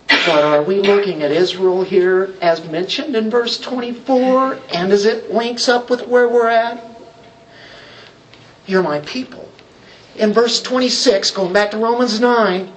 But 0.08 0.44
are 0.44 0.64
we 0.64 0.80
looking 0.80 1.22
at 1.22 1.32
Israel 1.32 1.84
here 1.84 2.34
as 2.42 2.68
mentioned 2.68 3.16
in 3.16 3.30
verse 3.30 3.60
24? 3.60 4.60
And 4.74 4.92
as 4.92 5.06
it 5.06 5.32
links 5.32 5.70
up 5.70 5.90
with 5.90 6.08
where 6.08 6.28
we're 6.28 6.50
at? 6.50 6.84
You're 8.66 8.82
my 8.82 9.02
people. 9.02 9.48
In 10.16 10.34
verse 10.34 10.62
26, 10.62 11.32
going 11.32 11.54
back 11.54 11.72
to 11.72 11.78
Romans 11.78 12.20
9, 12.20 12.74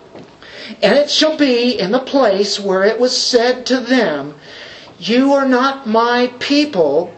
and 0.82 0.98
it 0.98 1.10
shall 1.10 1.36
be 1.36 1.78
in 1.78 1.92
the 1.92 2.00
place 2.00 2.60
where 2.60 2.84
it 2.84 3.00
was 3.00 3.16
said 3.16 3.64
to 3.66 3.80
them, 3.80 4.34
You 4.98 5.32
are 5.32 5.48
not 5.48 5.86
my 5.86 6.26
people. 6.38 7.14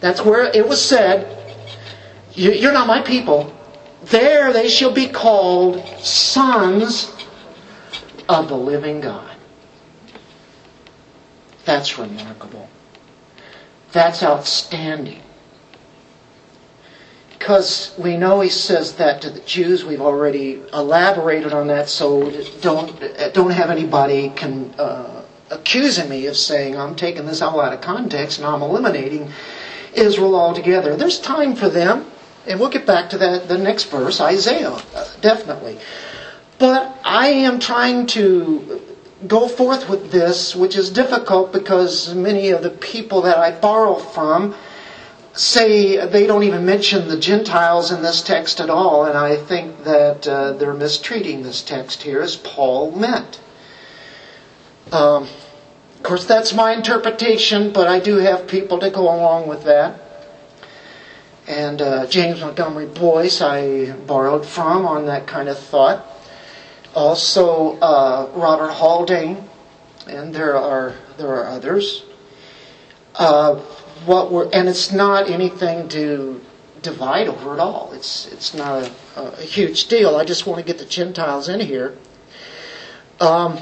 That's 0.00 0.20
where 0.22 0.44
it 0.44 0.66
was 0.66 0.82
said, 0.82 1.56
You're 2.34 2.72
not 2.72 2.86
my 2.86 3.02
people. 3.02 3.52
There 4.04 4.52
they 4.52 4.68
shall 4.68 4.92
be 4.92 5.08
called 5.08 5.84
sons 5.98 7.12
of 8.28 8.48
the 8.48 8.56
living 8.56 9.00
God. 9.00 9.34
That's 11.64 11.98
remarkable. 11.98 12.68
That's 13.92 14.22
outstanding. 14.22 15.22
Because 17.30 17.94
we 17.98 18.16
know 18.16 18.40
he 18.40 18.48
says 18.48 18.94
that 18.96 19.22
to 19.22 19.30
the 19.30 19.40
Jews. 19.40 19.84
We've 19.84 20.00
already 20.00 20.62
elaborated 20.72 21.52
on 21.52 21.68
that, 21.68 21.88
so 21.88 22.30
don't 22.60 22.92
don't 23.34 23.50
have 23.50 23.70
anybody 23.70 24.30
can 24.30 24.74
uh, 24.78 25.24
accusing 25.50 26.08
me 26.08 26.26
of 26.26 26.36
saying 26.36 26.76
I'm 26.76 26.96
taking 26.96 27.26
this 27.26 27.42
all 27.42 27.60
out 27.60 27.72
of 27.72 27.80
context 27.80 28.38
and 28.38 28.46
I'm 28.46 28.62
eliminating 28.62 29.30
Israel 29.98 30.34
altogether. 30.34 30.96
There's 30.96 31.18
time 31.18 31.54
for 31.56 31.68
them, 31.68 32.06
and 32.46 32.60
we'll 32.60 32.70
get 32.70 32.86
back 32.86 33.10
to 33.10 33.18
that 33.18 33.48
the 33.48 33.58
next 33.58 33.84
verse, 33.84 34.20
Isaiah, 34.20 34.70
uh, 34.70 35.08
definitely. 35.20 35.78
But 36.58 36.98
I 37.04 37.28
am 37.28 37.58
trying 37.58 38.06
to 38.08 38.80
go 39.26 39.48
forth 39.48 39.88
with 39.88 40.10
this, 40.10 40.54
which 40.54 40.76
is 40.76 40.90
difficult 40.90 41.52
because 41.52 42.14
many 42.14 42.50
of 42.50 42.62
the 42.62 42.70
people 42.70 43.22
that 43.22 43.38
I 43.38 43.50
borrow 43.50 43.96
from 43.96 44.54
say 45.32 46.06
they 46.06 46.26
don't 46.26 46.44
even 46.44 46.64
mention 46.64 47.08
the 47.08 47.18
Gentiles 47.18 47.92
in 47.92 48.02
this 48.02 48.22
text 48.22 48.60
at 48.60 48.70
all, 48.70 49.04
and 49.04 49.16
I 49.16 49.36
think 49.36 49.84
that 49.84 50.26
uh, 50.26 50.52
they're 50.52 50.74
mistreating 50.74 51.42
this 51.42 51.62
text 51.62 52.02
here 52.02 52.22
as 52.22 52.36
Paul 52.36 52.92
meant. 52.92 53.40
Um, 54.92 55.28
of 55.96 56.02
course, 56.02 56.26
that's 56.26 56.52
my 56.52 56.72
interpretation, 56.72 57.72
but 57.72 57.88
I 57.88 57.98
do 57.98 58.16
have 58.16 58.46
people 58.46 58.78
to 58.80 58.90
go 58.90 59.02
along 59.02 59.48
with 59.48 59.64
that. 59.64 60.00
And 61.48 61.80
uh, 61.80 62.06
James 62.06 62.40
Montgomery 62.40 62.86
Boice, 62.86 63.40
I 63.40 63.92
borrowed 63.92 64.44
from 64.44 64.84
on 64.84 65.06
that 65.06 65.26
kind 65.26 65.48
of 65.48 65.58
thought. 65.58 66.04
Also, 66.94 67.78
uh, 67.78 68.30
Robert 68.34 68.72
Haldane, 68.72 69.48
and 70.06 70.34
there 70.34 70.56
are 70.56 70.94
there 71.18 71.28
are 71.28 71.46
others. 71.46 72.04
Uh, 73.14 73.56
what 74.04 74.30
we're, 74.30 74.50
and 74.52 74.68
it's 74.68 74.92
not 74.92 75.30
anything 75.30 75.88
to 75.88 76.40
divide 76.82 77.26
over 77.26 77.54
at 77.54 77.58
all. 77.58 77.92
It's 77.92 78.26
it's 78.26 78.54
not 78.54 78.90
a, 79.16 79.20
a 79.20 79.42
huge 79.42 79.88
deal. 79.88 80.16
I 80.16 80.24
just 80.24 80.46
want 80.46 80.58
to 80.58 80.64
get 80.64 80.78
the 80.78 80.84
Gentiles 80.84 81.48
in 81.48 81.60
here. 81.60 81.96
Um, 83.20 83.58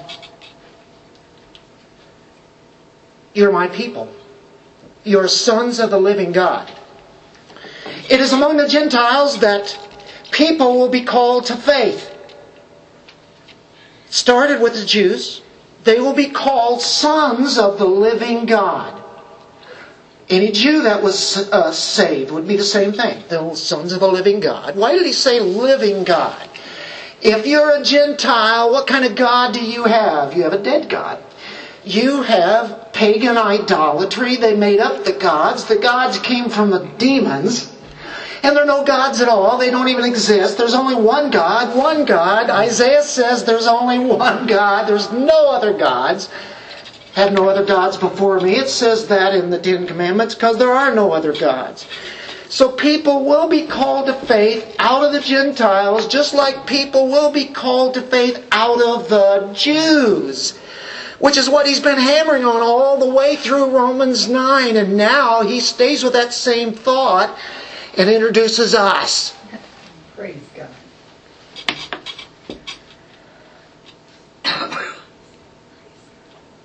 you're 3.35 3.53
my 3.53 3.69
people. 3.69 4.13
You're 5.03 5.29
sons 5.29 5.81
of 5.81 5.91
the 5.91 5.99
living 5.99 6.33
God. 6.33 6.73
It 8.09 8.21
is 8.21 8.33
among 8.33 8.57
the 8.57 8.69
Gentiles 8.69 9.41
that 9.41 9.79
people 10.31 10.79
will 10.79 10.89
be 10.89 11.05
called 11.05 11.47
to 11.47 11.57
faith. 11.57 12.11
Started 14.09 14.61
with 14.61 14.75
the 14.75 14.85
Jews, 14.85 15.43
they 15.83 16.01
will 16.01 16.15
be 16.15 16.31
called 16.31 16.81
sons 16.81 17.59
of 17.59 17.79
the 17.79 17.87
living 17.87 18.47
God. 18.47 19.03
Any 20.31 20.53
Jew 20.53 20.83
that 20.83 21.03
was 21.03 21.37
uh, 21.53 21.73
saved 21.73 22.31
would 22.31 22.49
be 22.49 22.57
the 22.57 22.65
same 22.65 22.93
thing. 22.93 23.23
The 23.29 23.55
sons 23.55 23.93
of 23.93 24.01
the 24.01 24.09
living 24.09 24.41
God. 24.41 24.77
Why 24.77 24.93
did 24.93 25.05
he 25.05 25.13
say 25.13 25.41
living 25.41 26.05
God? 26.05 26.49
If 27.21 27.47
you're 27.47 27.77
a 27.77 27.83
Gentile, 27.83 28.71
what 28.71 28.87
kind 28.87 29.05
of 29.05 29.17
God 29.17 29.53
do 29.53 29.63
you 29.63 29.85
have? 29.85 30.35
You 30.35 30.45
have 30.45 30.53
a 30.53 30.63
dead 30.63 30.89
God. 30.89 31.23
You 31.85 32.23
have 32.23 32.93
pagan 32.93 33.37
idolatry. 33.37 34.37
They 34.37 34.57
made 34.57 34.81
up 34.81 35.05
the 35.05 35.13
gods. 35.13 35.65
The 35.65 35.77
gods 35.77 36.19
came 36.19 36.49
from 36.49 36.71
the 36.71 36.87
demons. 36.99 37.71
And 38.43 38.57
there 38.57 38.65
are 38.65 38.67
no 38.67 38.85
gods 38.85 39.21
at 39.21 39.29
all. 39.29 39.59
They 39.59 39.71
don't 39.71 39.89
even 39.89 40.05
exist. 40.05 40.59
There's 40.59 40.75
only 40.75 40.95
one 40.95 41.31
God, 41.31 41.77
one 41.77 42.05
God. 42.05 42.51
Isaiah 42.51 43.03
says 43.03 43.45
there's 43.45 43.67
only 43.67 43.99
one 44.17 44.47
God. 44.47 44.87
There's 44.87 45.11
no 45.13 45.51
other 45.51 45.73
gods 45.73 46.29
had 47.15 47.33
no 47.33 47.49
other 47.49 47.65
gods 47.65 47.97
before 47.97 48.41
me. 48.41 48.57
It 48.57 48.69
says 48.69 49.07
that 49.07 49.35
in 49.35 49.51
the 49.51 49.59
Ten 49.59 49.87
Commandments 49.87 50.35
because 50.35 50.59
there 50.59 50.73
are 50.73 50.95
no 50.95 51.13
other 51.13 51.33
gods. 51.33 51.87
So 52.49 52.71
people 52.71 53.25
will 53.25 53.49
be 53.49 53.67
called 53.67 54.07
to 54.07 54.15
faith 54.15 54.77
out 54.79 55.05
of 55.05 55.13
the 55.13 55.21
Gentiles, 55.21 56.09
just 56.09 56.35
like 56.35 56.67
people 56.67 57.07
will 57.09 57.31
be 57.31 57.47
called 57.47 57.95
to 57.95 58.03
faith 58.03 58.45
out 58.53 58.83
of 58.83 59.09
the 59.09 59.51
Jews. 59.55 60.59
Which 61.19 61.37
is 61.37 61.49
what 61.49 61.67
he's 61.67 61.81
been 61.81 61.99
hammering 61.99 62.45
on 62.45 62.61
all 62.61 62.99
the 62.99 63.09
way 63.09 63.37
through 63.37 63.71
Romans 63.71 64.29
9. 64.29 64.77
And 64.77 64.97
now 64.97 65.43
he 65.43 65.61
stays 65.61 66.03
with 66.03 66.13
that 66.15 66.33
same 66.33 66.73
thought 66.73 67.39
and 67.97 68.11
introduces 68.11 68.75
us. 68.75 69.37
Praise 70.17 70.43
God. 70.55 70.69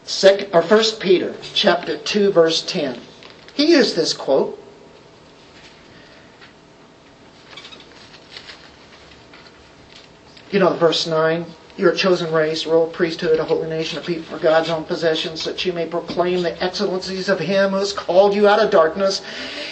Second, 0.03 0.49
or 0.53 0.61
First 0.61 0.99
Peter 0.99 1.35
chapter 1.53 1.97
2 1.97 2.31
verse 2.31 2.63
10. 2.63 2.99
He 3.53 3.71
used 3.71 3.95
this 3.95 4.13
quote. 4.13 4.55
You 10.51 10.59
know, 10.59 10.73
verse 10.73 11.05
9. 11.05 11.45
You're 11.79 11.93
a 11.93 11.95
chosen 11.95 12.33
race, 12.33 12.65
royal 12.65 12.87
priesthood, 12.87 13.39
a 13.39 13.45
holy 13.45 13.69
nation, 13.69 13.99
a 13.99 14.01
people 14.01 14.25
for 14.25 14.43
God's 14.43 14.69
own 14.69 14.83
possession, 14.83 15.37
so 15.37 15.51
that 15.51 15.63
you 15.63 15.71
may 15.71 15.85
proclaim 15.85 16.43
the 16.43 16.61
excellencies 16.61 17.29
of 17.29 17.39
Him 17.39 17.69
who 17.69 17.77
has 17.77 17.93
called 17.93 18.35
you 18.35 18.49
out 18.49 18.59
of 18.59 18.69
darkness 18.69 19.21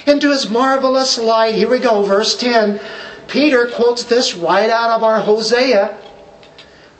into 0.05 0.31
His 0.31 0.49
marvelous 0.49 1.17
light. 1.17 1.55
Here 1.55 1.69
we 1.69 1.79
go, 1.79 2.03
verse 2.03 2.37
10. 2.37 2.79
Peter 3.27 3.67
quotes 3.67 4.05
this 4.05 4.35
right 4.35 4.69
out 4.69 4.91
of 4.91 5.03
our 5.03 5.19
Hosea, 5.19 5.97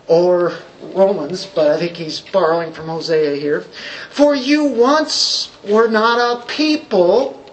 or 0.07 0.51
Romans, 0.81 1.45
but 1.45 1.71
I 1.71 1.77
think 1.77 1.95
he's 1.95 2.19
borrowing 2.19 2.73
from 2.73 2.89
Hosea 2.89 3.37
here. 3.37 3.61
For 4.09 4.35
you 4.35 4.65
once 4.65 5.49
were 5.63 5.87
not 5.87 6.19
a 6.19 6.45
people, 6.47 7.49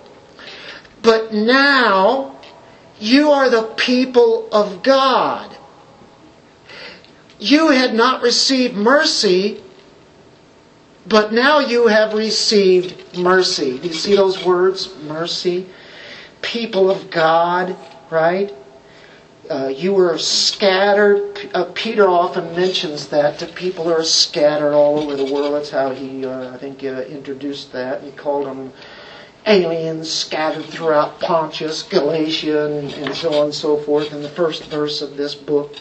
but 1.02 1.32
now 1.32 2.36
you 2.98 3.30
are 3.30 3.48
the 3.48 3.62
people 3.76 4.48
of 4.50 4.82
God. 4.82 5.53
You 7.45 7.68
had 7.72 7.92
not 7.92 8.22
received 8.22 8.74
mercy, 8.74 9.62
but 11.07 11.30
now 11.34 11.59
you 11.59 11.88
have 11.88 12.14
received 12.14 13.18
mercy. 13.18 13.78
Do 13.78 13.88
you 13.88 13.92
see 13.92 14.16
those 14.16 14.42
words? 14.42 14.97
Mercy. 15.03 15.66
People 16.40 16.90
of 16.90 17.11
God, 17.11 17.76
right? 18.09 18.51
Uh, 19.51 19.66
you 19.66 19.92
were 19.92 20.16
scattered. 20.16 21.51
Uh, 21.53 21.70
Peter 21.74 22.09
often 22.09 22.57
mentions 22.57 23.09
that 23.09 23.38
to 23.40 23.47
people 23.47 23.84
who 23.84 23.90
are 23.90 24.05
scattered 24.05 24.72
all 24.72 24.99
over 24.99 25.14
the 25.14 25.30
world. 25.30 25.53
That's 25.53 25.68
how 25.68 25.90
he, 25.90 26.24
uh, 26.24 26.55
I 26.55 26.57
think, 26.57 26.82
uh, 26.82 27.03
introduced 27.03 27.72
that. 27.72 28.03
He 28.03 28.12
called 28.12 28.47
them 28.47 28.72
aliens 29.47 30.11
scattered 30.11 30.64
throughout 30.64 31.20
Pontus, 31.20 31.82
Galatia, 31.82 32.72
and, 32.72 32.90
and, 32.95 33.14
so 33.14 33.34
on 33.34 33.45
and 33.45 33.55
so 33.55 33.76
forth 33.76 34.14
in 34.14 34.22
the 34.22 34.30
first 34.30 34.64
verse 34.70 35.03
of 35.03 35.18
this 35.18 35.34
book. 35.34 35.76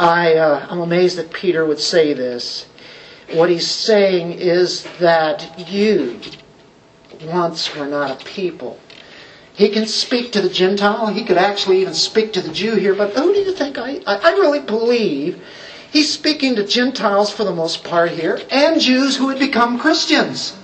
I, 0.00 0.34
uh, 0.34 0.66
I'm 0.68 0.80
amazed 0.80 1.16
that 1.18 1.32
Peter 1.32 1.64
would 1.64 1.80
say 1.80 2.12
this. 2.12 2.66
What 3.32 3.50
he's 3.50 3.70
saying 3.70 4.32
is 4.32 4.82
that 4.98 5.70
you 5.70 6.20
once 7.22 7.76
were 7.76 7.86
not 7.86 8.10
a 8.10 8.24
people 8.24 8.80
he 9.60 9.68
can 9.68 9.86
speak 9.86 10.32
to 10.32 10.40
the 10.40 10.48
Gentile. 10.48 11.08
He 11.08 11.22
could 11.22 11.36
actually 11.36 11.82
even 11.82 11.92
speak 11.92 12.32
to 12.32 12.40
the 12.40 12.50
Jew 12.50 12.76
here. 12.76 12.94
But 12.94 13.12
who 13.12 13.34
do 13.34 13.40
you 13.40 13.52
think? 13.52 13.76
I, 13.76 14.00
I 14.06 14.30
really 14.30 14.60
believe 14.60 15.38
he's 15.92 16.10
speaking 16.10 16.56
to 16.56 16.64
Gentiles 16.64 17.30
for 17.30 17.44
the 17.44 17.52
most 17.52 17.84
part 17.84 18.12
here 18.12 18.40
and 18.50 18.80
Jews 18.80 19.16
who 19.16 19.28
had 19.28 19.38
become 19.38 19.78
Christians. 19.78 20.54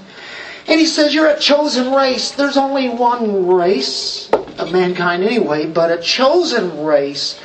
And 0.66 0.80
he 0.80 0.86
says, 0.86 1.12
You're 1.12 1.28
a 1.28 1.38
chosen 1.38 1.92
race. 1.92 2.30
There's 2.30 2.56
only 2.56 2.88
one 2.88 3.46
race 3.46 4.30
of 4.56 4.72
mankind 4.72 5.22
anyway, 5.22 5.66
but 5.66 5.90
a 5.90 6.00
chosen 6.00 6.82
race 6.82 7.38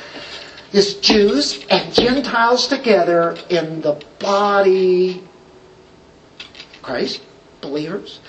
is 0.72 0.94
Jews 0.96 1.64
and 1.68 1.92
Gentiles 1.94 2.66
together 2.68 3.36
in 3.50 3.80
the 3.80 4.02
body 4.18 5.22
Christ. 6.82 7.22
believers. 7.60 8.20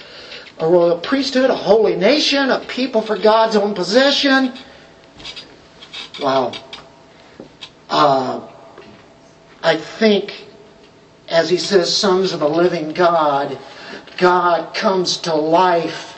A 0.60 0.68
royal 0.68 1.00
priesthood, 1.00 1.50
a 1.50 1.56
holy 1.56 1.96
nation, 1.96 2.52
a 2.52 2.60
people 2.60 3.02
for 3.02 3.18
God's 3.18 3.56
own 3.56 3.74
possession. 3.74 4.54
Wow. 6.22 6.54
Uh, 7.90 8.48
I 9.64 9.78
think, 9.78 10.48
as 11.28 11.50
he 11.50 11.58
says, 11.58 11.96
sons 11.96 12.34
of 12.34 12.40
the 12.42 12.50
living 12.50 12.94
God, 12.94 13.58
God 14.18 14.76
comes 14.76 15.18
to 15.20 15.34
life 15.34 16.18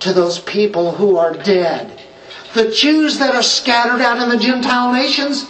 to 0.00 0.12
those 0.12 0.40
people 0.40 0.92
who 0.92 1.16
are 1.16 1.34
dead. 1.34 2.00
The 2.54 2.72
Jews 2.72 3.18
that 3.18 3.34
are 3.34 3.42
scattered 3.42 4.00
out 4.00 4.20
in 4.20 4.28
the 4.28 4.38
Gentile 4.38 4.92
nations, 4.92 5.49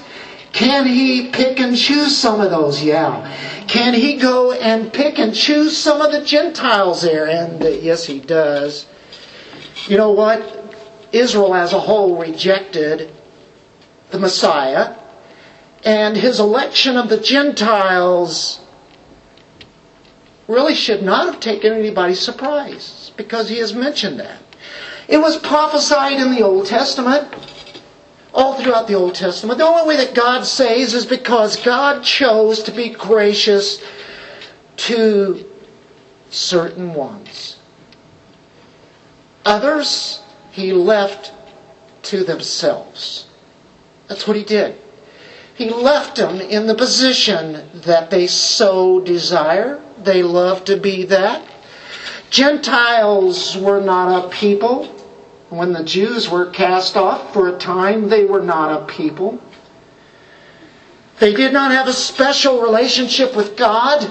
can 0.53 0.87
he 0.87 1.29
pick 1.31 1.61
and 1.61 1.77
choose 1.77 2.17
some 2.17 2.41
of 2.41 2.51
those? 2.51 2.83
Yeah. 2.83 3.35
Can 3.69 3.95
he 3.95 4.17
go 4.17 4.53
and 4.53 4.93
pick 4.93 5.19
and 5.19 5.35
choose 5.35 5.77
some 5.77 6.01
of 6.01 6.13
the 6.13 6.25
Gentiles 6.25 7.03
there? 7.03 7.29
And 7.29 7.63
uh, 7.63 7.69
yes, 7.69 8.05
he 8.05 8.19
does. 8.19 8.87
You 9.87 9.97
know 9.97 10.11
what? 10.11 10.59
Israel 11.13 11.55
as 11.55 11.73
a 11.73 11.79
whole 11.81 12.17
rejected 12.19 13.11
the 14.11 14.19
Messiah, 14.19 14.97
and 15.85 16.17
his 16.17 16.41
election 16.41 16.97
of 16.97 17.09
the 17.09 17.19
Gentiles 17.19 18.61
really 20.49 20.75
should 20.75 21.03
not 21.03 21.27
have 21.27 21.41
taken 21.41 21.73
anybody's 21.73 22.21
surprise 22.21 23.13
because 23.17 23.49
he 23.49 23.59
has 23.59 23.73
mentioned 23.73 24.19
that. 24.19 24.41
It 25.09 25.19
was 25.19 25.37
prophesied 25.39 26.21
in 26.21 26.35
the 26.35 26.43
Old 26.43 26.67
Testament, 26.67 27.33
all 28.33 28.61
throughout 28.61 28.87
the 28.87 28.95
Old 28.95 29.15
Testament. 29.15 29.59
The 29.59 29.67
only 29.67 29.87
way 29.87 30.05
that 30.05 30.15
God 30.15 30.45
saves 30.45 30.95
is 30.95 31.07
because 31.07 31.57
God 31.57 32.05
chose 32.05 32.63
to 32.65 32.73
be 32.73 32.91
gracious 32.91 33.83
to 34.77 35.45
certain 36.31 36.95
ones. 36.95 37.59
Others, 39.45 40.23
he 40.53 40.73
left 40.73 41.33
to 42.05 42.25
themselves. 42.25 43.27
That's 44.09 44.27
what 44.27 44.37
he 44.37 44.45
did. 44.45 44.77
He 45.55 45.71
left 45.71 46.17
them 46.17 46.41
in 46.41 46.67
the 46.67 46.75
position 46.75 47.69
that 47.83 48.11
they 48.11 48.27
so 48.27 49.01
desire. 49.01 49.83
They 50.03 50.23
love 50.23 50.65
to 50.67 50.77
be 50.77 51.05
that. 51.05 51.47
Gentiles 52.31 53.57
were 53.57 53.81
not 53.81 54.25
a 54.25 54.29
people. 54.31 55.00
When 55.51 55.73
the 55.73 55.83
Jews 55.83 56.31
were 56.31 56.47
cast 56.47 56.97
off 56.97 57.33
for 57.33 57.49
a 57.49 57.59
time, 57.59 58.09
they 58.09 58.25
were 58.25 58.41
not 58.41 58.83
a 58.83 58.87
people. 58.87 59.43
They 61.19 61.35
did 61.35 61.53
not 61.53 61.73
have 61.73 61.89
a 61.89 61.93
special 61.93 62.63
relationship 62.63 63.35
with 63.35 63.57
God. 63.57 64.11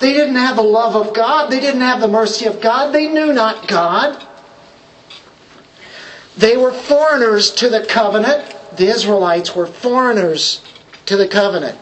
They 0.00 0.14
didn't 0.14 0.36
have 0.36 0.56
the 0.56 0.62
love 0.62 0.96
of 0.96 1.14
God. 1.14 1.50
They 1.50 1.60
didn't 1.60 1.82
have 1.82 2.00
the 2.00 2.08
mercy 2.08 2.46
of 2.46 2.62
God. 2.62 2.92
They 2.92 3.08
knew 3.08 3.32
not 3.32 3.68
God. 3.68 4.26
They 6.38 6.56
were 6.56 6.72
foreigners 6.72 7.50
to 7.56 7.68
the 7.68 7.84
covenant. 7.84 8.56
The 8.78 8.86
Israelites 8.86 9.54
were 9.54 9.66
foreigners 9.66 10.62
to 11.04 11.16
the 11.18 11.28
covenant. 11.28 11.78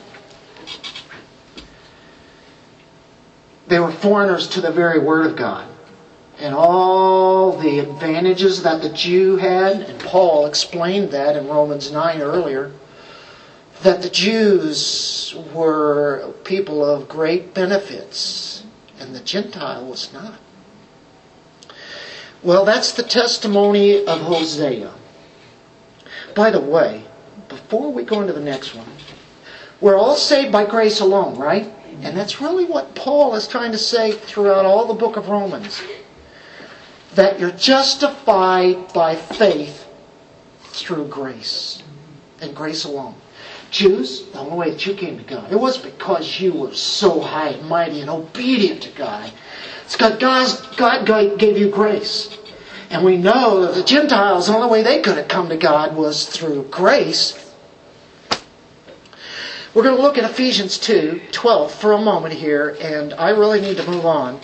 They 3.69 3.79
were 3.79 3.93
foreigners 3.93 4.49
to 4.49 4.61
the 4.61 4.73
very 4.73 4.99
Word 4.99 5.27
of 5.27 5.37
God. 5.37 5.69
And 6.41 6.55
all 6.55 7.57
the 7.57 7.81
advantages 7.81 8.63
that 8.63 8.81
the 8.81 8.91
Jew 8.91 9.37
had, 9.37 9.81
and 9.81 9.99
Paul 9.99 10.47
explained 10.47 11.11
that 11.11 11.37
in 11.37 11.49
Romans 11.49 11.91
9 11.91 12.21
earlier, 12.21 12.73
that 13.83 14.03
the 14.03 14.11
Jews 14.11 15.35
were 15.53 16.33
people 16.45 16.85
of 16.85 17.09
great 17.09 17.55
benefits, 17.55 18.65
and 19.01 19.15
the 19.15 19.21
Gentile 19.21 19.85
was 19.85 20.13
not. 20.13 20.35
Well, 22.43 22.65
that's 22.65 22.93
the 22.93 23.03
testimony 23.03 24.07
of 24.07 24.21
Hosea. 24.21 24.93
By 26.37 26.51
the 26.51 26.61
way, 26.61 27.03
before 27.49 27.93
we 27.93 28.05
go 28.05 28.21
into 28.21 28.33
the 28.33 28.41
next 28.41 28.77
one, 28.77 28.87
we're 29.81 29.97
all 29.97 30.17
saved 30.17 30.53
by 30.53 30.65
grace 30.65 31.01
alone, 31.01 31.37
right? 31.37 31.73
And 32.03 32.17
that's 32.17 32.41
really 32.41 32.65
what 32.65 32.95
Paul 32.95 33.35
is 33.35 33.49
trying 33.49 33.73
to 33.73 33.79
say 33.79 34.13
throughout 34.13 34.65
all 34.65 34.87
the 34.87 34.95
book 34.95 35.17
of 35.17 35.29
Romans. 35.29 35.83
That 37.15 37.41
you're 37.41 37.51
justified 37.51 38.93
by 38.93 39.17
faith 39.17 39.87
through 40.63 41.09
grace. 41.09 41.83
And 42.41 42.55
grace 42.55 42.85
alone. 42.85 43.15
Jews, 43.71 44.25
the 44.27 44.39
only 44.39 44.57
way 44.57 44.71
that 44.71 44.87
you 44.87 44.95
came 44.95 45.19
to 45.19 45.25
God, 45.25 45.53
it 45.53 45.61
was 45.61 45.77
because 45.77 46.41
you 46.41 46.53
were 46.53 46.75
so 46.75 47.21
high 47.21 47.51
and 47.51 47.69
mighty 47.69 48.01
and 48.01 48.09
obedient 48.09 48.83
to 48.83 48.91
God. 48.91 49.31
It's 49.85 49.97
God, 49.97 50.19
God 50.19 51.39
gave 51.39 51.59
you 51.59 51.69
grace. 51.71 52.37
And 52.91 53.05
we 53.05 53.19
know 53.19 53.61
that 53.61 53.75
the 53.75 53.85
Gentiles, 53.85 54.47
the 54.47 54.55
only 54.55 54.71
way 54.71 54.83
they 54.83 55.03
could 55.03 55.19
have 55.19 55.29
come 55.29 55.51
to 55.51 55.57
God 55.57 55.95
was 55.95 56.27
through 56.27 56.65
grace. 56.71 57.53
We're 59.75 59.83
going 59.83 59.97
to 59.97 60.03
look 60.03 60.17
at 60.17 60.29
Ephesians 60.29 60.79
2 60.79 61.21
12 61.31 61.75
for 61.75 61.93
a 61.93 62.01
moment 62.01 62.35
here, 62.35 62.77
and 62.81 63.13
I 63.15 63.31
really 63.31 63.61
need 63.61 63.77
to 63.77 63.89
move 63.89 64.07
on. 64.07 64.41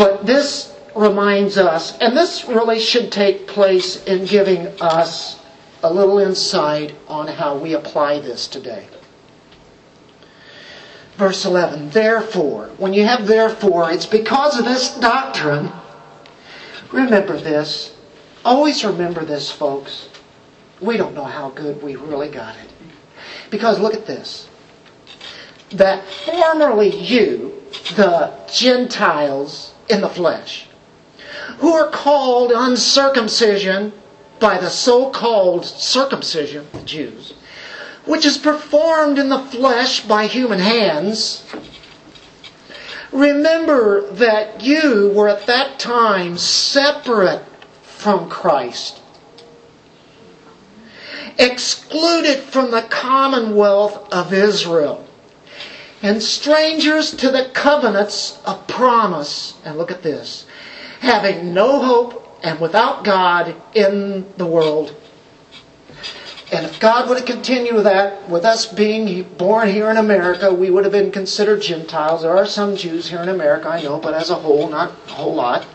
But 0.00 0.24
this 0.24 0.74
reminds 0.96 1.58
us, 1.58 1.98
and 1.98 2.16
this 2.16 2.46
really 2.46 2.80
should 2.80 3.12
take 3.12 3.46
place 3.46 4.02
in 4.04 4.24
giving 4.24 4.66
us 4.80 5.38
a 5.82 5.92
little 5.92 6.18
insight 6.18 6.94
on 7.06 7.28
how 7.28 7.58
we 7.58 7.74
apply 7.74 8.20
this 8.20 8.48
today. 8.48 8.86
Verse 11.18 11.44
11, 11.44 11.90
therefore, 11.90 12.70
when 12.78 12.94
you 12.94 13.04
have 13.04 13.26
therefore, 13.26 13.92
it's 13.92 14.06
because 14.06 14.58
of 14.58 14.64
this 14.64 14.96
doctrine. 14.96 15.70
Remember 16.92 17.38
this. 17.38 17.94
Always 18.42 18.82
remember 18.82 19.26
this, 19.26 19.52
folks. 19.52 20.08
We 20.80 20.96
don't 20.96 21.14
know 21.14 21.24
how 21.24 21.50
good 21.50 21.82
we 21.82 21.96
really 21.96 22.30
got 22.30 22.56
it. 22.56 22.70
Because 23.50 23.78
look 23.78 23.92
at 23.92 24.06
this. 24.06 24.48
That 25.72 26.08
formerly 26.08 26.88
you, 26.88 27.62
the 27.96 28.32
Gentiles 28.50 29.69
in 29.90 30.00
the 30.00 30.08
flesh, 30.08 30.66
who 31.58 31.72
are 31.74 31.90
called 31.90 32.52
uncircumcision 32.54 33.92
by 34.38 34.58
the 34.58 34.70
so 34.70 35.10
called 35.10 35.64
circumcision, 35.66 36.66
the 36.72 36.80
Jews, 36.82 37.34
which 38.06 38.24
is 38.24 38.38
performed 38.38 39.18
in 39.18 39.28
the 39.28 39.38
flesh 39.38 40.00
by 40.00 40.26
human 40.26 40.58
hands, 40.58 41.44
remember 43.12 44.10
that 44.12 44.62
you 44.62 45.12
were 45.14 45.28
at 45.28 45.46
that 45.46 45.78
time 45.78 46.38
separate 46.38 47.44
from 47.82 48.28
Christ, 48.30 49.00
excluded 51.38 52.38
from 52.38 52.70
the 52.70 52.82
commonwealth 52.82 54.12
of 54.12 54.32
Israel, 54.32 55.06
and 56.02 56.22
strangers 56.22 57.10
to 57.16 57.30
the 57.30 57.50
covenants 57.52 58.38
of 58.44 58.66
promise. 58.66 59.58
And 59.64 59.76
look 59.76 59.90
at 59.90 60.02
this 60.02 60.46
having 61.00 61.54
no 61.54 61.82
hope 61.82 62.38
and 62.42 62.60
without 62.60 63.04
God 63.04 63.54
in 63.74 64.26
the 64.36 64.46
world. 64.46 64.94
And 66.52 66.66
if 66.66 66.80
God 66.80 67.08
would 67.08 67.18
have 67.18 67.26
continued 67.26 67.84
that, 67.84 68.28
with 68.28 68.44
us 68.44 68.66
being 68.66 69.22
born 69.38 69.68
here 69.68 69.88
in 69.88 69.96
America, 69.96 70.52
we 70.52 70.68
would 70.70 70.84
have 70.84 70.92
been 70.92 71.12
considered 71.12 71.62
Gentiles. 71.62 72.22
There 72.22 72.36
are 72.36 72.46
some 72.46 72.76
Jews 72.76 73.08
here 73.08 73.22
in 73.22 73.28
America, 73.28 73.68
I 73.68 73.82
know, 73.82 73.98
but 73.98 74.14
as 74.14 74.30
a 74.30 74.34
whole, 74.34 74.68
not 74.68 74.90
a 75.06 75.12
whole 75.12 75.34
lot. 75.34 75.66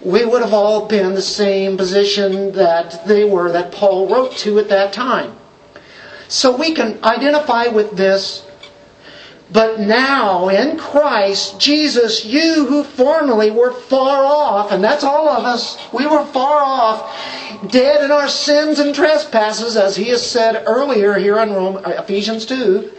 We 0.00 0.24
would 0.24 0.42
have 0.42 0.52
all 0.52 0.86
been 0.86 1.14
the 1.14 1.22
same 1.22 1.76
position 1.76 2.52
that 2.52 3.06
they 3.06 3.24
were, 3.24 3.52
that 3.52 3.72
Paul 3.72 4.08
wrote 4.08 4.36
to 4.38 4.58
at 4.58 4.68
that 4.68 4.92
time. 4.92 5.36
So 6.26 6.56
we 6.56 6.74
can 6.74 6.98
identify 7.04 7.68
with 7.68 7.96
this 7.96 8.44
but 9.50 9.80
now 9.80 10.48
in 10.48 10.76
Christ 10.76 11.58
Jesus, 11.58 12.24
you 12.24 12.66
who 12.66 12.84
formerly 12.84 13.50
were 13.50 13.72
far 13.72 14.24
off, 14.24 14.72
and 14.72 14.84
that's 14.84 15.04
all 15.04 15.28
of 15.28 15.44
us, 15.44 15.78
we 15.92 16.06
were 16.06 16.24
far 16.26 16.60
off, 16.60 17.70
dead 17.70 18.04
in 18.04 18.10
our 18.10 18.28
sins 18.28 18.78
and 18.78 18.94
trespasses, 18.94 19.76
as 19.76 19.96
he 19.96 20.08
has 20.08 20.28
said 20.28 20.64
earlier 20.66 21.14
here 21.14 21.38
in 21.38 21.50
Rome, 21.50 21.76
uh, 21.78 21.90
Ephesians 21.90 22.44
2, 22.44 22.92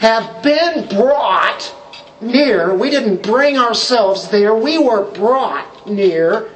have 0.00 0.42
been 0.42 0.86
brought 0.88 1.74
near. 2.20 2.74
We 2.74 2.90
didn't 2.90 3.22
bring 3.22 3.56
ourselves 3.56 4.28
there, 4.28 4.54
we 4.54 4.78
were 4.78 5.10
brought 5.12 5.88
near 5.88 6.50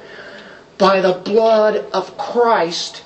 by 0.77 1.01
the 1.01 1.13
blood 1.13 1.85
of 1.93 2.15
Christ 2.17 3.03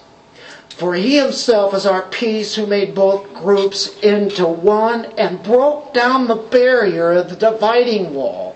for 0.78 0.94
he 0.94 1.18
himself 1.18 1.74
is 1.74 1.86
our 1.86 2.04
peace 2.04 2.56
who 2.56 2.66
made 2.66 2.94
both 2.94 3.34
groups 3.34 3.98
into 4.00 4.46
one 4.46 5.06
and 5.18 5.42
broke 5.44 5.94
down 5.94 6.28
the 6.28 6.36
barrier 6.36 7.14
of 7.14 7.30
the 7.30 7.36
dividing 7.36 8.14
wall 8.14 8.56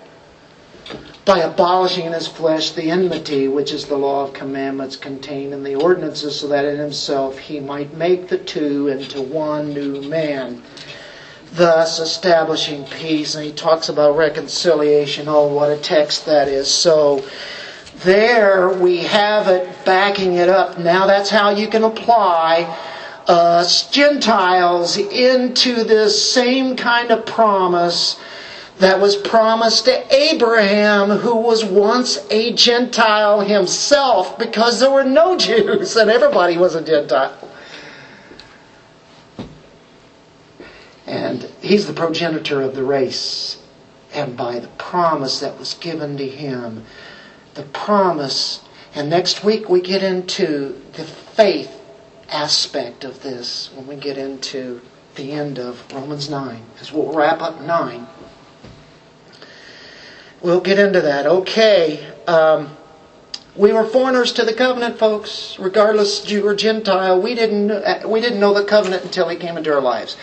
by 1.24 1.38
abolishing 1.38 2.06
in 2.06 2.12
his 2.12 2.28
flesh 2.28 2.70
the 2.72 2.90
enmity 2.90 3.48
which 3.48 3.72
is 3.72 3.86
the 3.86 3.96
law 3.96 4.24
of 4.24 4.32
commandments 4.32 4.96
contained 4.96 5.52
in 5.52 5.62
the 5.62 5.74
ordinances 5.74 6.38
so 6.38 6.48
that 6.48 6.64
in 6.64 6.78
himself 6.78 7.38
he 7.38 7.60
might 7.60 7.94
make 7.94 8.28
the 8.28 8.38
two 8.38 8.88
into 8.88 9.20
one 9.22 9.72
new 9.72 10.02
man 10.02 10.62
thus 11.52 11.98
establishing 11.98 12.84
peace. 12.84 13.34
And 13.34 13.44
he 13.44 13.52
talks 13.52 13.88
about 13.88 14.16
reconciliation. 14.16 15.28
Oh, 15.28 15.48
what 15.48 15.70
a 15.70 15.76
text 15.76 16.26
that 16.26 16.48
is. 16.48 16.72
So 16.72 17.24
there 18.02 18.68
we 18.68 18.98
have 18.98 19.48
it 19.48 19.84
backing 19.84 20.34
it 20.34 20.48
up. 20.48 20.78
Now 20.78 21.06
that's 21.06 21.30
how 21.30 21.50
you 21.50 21.68
can 21.68 21.84
apply 21.84 22.62
us 23.26 23.90
Gentiles 23.90 24.96
into 24.96 25.84
this 25.84 26.32
same 26.32 26.76
kind 26.76 27.10
of 27.10 27.26
promise 27.26 28.18
that 28.78 28.98
was 28.98 29.14
promised 29.14 29.84
to 29.84 30.14
Abraham, 30.14 31.10
who 31.10 31.36
was 31.36 31.64
once 31.64 32.18
a 32.30 32.52
Gentile 32.54 33.40
himself, 33.40 34.38
because 34.38 34.80
there 34.80 34.90
were 34.90 35.04
no 35.04 35.36
Jews 35.36 35.96
and 35.96 36.10
everybody 36.10 36.56
was 36.56 36.74
a 36.74 36.82
Gentile. 36.82 37.36
And 41.06 41.42
he's 41.60 41.86
the 41.86 41.92
progenitor 41.92 42.62
of 42.62 42.74
the 42.74 42.84
race. 42.84 43.58
And 44.14 44.36
by 44.36 44.58
the 44.58 44.68
promise 44.68 45.40
that 45.40 45.58
was 45.58 45.74
given 45.74 46.16
to 46.16 46.26
him, 46.26 46.84
the 47.60 47.66
promise, 47.68 48.62
and 48.94 49.10
next 49.10 49.44
week 49.44 49.68
we 49.68 49.80
get 49.80 50.02
into 50.02 50.80
the 50.94 51.04
faith 51.04 51.70
aspect 52.30 53.04
of 53.04 53.22
this 53.22 53.70
when 53.74 53.86
we 53.86 53.96
get 53.96 54.16
into 54.16 54.80
the 55.16 55.32
end 55.32 55.58
of 55.58 55.84
Romans 55.92 56.30
9, 56.30 56.62
because 56.72 56.92
we'll 56.92 57.12
wrap 57.12 57.42
up 57.42 57.60
9. 57.60 58.06
We'll 60.40 60.60
get 60.60 60.78
into 60.78 61.02
that. 61.02 61.26
Okay. 61.26 62.06
Um, 62.26 62.74
we 63.56 63.74
were 63.74 63.84
foreigners 63.84 64.32
to 64.34 64.44
the 64.44 64.54
covenant, 64.54 64.98
folks. 64.98 65.58
Regardless, 65.58 66.22
Jew 66.22 66.46
or 66.46 66.54
Gentile, 66.54 67.20
we 67.20 67.34
didn't 67.34 68.08
we 68.08 68.22
didn't 68.22 68.40
know 68.40 68.54
the 68.54 68.64
covenant 68.64 69.04
until 69.04 69.28
He 69.28 69.36
came 69.36 69.58
into 69.58 69.70
our 69.74 69.82
lives. 69.82 70.16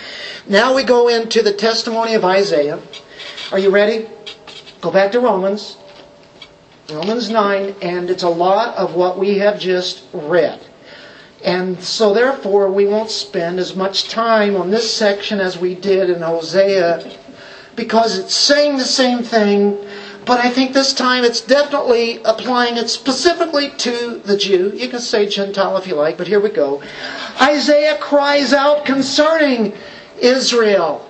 Now 0.48 0.74
we 0.74 0.84
go 0.84 1.08
into 1.08 1.44
the 1.44 1.54
testimony 1.54 2.16
of 2.16 2.26
Isaiah. 2.26 2.80
Are 3.52 3.60
you 3.60 3.70
ready? 3.70 4.08
Go 4.82 4.90
back 4.90 5.12
to 5.12 5.20
Romans, 5.20 5.78
Romans 6.90 7.30
nine, 7.30 7.76
and 7.82 8.10
it's 8.10 8.24
a 8.24 8.30
lot 8.30 8.76
of 8.78 8.96
what 8.96 9.20
we 9.20 9.38
have 9.40 9.60
just 9.60 10.04
read. 10.14 10.60
And 11.44 11.82
so, 11.84 12.14
therefore, 12.14 12.72
we 12.72 12.86
won't 12.86 13.12
spend 13.12 13.60
as 13.60 13.76
much 13.76 14.10
time 14.10 14.56
on 14.56 14.72
this 14.72 14.92
section 14.92 15.40
as 15.40 15.58
we 15.58 15.76
did 15.76 16.10
in 16.10 16.22
Hosea 16.22 17.18
because 17.76 18.18
it's 18.18 18.34
saying 18.34 18.78
the 18.78 18.86
same 18.86 19.22
thing 19.22 19.78
but 20.28 20.42
I 20.42 20.50
think 20.50 20.74
this 20.74 20.94
time 20.94 21.24
it's 21.24 21.40
definitely 21.40 22.22
applying 22.26 22.76
it 22.76 22.90
specifically 22.90 23.70
to 23.78 24.22
the 24.26 24.36
Jew. 24.36 24.74
You 24.76 24.90
can 24.90 25.00
say 25.00 25.26
Gentile 25.26 25.78
if 25.78 25.88
you 25.88 25.96
like, 25.96 26.18
but 26.18 26.28
here 26.28 26.42
we 26.42 26.50
go. 26.50 26.84
Isaiah 27.42 27.98
cries 27.98 28.52
out 28.52 28.84
concerning 28.84 29.72
Israel. 30.20 31.10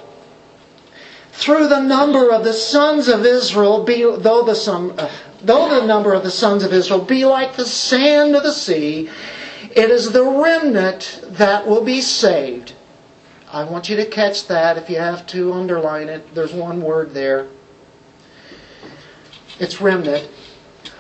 Through 1.32 1.68
the 1.68 1.80
number 1.80 2.30
of 2.30 2.44
the 2.44 2.54
sons 2.54 3.08
of 3.08 3.26
Israel, 3.26 3.84
be, 3.84 4.04
though, 4.04 4.44
the 4.44 4.54
sum, 4.54 4.94
uh, 5.00 5.10
though 5.42 5.80
the 5.80 5.86
number 5.86 6.14
of 6.14 6.24
the 6.24 6.32
sons 6.32 6.64
of 6.64 6.74
Israel 6.74 7.02
be 7.02 7.26
like 7.26 7.56
the 7.56 7.66
sand 7.66 8.36
of 8.36 8.44
the 8.44 8.54
sea, 8.54 9.10
it 9.76 9.90
is 9.90 10.12
the 10.12 10.24
remnant 10.24 11.20
that 11.24 11.68
will 11.68 11.84
be 11.84 12.02
saved. 12.02 12.74
I 13.52 13.64
want 13.64 13.90
you 13.90 13.96
to 13.98 14.06
catch 14.06 14.48
that. 14.48 14.78
If 14.78 14.90
you 14.90 14.98
have 14.98 15.26
to 15.28 15.54
underline 15.54 16.10
it, 16.10 16.34
there's 16.36 16.54
one 16.54 16.82
word 16.82 17.14
there 17.14 17.48
its 19.60 19.82
remnant. 19.82 20.28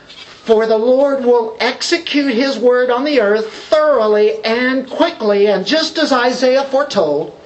For 0.07 0.65
the 0.65 0.77
Lord 0.77 1.25
will 1.25 1.57
execute 1.59 2.33
his 2.33 2.57
word 2.57 2.89
on 2.89 3.03
the 3.03 3.19
earth 3.19 3.51
thoroughly 3.51 4.43
and 4.43 4.89
quickly, 4.89 5.47
and 5.47 5.65
just 5.65 5.97
as 5.97 6.13
Isaiah 6.13 6.63
foretold, 6.63 7.39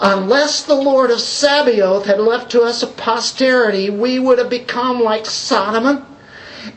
unless 0.00 0.62
the 0.62 0.74
Lord 0.74 1.10
of 1.10 1.20
Sabaoth 1.20 2.04
had 2.04 2.20
left 2.20 2.50
to 2.52 2.62
us 2.62 2.82
a 2.82 2.86
posterity, 2.86 3.88
we 3.88 4.18
would 4.18 4.38
have 4.38 4.50
become 4.50 5.00
like 5.00 5.24
Sodom 5.24 6.04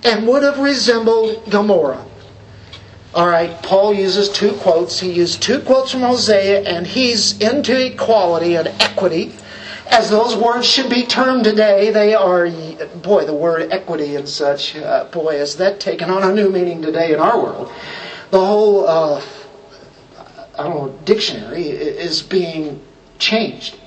and 0.03 0.27
would 0.27 0.43
have 0.43 0.59
resembled 0.59 1.49
Gomorrah. 1.49 2.05
All 3.13 3.27
right, 3.27 3.51
Paul 3.63 3.93
uses 3.93 4.29
two 4.29 4.53
quotes. 4.53 4.99
He 4.99 5.11
used 5.11 5.41
two 5.41 5.61
quotes 5.61 5.91
from 5.91 6.01
Hosea, 6.01 6.61
and 6.61 6.85
he's 6.85 7.39
into 7.39 7.85
equality 7.85 8.55
and 8.55 8.67
equity 8.79 9.33
as 9.89 10.09
those 10.09 10.35
words 10.35 10.67
should 10.67 10.89
be 10.89 11.05
termed 11.05 11.43
today, 11.43 11.91
they 11.91 12.13
are, 12.13 12.49
boy, 13.01 13.25
the 13.25 13.33
word 13.33 13.71
equity 13.71 14.15
and 14.15 14.27
such, 14.27 14.75
uh, 14.75 15.05
boy, 15.05 15.37
has 15.37 15.55
that 15.57 15.79
taken 15.79 16.09
on 16.09 16.29
a 16.29 16.33
new 16.33 16.49
meaning 16.49 16.81
today 16.81 17.13
in 17.13 17.19
our 17.19 17.41
world. 17.41 17.71
The 18.31 18.45
whole, 18.45 18.87
uh, 18.87 19.21
I 20.57 20.63
don't 20.63 20.75
know, 20.75 20.99
dictionary 21.05 21.63
is 21.69 22.21
being 22.21 22.81
changed, 23.19 23.77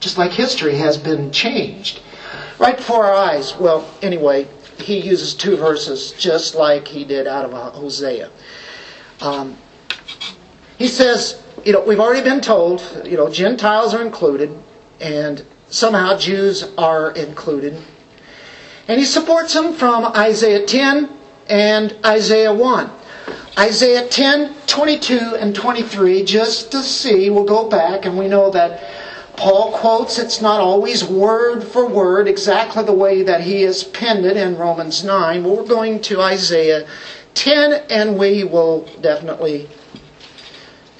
just 0.00 0.16
like 0.16 0.30
history 0.30 0.76
has 0.76 0.96
been 0.96 1.30
changed. 1.30 2.00
Right 2.58 2.76
before 2.76 3.04
our 3.04 3.14
eyes. 3.14 3.56
Well, 3.56 3.88
anyway, 4.00 4.48
he 4.78 4.98
uses 5.00 5.34
two 5.34 5.56
verses 5.56 6.12
just 6.12 6.54
like 6.54 6.86
he 6.88 7.04
did 7.04 7.26
out 7.26 7.44
of 7.44 7.52
Hosea. 7.74 8.30
Um, 9.20 9.56
he 10.78 10.88
says, 10.88 11.42
you 11.64 11.72
know, 11.72 11.80
we've 11.80 12.00
already 12.00 12.22
been 12.22 12.40
told, 12.40 12.82
you 13.04 13.16
know, 13.16 13.30
Gentiles 13.30 13.94
are 13.94 14.02
included 14.02 14.56
and 15.00 15.44
somehow 15.68 16.16
Jews 16.18 16.70
are 16.76 17.12
included. 17.12 17.80
And 18.88 18.98
he 18.98 19.06
supports 19.06 19.54
them 19.54 19.72
from 19.72 20.04
Isaiah 20.04 20.66
10 20.66 21.08
and 21.48 21.96
Isaiah 22.04 22.52
1. 22.52 22.90
Isaiah 23.58 24.08
10, 24.08 24.54
22, 24.66 25.36
and 25.36 25.54
23, 25.54 26.24
just 26.24 26.72
to 26.72 26.82
see, 26.82 27.30
we'll 27.30 27.44
go 27.44 27.68
back 27.68 28.04
and 28.04 28.18
we 28.18 28.26
know 28.26 28.50
that 28.50 28.82
Paul 29.36 29.72
quotes, 29.72 30.18
it's 30.18 30.40
not 30.40 30.60
always 30.60 31.04
word 31.04 31.64
for 31.64 31.86
word 31.86 32.28
exactly 32.28 32.84
the 32.84 32.92
way 32.92 33.22
that 33.22 33.40
he 33.40 33.62
has 33.62 33.82
penned 33.82 34.24
it 34.24 34.36
in 34.36 34.56
Romans 34.56 35.02
9. 35.02 35.42
But 35.42 35.48
we're 35.48 35.66
going 35.66 36.00
to 36.02 36.20
Isaiah 36.20 36.86
10 37.34 37.84
and 37.90 38.16
we 38.16 38.44
will 38.44 38.82
definitely 39.00 39.68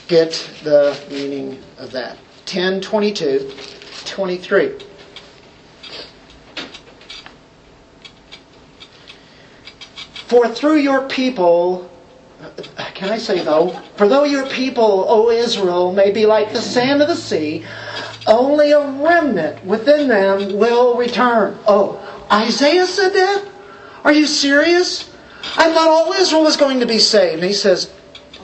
get 0.08 0.32
the 0.62 0.98
meaning 1.10 1.62
of 1.78 1.92
that. 1.92 2.18
10, 2.46 2.80
22. 2.80 3.52
23. 4.04 4.72
For 10.26 10.48
through 10.48 10.78
your 10.78 11.08
people, 11.08 11.90
uh, 12.40 12.90
can 12.94 13.10
I 13.10 13.18
say 13.18 13.42
though, 13.42 13.70
for 13.96 14.08
though 14.08 14.24
your 14.24 14.46
people, 14.46 15.06
O 15.08 15.30
Israel, 15.30 15.92
may 15.92 16.10
be 16.10 16.26
like 16.26 16.52
the 16.52 16.60
sand 16.62 17.02
of 17.02 17.08
the 17.08 17.16
sea, 17.16 17.64
only 18.26 18.72
a 18.72 18.80
remnant 18.80 19.64
within 19.64 20.08
them 20.08 20.58
will 20.58 20.96
return. 20.96 21.58
Oh, 21.66 22.00
Isaiah 22.32 22.86
said 22.86 23.10
that? 23.10 23.44
Are 24.04 24.12
you 24.12 24.26
serious? 24.26 25.10
I 25.56 25.72
thought 25.72 25.88
all 25.88 26.12
Israel 26.12 26.42
was 26.42 26.56
going 26.56 26.80
to 26.80 26.86
be 26.86 26.98
saved. 26.98 27.36
And 27.36 27.44
he 27.44 27.52
says, 27.52 27.92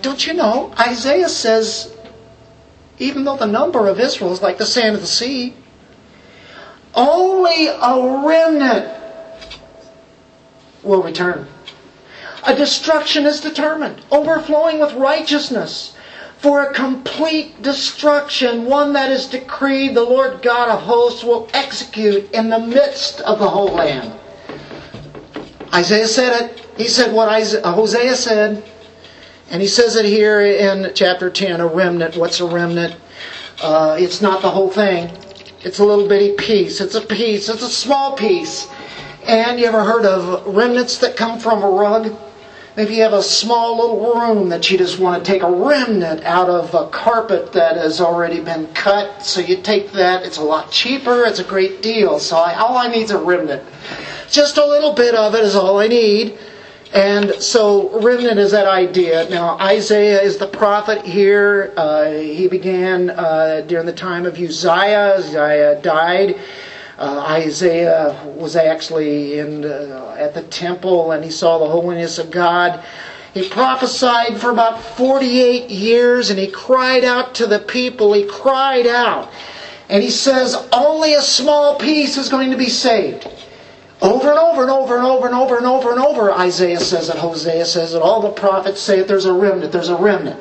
Don't 0.03 0.26
you 0.26 0.35
know? 0.35 0.72
Isaiah 0.78 1.28
says 1.28 1.95
even 3.01 3.24
though 3.24 3.37
the 3.37 3.47
number 3.47 3.89
of 3.89 3.99
Israel 3.99 4.33
is 4.33 4.43
like 4.43 4.59
the 4.59 4.66
sand 4.66 4.95
of 4.95 5.01
the 5.01 5.07
sea, 5.07 5.55
only 6.95 7.66
a 7.66 8.26
remnant 8.26 8.95
will 10.83 11.03
return. 11.03 11.49
A 12.47 12.55
destruction 12.55 13.26
is 13.26 13.41
determined, 13.41 14.03
overflowing 14.11 14.81
with 14.81 14.93
righteousness. 14.95 15.97
For 16.41 16.62
a 16.62 16.72
complete 16.72 17.61
destruction, 17.61 18.64
one 18.64 18.95
that 18.95 19.11
is 19.11 19.26
decreed, 19.26 19.95
the 19.95 20.03
Lord 20.03 20.41
God 20.41 20.70
of 20.70 20.80
hosts 20.80 21.22
will 21.22 21.49
execute 21.53 22.32
in 22.32 22.49
the 22.49 22.59
midst 22.59 23.20
of 23.20 23.38
the 23.38 23.49
whole 23.49 23.72
land. 23.72 24.18
Isaiah 25.74 26.09
said 26.09 26.43
it. 26.43 26.66
He 26.78 26.88
said 26.88 27.12
what 27.12 27.28
Hosea 27.28 28.16
said. 28.16 28.64
And 29.51 29.61
he 29.61 29.68
says 29.68 29.97
it 29.97 30.07
here 30.07 30.41
in 30.41 30.93
chapter 30.95 31.28
10 31.28 31.61
a 31.61 31.66
remnant. 31.66 32.16
What's 32.16 32.41
a 32.41 32.47
remnant? 32.47 32.97
Uh, 33.61 33.99
it's 34.01 34.22
not 34.22 34.41
the 34.41 34.51
whole 34.51 34.70
thing, 34.70 35.11
it's 35.62 35.78
a 35.78 35.84
little 35.84 36.09
bitty 36.09 36.32
piece. 36.32 36.80
It's 36.80 36.95
a 36.95 37.03
piece, 37.03 37.51
it's 37.51 37.62
a 37.62 37.68
small 37.68 38.16
piece. 38.16 38.68
And 39.26 39.61
you 39.61 39.66
ever 39.66 39.84
heard 39.84 40.07
of 40.07 40.47
remnants 40.47 40.97
that 40.99 41.16
come 41.16 41.38
from 41.38 41.62
a 41.62 41.68
rug? 41.68 42.16
Maybe 42.76 42.94
you 42.94 43.02
have 43.02 43.12
a 43.12 43.22
small 43.22 43.76
little 43.76 44.14
room 44.14 44.48
that 44.50 44.70
you 44.70 44.78
just 44.78 45.00
want 45.00 45.24
to 45.24 45.30
take 45.30 45.42
a 45.42 45.50
remnant 45.50 46.22
out 46.24 46.48
of 46.48 46.72
a 46.72 46.88
carpet 46.88 47.52
that 47.52 47.76
has 47.76 48.00
already 48.00 48.40
been 48.40 48.68
cut. 48.74 49.24
So 49.24 49.40
you 49.40 49.60
take 49.60 49.90
that, 49.92 50.24
it's 50.24 50.38
a 50.38 50.42
lot 50.42 50.70
cheaper, 50.70 51.24
it's 51.24 51.40
a 51.40 51.44
great 51.44 51.82
deal. 51.82 52.20
So 52.20 52.36
I, 52.36 52.54
all 52.54 52.76
I 52.76 52.86
need 52.86 53.02
is 53.02 53.10
a 53.10 53.18
remnant. 53.18 53.62
Just 54.30 54.56
a 54.56 54.64
little 54.64 54.92
bit 54.92 55.16
of 55.16 55.34
it 55.34 55.42
is 55.42 55.56
all 55.56 55.80
I 55.80 55.88
need. 55.88 56.38
And 56.92 57.34
so 57.42 58.00
remnant 58.00 58.38
is 58.38 58.52
that 58.52 58.66
idea. 58.66 59.28
Now 59.28 59.58
Isaiah 59.58 60.22
is 60.22 60.38
the 60.38 60.46
prophet 60.46 61.04
here. 61.04 61.72
Uh, 61.76 62.10
he 62.12 62.46
began 62.46 63.10
uh, 63.10 63.64
during 63.66 63.86
the 63.86 63.92
time 63.92 64.26
of 64.26 64.38
Uzziah. 64.38 65.16
Uzziah 65.16 65.80
died. 65.82 66.38
Uh, 67.01 67.24
Isaiah 67.30 68.14
was 68.36 68.57
actually 68.57 69.38
in 69.38 69.64
uh, 69.64 70.14
at 70.18 70.34
the 70.34 70.42
temple 70.42 71.12
and 71.12 71.24
he 71.24 71.30
saw 71.30 71.57
the 71.59 71.66
holiness 71.66 72.18
of 72.18 72.30
God. 72.30 72.84
He 73.32 73.48
prophesied 73.48 74.38
for 74.38 74.51
about 74.51 74.82
48 74.82 75.70
years 75.70 76.28
and 76.28 76.38
he 76.38 76.48
cried 76.48 77.03
out 77.03 77.34
to 77.36 77.46
the 77.46 77.59
people. 77.59 78.12
He 78.12 78.24
cried 78.24 78.86
out. 78.86 79.30
And 79.88 80.03
he 80.03 80.11
says 80.11 80.68
only 80.74 81.14
a 81.14 81.22
small 81.22 81.78
piece 81.78 82.18
is 82.18 82.28
going 82.28 82.51
to 82.51 82.59
be 82.59 82.68
saved. 82.68 83.26
Over 84.03 84.28
and 84.28 84.38
over 84.38 84.61
and 84.61 84.70
over 84.70 84.96
and 84.96 85.07
over 85.07 85.26
and 85.26 85.34
over 85.34 85.57
and 85.57 85.66
over 85.66 85.92
and 85.92 86.01
over, 86.01 86.30
Isaiah 86.32 86.80
says 86.80 87.09
it, 87.09 87.16
Hosea 87.16 87.64
says 87.64 87.94
it, 87.94 88.03
all 88.03 88.20
the 88.20 88.30
prophets 88.30 88.80
say 88.80 88.98
it, 89.01 89.09
there's 89.09 89.24
a 89.24 89.32
remnant, 89.32 89.72
there's 89.72 89.88
a 89.88 89.96
remnant. 89.96 90.38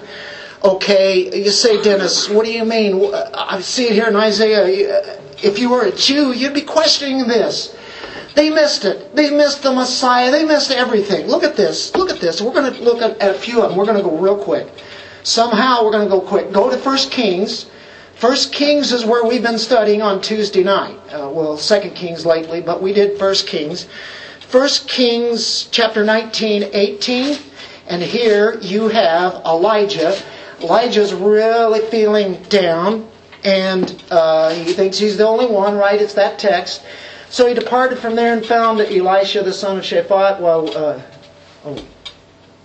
Okay, 0.62 1.41
you 1.41 1.51
say, 1.51 1.82
Dennis, 1.82 2.28
what 2.28 2.45
do 2.45 2.51
you 2.51 2.66
mean? 2.66 3.14
I 3.34 3.62
see 3.62 3.86
it 3.86 3.93
here 3.93 4.07
in 4.07 4.16
Isaiah. 4.18 5.22
If 5.42 5.60
you 5.60 5.70
were 5.70 5.84
a 5.84 5.92
Jew, 5.92 6.34
you'd 6.34 6.54
be 6.54 6.62
questioning 6.62 7.28
this. 7.28 7.76
They 8.36 8.50
missed 8.50 8.86
it. 8.86 9.16
They 9.16 9.32
missed 9.32 9.64
the 9.64 9.74
Messiah. 9.74 10.32
They 10.32 10.46
missed 10.46 10.72
everything. 10.72 11.28
Look 11.28 11.44
at 11.44 11.56
this. 11.56 11.96
Look 11.96 12.10
at 12.10 12.20
this. 12.20 12.42
We're 12.42 12.54
going 12.54 12.74
to 12.74 12.84
look 12.84 13.02
at, 13.02 13.18
a 13.22 13.34
few 13.34 13.62
of 13.62 13.70
them. 13.70 13.78
We're 13.78 13.86
going 13.86 13.98
to 13.98 14.04
go 14.04 14.18
real 14.18 14.38
quick. 14.38 14.68
Somehow 15.24 15.84
we're 15.84 15.92
going 15.92 16.06
to 16.06 16.10
go 16.10 16.22
quick. 16.22 16.52
Go 16.52 16.70
to 16.70 16.78
1 16.78 16.98
Kings. 17.10 17.66
1 18.22 18.38
Kings 18.52 18.92
is 18.92 19.06
where 19.06 19.26
we've 19.26 19.44
been 19.44 19.58
studying 19.58 20.02
on 20.02 20.22
Tuesday 20.22 20.64
night. 20.64 20.98
Uh, 21.12 21.30
well, 21.30 21.58
2 21.58 21.90
Kings 21.92 22.26
lately, 22.26 22.62
but 22.62 22.82
we 22.82 22.94
did 22.94 23.20
1 23.20 23.36
Kings. 23.46 23.88
1 24.52 24.70
Kings 24.88 25.68
chapter 25.72 26.04
19, 26.04 26.70
18. 26.74 27.38
And 27.88 28.04
here 28.04 28.58
you 28.62 28.88
have 28.88 29.42
Elijah. 29.46 30.18
Elijah's 30.62 31.14
really 31.14 31.82
feeling 31.90 32.42
down, 32.50 33.10
and 33.44 34.04
uh, 34.12 34.54
he 34.54 34.74
thinks 34.74 34.98
he's 34.98 35.18
the 35.18 35.28
only 35.28 35.46
one, 35.46 35.78
right? 35.78 36.02
It's 36.02 36.14
that 36.16 36.40
text. 36.40 36.84
So 37.30 37.48
he 37.48 37.54
departed 37.54 38.00
from 38.00 38.16
there 38.16 38.34
and 38.34 38.46
found 38.46 38.82
Elisha 38.82 39.44
the 39.44 39.54
son 39.54 39.78
of 39.78 39.84
Shaphat. 39.84 40.40
Well, 40.40 40.76
uh, 40.76 41.02
oh, 41.66 41.74
what 41.74 41.86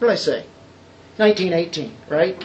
did 0.00 0.10
I 0.10 0.14
say? 0.14 0.46
1918, 1.16 1.94
right? 2.08 2.42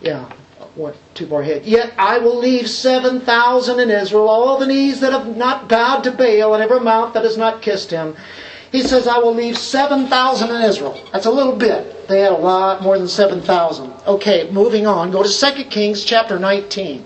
Yeah, 0.00 0.30
what 0.76 0.96
too 1.14 1.26
far 1.26 1.42
ahead. 1.42 1.66
Yet 1.66 1.92
I 1.98 2.18
will 2.18 2.38
leave 2.38 2.70
7,000 2.70 3.80
in 3.80 3.90
Israel, 3.90 4.28
all 4.28 4.58
the 4.58 4.66
knees 4.66 5.00
that 5.00 5.12
have 5.12 5.36
not 5.36 5.68
bowed 5.68 6.04
to 6.04 6.12
Baal, 6.12 6.54
and 6.54 6.62
every 6.62 6.80
mouth 6.80 7.12
that 7.14 7.24
has 7.24 7.36
not 7.36 7.60
kissed 7.60 7.90
him. 7.90 8.16
He 8.70 8.82
says, 8.82 9.08
I 9.08 9.18
will 9.18 9.34
leave 9.34 9.56
7,000 9.56 10.50
in 10.50 10.62
Israel. 10.62 11.00
That's 11.12 11.26
a 11.26 11.30
little 11.30 11.56
bit. 11.56 12.06
They 12.06 12.20
had 12.20 12.32
a 12.32 12.36
lot 12.36 12.82
more 12.82 12.98
than 12.98 13.08
7,000. 13.08 13.92
Okay, 14.06 14.50
moving 14.50 14.86
on. 14.86 15.10
Go 15.10 15.22
to 15.22 15.28
2 15.28 15.64
Kings 15.64 16.04
chapter 16.04 16.38
19. 16.38 17.04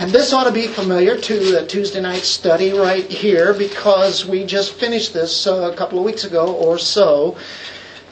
And 0.00 0.10
this 0.10 0.32
ought 0.32 0.44
to 0.44 0.50
be 0.50 0.66
familiar 0.66 1.14
to 1.14 1.38
the 1.52 1.66
Tuesday 1.66 2.00
night 2.00 2.22
study 2.22 2.72
right 2.72 3.04
here 3.04 3.52
because 3.52 4.24
we 4.24 4.46
just 4.46 4.72
finished 4.72 5.12
this 5.12 5.46
uh, 5.46 5.70
a 5.70 5.76
couple 5.76 5.98
of 5.98 6.06
weeks 6.06 6.24
ago 6.24 6.54
or 6.54 6.78
so. 6.78 7.36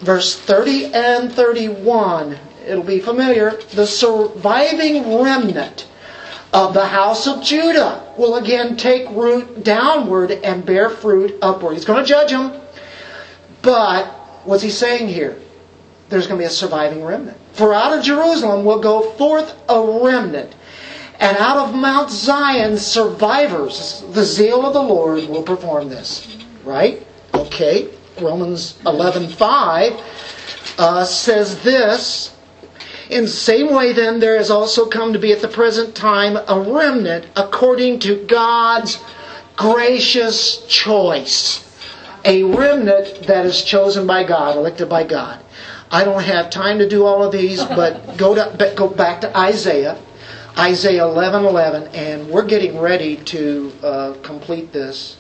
Verse 0.01 0.39
30 0.39 0.93
and 0.93 1.33
31. 1.33 2.39
It'll 2.67 2.85
be 2.85 3.01
familiar. 3.01 3.53
The 3.73 3.87
surviving 3.87 5.19
remnant 5.19 5.89
of 6.53 6.75
the 6.75 6.85
house 6.85 7.27
of 7.27 7.43
Judah 7.43 8.13
will 8.19 8.37
again 8.37 8.77
take 8.77 9.09
root 9.09 9.65
downward 9.65 10.33
and 10.33 10.67
bear 10.67 10.91
fruit 10.91 11.39
upward. 11.41 11.73
He's 11.73 11.87
going 11.87 12.05
to 12.05 12.07
judge 12.07 12.33
them. 12.33 12.61
But 13.63 14.09
what's 14.45 14.63
he 14.63 14.69
saying 14.69 15.09
here? 15.09 15.39
There's 16.11 16.27
going 16.27 16.39
to 16.39 16.43
be 16.43 16.49
a 16.49 16.51
surviving 16.51 17.03
remnant. 17.03 17.39
For 17.55 17.73
out 17.73 17.97
of 17.97 18.05
Jerusalem 18.05 18.67
will 18.67 18.81
go 18.81 19.11
forth 19.13 19.55
a 19.71 19.81
remnant 20.05 20.55
and 21.21 21.37
out 21.39 21.69
of 21.69 21.75
Mount 21.75 22.11
Zion, 22.11 22.77
survivors, 22.77 24.05
the 24.13 24.25
zeal 24.25 24.65
of 24.65 24.73
the 24.73 24.83
Lord 24.83 25.29
will 25.29 25.43
perform 25.43 25.89
this. 25.89 26.37
Right? 26.65 27.05
Okay. 27.35 27.89
Romans 28.21 28.75
11.5 28.85 30.01
uh, 30.79 31.05
says 31.05 31.61
this. 31.63 32.35
In 33.11 33.23
the 33.23 33.29
same 33.29 33.73
way, 33.73 33.93
then, 33.93 34.21
there 34.21 34.37
has 34.37 34.51
also 34.51 34.87
come 34.87 35.13
to 35.13 35.19
be 35.19 35.33
at 35.33 35.41
the 35.41 35.49
present 35.49 35.95
time 35.95 36.37
a 36.37 36.61
remnant 36.61 37.27
according 37.37 38.01
to 38.01 38.25
God's 38.27 39.03
gracious 39.57 40.65
choice. 40.67 41.65
A 42.25 42.43
remnant 42.45 43.27
that 43.27 43.47
is 43.47 43.65
chosen 43.65 44.07
by 44.07 44.25
God, 44.25 44.57
elected 44.57 44.89
by 44.89 45.05
God. 45.05 45.43
I 45.91 46.05
don't 46.05 46.23
have 46.23 46.51
time 46.51 46.79
to 46.79 46.89
do 46.89 47.07
all 47.07 47.23
of 47.23 47.33
these, 47.33 47.65
but 47.65 48.19
go 48.19 48.35
to 48.35 48.75
go 48.77 48.89
back 48.89 49.23
to 49.23 49.37
Isaiah 49.37 49.99
Isaiah 50.59 51.05
11 51.05 51.45
11, 51.45 51.95
and 51.95 52.29
we're 52.29 52.45
getting 52.45 52.81
ready 52.81 53.17
to 53.17 53.73
uh, 53.81 54.15
complete 54.25 54.73
this. 54.73 55.17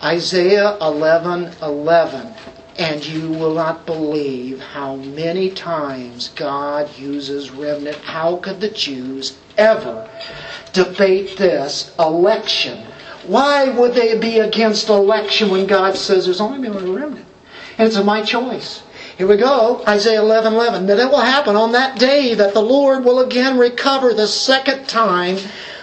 Isaiah 0.00 0.78
11 0.80 1.56
11. 1.60 2.32
And 2.78 3.04
you 3.04 3.30
will 3.30 3.54
not 3.54 3.84
believe 3.84 4.60
how 4.60 4.94
many 4.94 5.50
times 5.50 6.28
God 6.36 6.96
uses 6.96 7.50
remnant. 7.50 7.96
How 7.96 8.36
could 8.36 8.60
the 8.60 8.68
Jews 8.68 9.36
ever 9.58 10.08
debate 10.72 11.36
this 11.36 11.92
election? 11.98 12.86
Why 13.26 13.70
would 13.70 13.94
they 13.94 14.16
be 14.18 14.38
against 14.38 14.88
election 14.88 15.50
when 15.50 15.66
God 15.66 15.96
says 15.96 16.26
there's 16.26 16.40
only 16.40 16.60
been 16.60 16.76
a 16.76 16.92
remnant? 16.92 17.26
And 17.76 17.88
it's 17.88 18.00
my 18.04 18.22
choice. 18.22 18.83
Here 19.16 19.28
we 19.28 19.36
go, 19.36 19.80
Isaiah 19.86 20.20
11 20.20 20.54
11. 20.54 20.86
That 20.86 20.98
it 20.98 21.08
will 21.08 21.20
happen 21.20 21.54
on 21.54 21.70
that 21.72 22.00
day 22.00 22.34
that 22.34 22.52
the 22.52 22.60
Lord 22.60 23.04
will 23.04 23.20
again 23.20 23.56
recover 23.56 24.12
the 24.12 24.26
second 24.26 24.88
time 24.88 25.38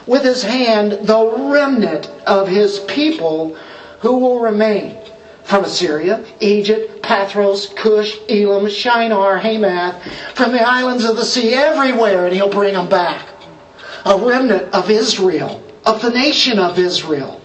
with 0.06 0.24
his 0.24 0.44
hand 0.44 0.92
the 1.04 1.26
remnant 1.26 2.08
of 2.28 2.50
his 2.50 2.80
people 2.80 3.56
who 4.02 4.18
will 4.18 4.40
remain 4.40 4.98
from 5.44 5.64
Assyria, 5.64 6.26
Egypt, 6.42 7.02
Pathros, 7.02 7.74
Cush, 7.74 8.18
Elam, 8.30 8.70
Shinar, 8.70 9.38
Hamath, 9.38 10.04
from 10.34 10.52
the 10.52 10.62
islands 10.62 11.06
of 11.06 11.16
the 11.16 11.26
sea, 11.26 11.54
everywhere, 11.54 12.26
and 12.26 12.36
he'll 12.36 12.50
bring 12.50 12.74
them 12.74 12.90
back. 12.90 13.28
A 14.06 14.18
remnant 14.18 14.74
of 14.74 14.90
Israel, 14.90 15.64
of 15.86 16.02
the 16.02 16.10
nation 16.10 16.60
of 16.60 16.78
Israel. 16.78 17.41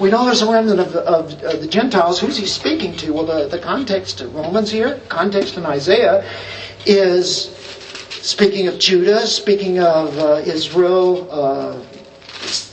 We 0.00 0.10
know 0.10 0.26
there's 0.26 0.42
a 0.42 0.52
remnant 0.52 0.78
of, 0.78 0.94
of, 0.94 1.42
of, 1.42 1.60
the 1.60 1.66
Gentiles. 1.66 2.20
Who's 2.20 2.36
he 2.36 2.46
speaking 2.46 2.96
to? 2.98 3.12
Well, 3.12 3.26
the, 3.26 3.48
the 3.48 3.58
context 3.58 4.20
of 4.20 4.32
Romans 4.32 4.70
here, 4.70 5.00
context 5.08 5.56
in 5.56 5.66
Isaiah, 5.66 6.24
is 6.86 7.50
speaking 8.22 8.68
of 8.68 8.78
Judah, 8.78 9.26
speaking 9.26 9.80
of 9.80 10.16
uh, 10.16 10.42
Israel, 10.46 11.26
uh, 11.32 11.82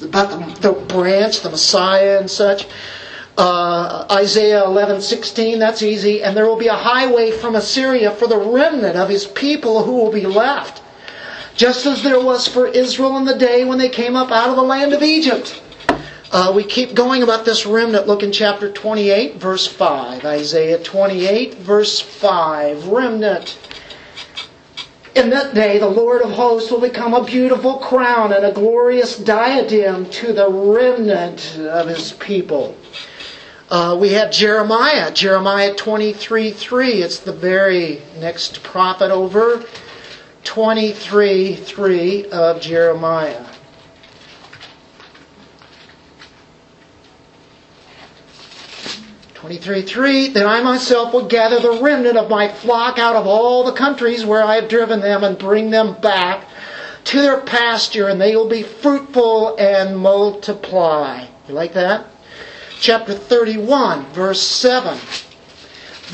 about 0.03 0.29
the, 0.61 0.69
the, 0.69 0.73
branch, 0.73 1.41
the 1.41 1.49
Messiah, 1.49 2.19
and 2.19 2.29
such. 2.29 2.67
Uh, 3.39 4.05
Isaiah 4.11 4.63
11:16, 4.63 5.57
that's 5.57 5.81
easy. 5.81 6.21
And 6.21 6.37
there 6.37 6.45
will 6.45 6.57
be 6.57 6.67
a 6.67 6.75
highway 6.75 7.31
from 7.31 7.55
Assyria 7.55 8.11
for 8.11 8.27
the 8.27 8.37
remnant 8.37 8.95
of 8.95 9.09
his 9.09 9.25
people 9.25 9.83
who 9.83 9.93
will 9.93 10.11
be 10.11 10.27
left, 10.27 10.83
just 11.55 11.87
as 11.87 12.03
there 12.03 12.21
was 12.21 12.47
for 12.47 12.67
Israel 12.67 13.17
in 13.17 13.25
the 13.25 13.35
day 13.35 13.65
when 13.65 13.79
they 13.79 13.89
came 13.89 14.15
up 14.15 14.31
out 14.31 14.51
of 14.51 14.55
the 14.55 14.61
land 14.61 14.93
of 14.93 15.01
Egypt. 15.01 15.59
Uh, 16.31 16.51
we 16.55 16.63
keep 16.63 16.95
going 16.95 17.23
about 17.23 17.45
this 17.45 17.65
remnant. 17.65 18.07
Look 18.07 18.23
in 18.23 18.31
chapter 18.31 18.71
28, 18.71 19.35
verse 19.35 19.67
5. 19.67 20.25
Isaiah 20.25 20.81
28, 20.81 21.55
verse 21.55 21.99
5. 21.99 22.87
Remnant. 22.87 23.57
In 25.15 25.29
that 25.29 25.53
day, 25.53 25.77
the 25.77 25.87
Lord 25.87 26.21
of 26.23 26.31
hosts 26.31 26.69
will 26.71 26.81
become 26.81 27.13
a 27.13 27.23
beautiful 27.23 27.77
crown 27.77 28.33
and 28.33 28.43
a 28.43 28.51
glorious 28.51 29.17
diadem 29.17 30.09
to 30.09 30.33
the 30.33 30.49
remnant 30.49 31.57
of 31.57 31.87
his 31.87 32.11
people. 32.13 32.75
Uh, 33.69 33.97
we 33.99 34.09
have 34.09 34.31
Jeremiah, 34.31 35.11
Jeremiah 35.11 35.73
23 35.73 36.51
3. 36.51 36.91
It's 37.01 37.19
the 37.19 37.31
very 37.31 38.01
next 38.19 38.61
prophet 38.61 39.09
over. 39.09 39.63
23 40.43 41.55
3 41.55 42.25
of 42.27 42.61
Jeremiah. 42.61 43.54
23.3 49.45 50.33
Then 50.33 50.47
I 50.47 50.61
myself 50.61 51.13
will 51.13 51.27
gather 51.27 51.59
the 51.59 51.79
remnant 51.79 52.17
of 52.17 52.31
my 52.31 52.47
flock 52.47 52.97
out 52.97 53.15
of 53.15 53.27
all 53.27 53.63
the 53.63 53.73
countries 53.73 54.25
where 54.25 54.43
I 54.43 54.55
have 54.55 54.67
driven 54.67 55.01
them 55.01 55.23
and 55.23 55.37
bring 55.37 55.69
them 55.69 55.93
back 56.01 56.47
to 57.05 57.21
their 57.21 57.41
pasture, 57.41 58.07
and 58.07 58.19
they 58.19 58.35
will 58.35 58.49
be 58.49 58.63
fruitful 58.63 59.55
and 59.57 59.95
multiply. 59.95 61.27
You 61.47 61.53
like 61.53 61.73
that? 61.73 62.07
Chapter 62.79 63.13
31, 63.13 64.05
verse 64.13 64.41
7. 64.41 64.97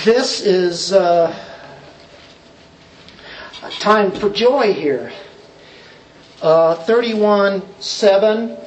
This 0.03 0.41
is 0.41 0.91
uh, 0.91 1.33
a 3.63 3.69
time 3.71 4.11
for 4.11 4.29
joy 4.29 4.73
here. 4.73 5.13
Uh, 6.41 6.75
31, 6.75 7.63
7. 7.79 8.57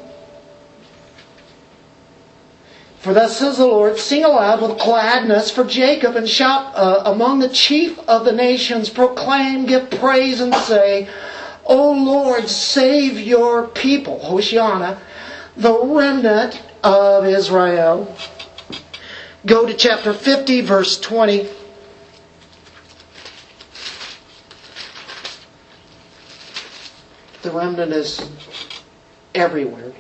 For 3.05 3.13
thus 3.13 3.37
says 3.37 3.59
the 3.59 3.67
Lord, 3.67 3.99
sing 3.99 4.25
aloud 4.25 4.63
with 4.63 4.79
gladness 4.79 5.51
for 5.51 5.63
Jacob 5.63 6.17
and 6.17 6.27
shout 6.27 6.75
uh, 6.75 7.03
among 7.05 7.39
the 7.39 7.51
chief 7.51 7.99
of 8.09 8.25
the 8.25 8.33
nations, 8.33 8.89
proclaim, 8.89 9.67
give 9.67 9.91
praise 9.91 10.41
and 10.41 10.55
say, 10.55 11.07
O 11.67 11.93
Lord, 11.93 12.49
save 12.49 13.21
your 13.21 13.69
people, 13.69 14.21
Hoshiana, 14.21 15.01
the 15.55 15.79
remnant 15.85 16.63
of 16.83 17.27
Israel. 17.27 18.17
Go 19.45 19.67
to 19.67 19.75
chapter 19.75 20.15
50, 20.15 20.63
verse 20.63 20.99
20. 20.99 21.47
The 27.43 27.51
remnant 27.51 27.93
is 27.93 28.31
everywhere. 29.35 29.93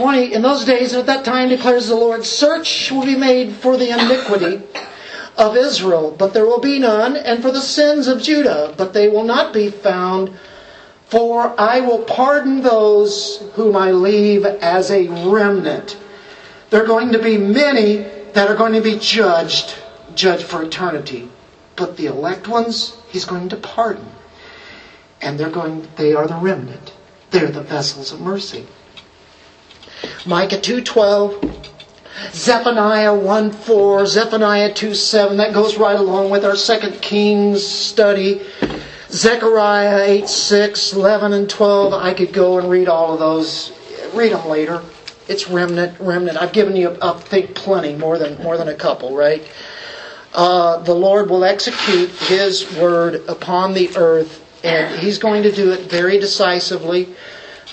20, 0.00 0.32
in 0.32 0.40
those 0.40 0.64
days 0.64 0.94
and 0.94 1.00
at 1.00 1.06
that 1.06 1.26
time 1.26 1.50
declares 1.50 1.88
the 1.88 1.94
Lord, 1.94 2.24
search 2.24 2.90
will 2.90 3.04
be 3.04 3.16
made 3.16 3.52
for 3.52 3.76
the 3.76 3.90
iniquity 3.90 4.62
of 5.36 5.58
Israel, 5.58 6.16
but 6.18 6.32
there 6.32 6.46
will 6.46 6.58
be 6.58 6.78
none, 6.78 7.18
and 7.18 7.42
for 7.42 7.50
the 7.50 7.60
sins 7.60 8.08
of 8.08 8.22
Judah, 8.22 8.74
but 8.78 8.94
they 8.94 9.08
will 9.08 9.24
not 9.24 9.52
be 9.52 9.68
found. 9.68 10.32
For 11.08 11.54
I 11.60 11.80
will 11.80 12.02
pardon 12.04 12.62
those 12.62 13.42
whom 13.52 13.76
I 13.76 13.90
leave 13.90 14.46
as 14.46 14.90
a 14.90 15.06
remnant. 15.08 15.98
There 16.70 16.82
are 16.82 16.86
going 16.86 17.12
to 17.12 17.18
be 17.18 17.36
many 17.36 17.96
that 18.32 18.48
are 18.48 18.56
going 18.56 18.72
to 18.72 18.80
be 18.80 18.98
judged, 18.98 19.74
judged 20.14 20.44
for 20.44 20.62
eternity. 20.62 21.28
But 21.76 21.98
the 21.98 22.06
elect 22.06 22.48
ones, 22.48 22.96
he's 23.08 23.26
going 23.26 23.50
to 23.50 23.56
pardon. 23.56 24.08
And 25.20 25.38
they're 25.38 25.50
going 25.50 25.86
they 25.96 26.14
are 26.14 26.26
the 26.26 26.36
remnant. 26.36 26.94
They're 27.32 27.48
the 27.50 27.62
vessels 27.62 28.12
of 28.12 28.22
mercy. 28.22 28.66
Micah 30.26 30.58
2:12 30.58 31.60
Zephaniah 32.32 33.14
1 33.14 33.50
4, 33.50 34.06
Zephaniah 34.06 34.72
2 34.72 34.94
7, 34.94 35.36
that 35.38 35.54
goes 35.54 35.78
right 35.78 35.98
along 35.98 36.30
with 36.30 36.44
our 36.44 36.56
Second 36.56 37.00
Kings 37.00 37.66
study. 37.66 38.42
Zechariah 39.10 40.02
8 40.02 40.28
6, 40.28 40.92
11 40.92 41.32
and 41.32 41.48
12. 41.48 41.94
I 41.94 42.14
could 42.14 42.32
go 42.32 42.58
and 42.58 42.70
read 42.70 42.88
all 42.88 43.14
of 43.14 43.18
those. 43.18 43.72
Read 44.12 44.32
them 44.32 44.46
later. 44.48 44.82
It's 45.28 45.48
remnant, 45.48 45.98
remnant. 45.98 46.36
I've 46.40 46.52
given 46.52 46.76
you, 46.76 46.96
I 47.00 47.12
think, 47.12 47.54
plenty, 47.54 47.94
more 47.94 48.18
than, 48.18 48.40
more 48.42 48.56
than 48.58 48.68
a 48.68 48.74
couple, 48.74 49.16
right? 49.16 49.42
Uh, 50.34 50.78
the 50.78 50.94
Lord 50.94 51.30
will 51.30 51.44
execute 51.44 52.10
His 52.10 52.70
word 52.76 53.22
upon 53.28 53.74
the 53.74 53.96
earth, 53.96 54.44
and 54.62 55.00
He's 55.00 55.18
going 55.18 55.42
to 55.42 55.52
do 55.52 55.72
it 55.72 55.90
very 55.90 56.18
decisively. 56.18 57.14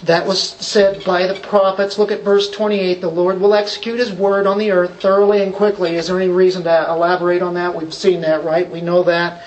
That 0.04 0.28
was 0.28 0.42
said 0.42 1.04
by 1.04 1.26
the 1.26 1.34
prophets. 1.34 1.98
Look 1.98 2.12
at 2.12 2.24
verse 2.24 2.50
28. 2.52 3.02
The 3.02 3.10
Lord 3.10 3.42
will 3.42 3.56
execute 3.56 4.00
His 4.00 4.12
word 4.12 4.46
on 4.46 4.60
the 4.60 4.72
earth 4.72 5.02
thoroughly 5.02 5.42
and 5.42 5.54
quickly. 5.54 5.96
Is 5.96 6.08
there 6.08 6.20
any 6.20 6.30
reason 6.30 6.64
to 6.64 6.86
elaborate 6.90 7.42
on 7.42 7.56
that? 7.56 7.74
We've 7.74 7.94
seen 7.94 8.22
that, 8.22 8.44
right? 8.44 8.70
We 8.70 8.82
know 8.82 9.04
that. 9.04 9.44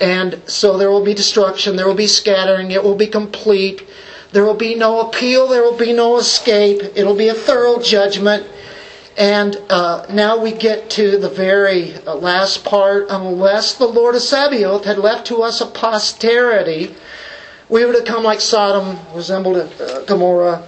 And 0.00 0.40
so 0.46 0.76
there 0.76 0.90
will 0.90 1.04
be 1.04 1.14
destruction, 1.14 1.76
there 1.76 1.86
will 1.86 1.94
be 1.94 2.06
scattering, 2.06 2.70
it 2.70 2.82
will 2.82 2.96
be 2.96 3.06
complete. 3.06 3.86
There 4.32 4.44
will 4.44 4.54
be 4.54 4.74
no 4.74 5.08
appeal, 5.08 5.46
there 5.46 5.62
will 5.62 5.78
be 5.78 5.92
no 5.92 6.18
escape. 6.18 6.82
It'll 6.96 7.14
be 7.14 7.28
a 7.28 7.34
thorough 7.34 7.80
judgment. 7.80 8.46
And 9.16 9.56
uh, 9.70 10.06
now 10.10 10.36
we 10.36 10.50
get 10.50 10.90
to 10.90 11.18
the 11.18 11.28
very 11.28 11.94
uh, 11.94 12.16
last 12.16 12.64
part. 12.64 13.06
Unless 13.10 13.74
the 13.74 13.86
Lord 13.86 14.16
of 14.16 14.22
Sabaoth 14.22 14.84
had 14.84 14.98
left 14.98 15.28
to 15.28 15.42
us 15.42 15.60
a 15.60 15.66
posterity, 15.66 16.96
we 17.74 17.84
would 17.84 17.96
have 17.96 18.04
come 18.04 18.22
like 18.22 18.40
Sodom, 18.40 18.96
resembled 19.16 19.56
uh, 19.56 20.02
Gomorrah. 20.02 20.64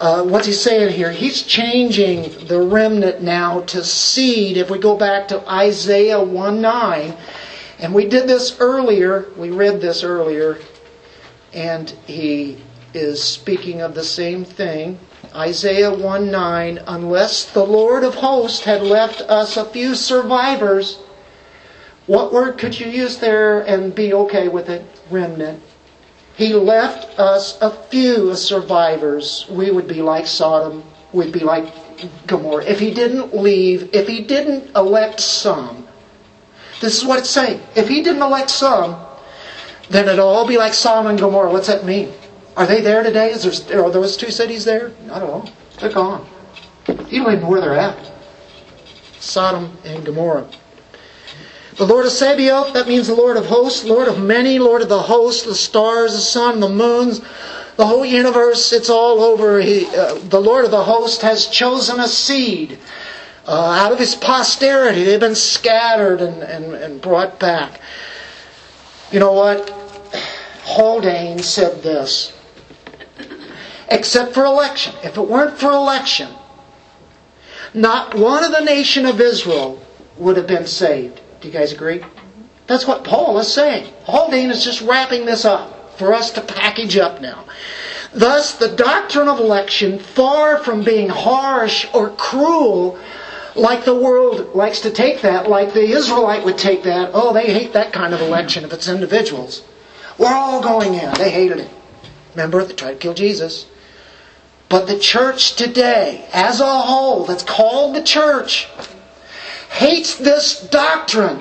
Uh, 0.00 0.24
what's 0.24 0.46
he 0.46 0.54
saying 0.54 0.90
here? 0.90 1.12
He's 1.12 1.42
changing 1.42 2.46
the 2.46 2.58
remnant 2.58 3.20
now 3.20 3.60
to 3.64 3.84
seed. 3.84 4.56
If 4.56 4.70
we 4.70 4.78
go 4.78 4.96
back 4.96 5.28
to 5.28 5.46
Isaiah 5.46 6.18
1 6.18 6.62
9, 6.62 7.14
and 7.80 7.92
we 7.92 8.06
did 8.06 8.26
this 8.26 8.58
earlier, 8.58 9.26
we 9.36 9.50
read 9.50 9.82
this 9.82 10.02
earlier, 10.02 10.56
and 11.52 11.90
he 12.06 12.56
is 12.94 13.22
speaking 13.22 13.82
of 13.82 13.94
the 13.94 14.04
same 14.04 14.42
thing. 14.42 14.98
Isaiah 15.34 15.92
1 15.92 16.30
9, 16.30 16.80
unless 16.86 17.52
the 17.52 17.66
Lord 17.66 18.02
of 18.02 18.14
hosts 18.14 18.64
had 18.64 18.80
left 18.80 19.20
us 19.20 19.58
a 19.58 19.66
few 19.66 19.94
survivors, 19.94 21.00
what 22.06 22.32
word 22.32 22.56
could 22.56 22.80
you 22.80 22.86
use 22.86 23.18
there 23.18 23.60
and 23.60 23.94
be 23.94 24.14
okay 24.14 24.48
with 24.48 24.70
it? 24.70 24.86
Remnant. 25.10 25.62
He 26.36 26.54
left 26.54 27.18
us 27.18 27.58
a 27.62 27.70
few 27.70 28.36
survivors. 28.36 29.46
We 29.48 29.70
would 29.70 29.88
be 29.88 30.02
like 30.02 30.26
Sodom. 30.26 30.84
We'd 31.12 31.32
be 31.32 31.40
like 31.40 32.26
Gomorrah. 32.26 32.64
If 32.64 32.78
he 32.78 32.90
didn't 32.90 33.34
leave, 33.34 33.94
if 33.94 34.06
he 34.06 34.20
didn't 34.20 34.74
elect 34.76 35.20
some, 35.20 35.88
this 36.80 36.98
is 36.98 37.04
what 37.06 37.18
it's 37.18 37.30
saying. 37.30 37.60
If 37.74 37.88
he 37.88 38.02
didn't 38.02 38.20
elect 38.20 38.50
some, 38.50 39.02
then 39.88 40.08
it'll 40.08 40.28
all 40.28 40.46
be 40.46 40.58
like 40.58 40.74
Sodom 40.74 41.06
and 41.06 41.18
Gomorrah. 41.18 41.50
What's 41.50 41.68
that 41.68 41.86
mean? 41.86 42.12
Are 42.54 42.66
they 42.66 42.82
there 42.82 43.02
today? 43.02 43.30
Is 43.30 43.64
there, 43.64 43.82
are 43.82 43.90
those 43.90 44.16
two 44.16 44.30
cities 44.30 44.64
there? 44.64 44.92
I 45.10 45.18
don't 45.18 45.28
know. 45.28 45.52
They're 45.78 45.90
gone. 45.90 46.28
You 46.88 47.22
don't 47.22 47.32
even 47.32 47.40
know 47.40 47.48
where 47.48 47.60
they're 47.60 47.74
at. 47.74 48.12
Sodom 49.20 49.76
and 49.84 50.04
Gomorrah. 50.04 50.46
The 51.76 51.86
Lord 51.86 52.06
of 52.06 52.12
Sabaoth, 52.12 52.72
that 52.72 52.88
means 52.88 53.06
the 53.06 53.14
Lord 53.14 53.36
of 53.36 53.44
hosts, 53.44 53.84
Lord 53.84 54.08
of 54.08 54.18
many, 54.18 54.58
Lord 54.58 54.80
of 54.80 54.88
the 54.88 55.02
hosts, 55.02 55.44
the 55.44 55.54
stars, 55.54 56.14
the 56.14 56.20
sun, 56.20 56.60
the 56.60 56.70
moons, 56.70 57.20
the 57.76 57.86
whole 57.86 58.04
universe, 58.04 58.72
it's 58.72 58.88
all 58.88 59.20
over. 59.20 59.60
He, 59.60 59.86
uh, 59.94 60.14
the 60.14 60.40
Lord 60.40 60.64
of 60.64 60.70
the 60.70 60.82
host 60.82 61.20
has 61.20 61.46
chosen 61.48 62.00
a 62.00 62.08
seed 62.08 62.78
uh, 63.46 63.52
out 63.52 63.92
of 63.92 63.98
his 63.98 64.14
posterity. 64.14 65.04
They've 65.04 65.20
been 65.20 65.34
scattered 65.34 66.22
and, 66.22 66.42
and, 66.42 66.74
and 66.74 67.02
brought 67.02 67.38
back. 67.38 67.82
You 69.12 69.20
know 69.20 69.32
what? 69.32 69.68
Haldane 70.62 71.40
said 71.40 71.82
this. 71.82 72.32
Except 73.90 74.32
for 74.32 74.46
election. 74.46 74.94
If 75.04 75.18
it 75.18 75.28
weren't 75.28 75.58
for 75.58 75.70
election, 75.72 76.30
not 77.74 78.14
one 78.14 78.44
of 78.44 78.50
the 78.50 78.64
nation 78.64 79.04
of 79.04 79.20
Israel 79.20 79.82
would 80.16 80.38
have 80.38 80.46
been 80.46 80.66
saved. 80.66 81.20
Do 81.46 81.52
you 81.52 81.58
guys 81.60 81.70
agree? 81.70 82.04
That's 82.66 82.88
what 82.88 83.04
Paul 83.04 83.38
is 83.38 83.52
saying. 83.52 83.92
Haldane 84.02 84.50
is 84.50 84.64
just 84.64 84.80
wrapping 84.80 85.26
this 85.26 85.44
up 85.44 85.96
for 85.96 86.12
us 86.12 86.32
to 86.32 86.40
package 86.40 86.96
up 86.96 87.20
now. 87.20 87.44
Thus, 88.12 88.54
the 88.54 88.74
doctrine 88.74 89.28
of 89.28 89.38
election, 89.38 90.00
far 90.00 90.58
from 90.58 90.82
being 90.82 91.08
harsh 91.08 91.86
or 91.94 92.10
cruel, 92.10 92.98
like 93.54 93.84
the 93.84 93.94
world 93.94 94.56
likes 94.56 94.80
to 94.80 94.90
take 94.90 95.20
that, 95.20 95.48
like 95.48 95.72
the 95.72 95.84
Israelite 95.84 96.44
would 96.44 96.58
take 96.58 96.82
that, 96.82 97.12
oh, 97.14 97.32
they 97.32 97.52
hate 97.54 97.74
that 97.74 97.92
kind 97.92 98.12
of 98.12 98.20
election 98.20 98.64
if 98.64 98.72
it's 98.72 98.88
individuals. 98.88 99.62
We're 100.18 100.34
all 100.34 100.60
going 100.60 100.94
in. 100.94 101.14
They 101.14 101.30
hated 101.30 101.60
it. 101.60 101.70
Remember, 102.34 102.64
they 102.64 102.74
tried 102.74 102.94
to 102.94 102.98
kill 102.98 103.14
Jesus. 103.14 103.66
But 104.68 104.88
the 104.88 104.98
church 104.98 105.54
today, 105.54 106.28
as 106.32 106.60
a 106.60 106.66
whole, 106.66 107.24
that's 107.24 107.44
called 107.44 107.94
the 107.94 108.02
church, 108.02 108.66
hates 109.70 110.16
this 110.16 110.60
doctrine. 110.68 111.40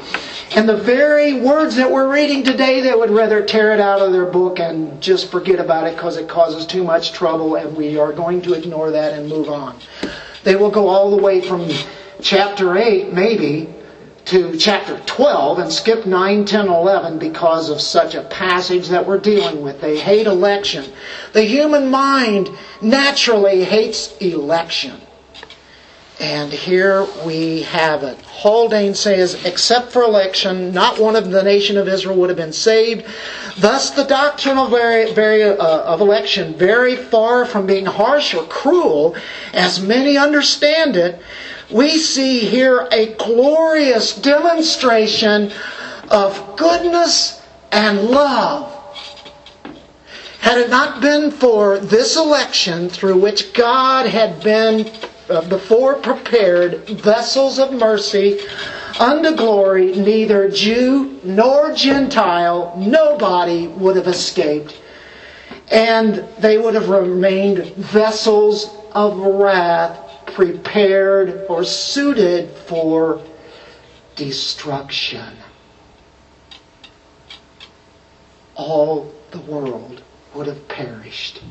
And 0.56 0.70
the 0.70 0.78
very 0.78 1.34
words 1.34 1.76
that 1.76 1.92
we're 1.92 2.12
reading 2.12 2.44
today, 2.44 2.82
they 2.82 2.94
would 2.94 3.10
rather 3.12 3.44
tear 3.44 3.74
it 3.74 3.80
out 3.80 4.02
of 4.02 4.14
their 4.14 4.26
book 4.26 4.60
and 4.60 5.02
just 5.02 5.32
forget 5.32 5.60
about 5.60 5.88
it 5.88 5.96
because 5.96 6.18
it 6.18 6.30
causes 6.30 6.66
too 6.66 6.84
much 6.84 7.12
trouble, 7.12 7.56
and 7.56 7.76
we 7.76 7.98
are 7.98 8.14
going 8.14 8.42
to 8.44 8.54
ignore 8.54 8.92
that 8.92 9.14
and 9.14 9.28
move 9.28 9.50
on. 9.50 9.78
They 10.44 10.56
will 10.56 10.70
go 10.70 10.88
all 10.88 11.12
the 11.12 11.22
way 11.22 11.42
from 11.42 11.70
chapter 12.22 12.78
8, 12.78 13.12
maybe, 13.12 13.74
to 14.26 14.58
chapter 14.58 15.00
12 15.06 15.60
and 15.60 15.72
skip 15.72 16.06
9, 16.06 16.46
10, 16.46 16.68
11 16.68 17.20
because 17.20 17.70
of 17.70 17.80
such 17.80 18.16
a 18.16 18.24
passage 18.24 18.88
that 18.90 19.06
we're 19.06 19.20
dealing 19.20 19.62
with. 19.62 19.82
They 19.82 20.00
hate 20.00 20.26
election. 20.26 20.92
The 21.34 21.44
human 21.44 21.90
mind 21.90 22.50
naturally 22.82 23.64
hates 23.64 24.16
election. 24.18 25.00
And 26.20 26.52
here 26.52 27.06
we 27.26 27.64
have 27.64 28.04
it. 28.04 28.18
Haldane 28.22 28.96
says, 28.96 29.44
except 29.44 29.92
for 29.92 30.04
election, 30.04 30.72
not 30.72 30.98
one 30.98 31.16
of 31.16 31.30
the 31.30 31.44
nation 31.44 31.78
of 31.78 31.90
Israel 31.90 32.16
would 32.18 32.30
have 32.30 32.38
been 32.38 32.54
saved. 32.54 33.06
Thus, 33.58 33.92
the 33.92 34.06
doctrine 34.06 34.58
of, 34.58 34.70
very, 34.70 35.14
very, 35.14 35.44
uh, 35.44 35.56
of 35.58 36.00
election, 36.00 36.54
very 36.54 36.96
far 36.96 37.46
from 37.46 37.66
being 37.66 37.86
harsh 37.86 38.34
or 38.34 38.44
cruel, 38.44 39.16
as 39.54 39.82
many 39.82 40.18
understand 40.18 40.96
it, 40.96 41.22
we 41.70 41.98
see 41.98 42.40
here 42.40 42.88
a 42.92 43.14
glorious 43.16 44.16
demonstration 44.16 45.52
of 46.10 46.56
goodness 46.56 47.42
and 47.72 48.02
love. 48.04 48.72
Had 50.40 50.60
it 50.60 50.70
not 50.70 51.02
been 51.02 51.32
for 51.32 51.80
this 51.80 52.16
election 52.16 52.88
through 52.88 53.18
which 53.18 53.52
God 53.54 54.06
had 54.06 54.44
been 54.44 54.92
uh, 55.30 55.48
before 55.50 55.96
prepared 55.96 56.88
vessels 56.90 57.60
of 57.60 57.74
mercy 57.74 58.40
unto 59.00 59.36
glory, 59.36 59.96
neither 59.96 60.50
Jew 60.50 61.20
nor 61.24 61.74
Gentile, 61.74 62.74
nobody 62.78 63.68
would 63.68 63.96
have 63.96 64.08
escaped. 64.08 64.82
And 65.72 66.28
they 66.40 66.58
would 66.58 66.76
have 66.76 66.90
remained 66.90 67.66
vessels 67.76 68.70
of 68.92 69.18
wrath, 69.18 70.00
prepared 70.28 71.46
or 71.50 71.64
suited 71.64 72.50
for 72.50 73.22
destruction. 74.16 75.34
All 78.56 79.12
the 79.32 79.40
world 79.40 80.02
would 80.34 80.48
have 80.48 80.68
perished 80.68 81.42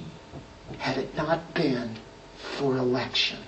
had 0.79 0.97
it 0.97 1.15
not 1.17 1.55
been 1.55 1.97
for 2.37 2.77
election. 2.77 3.39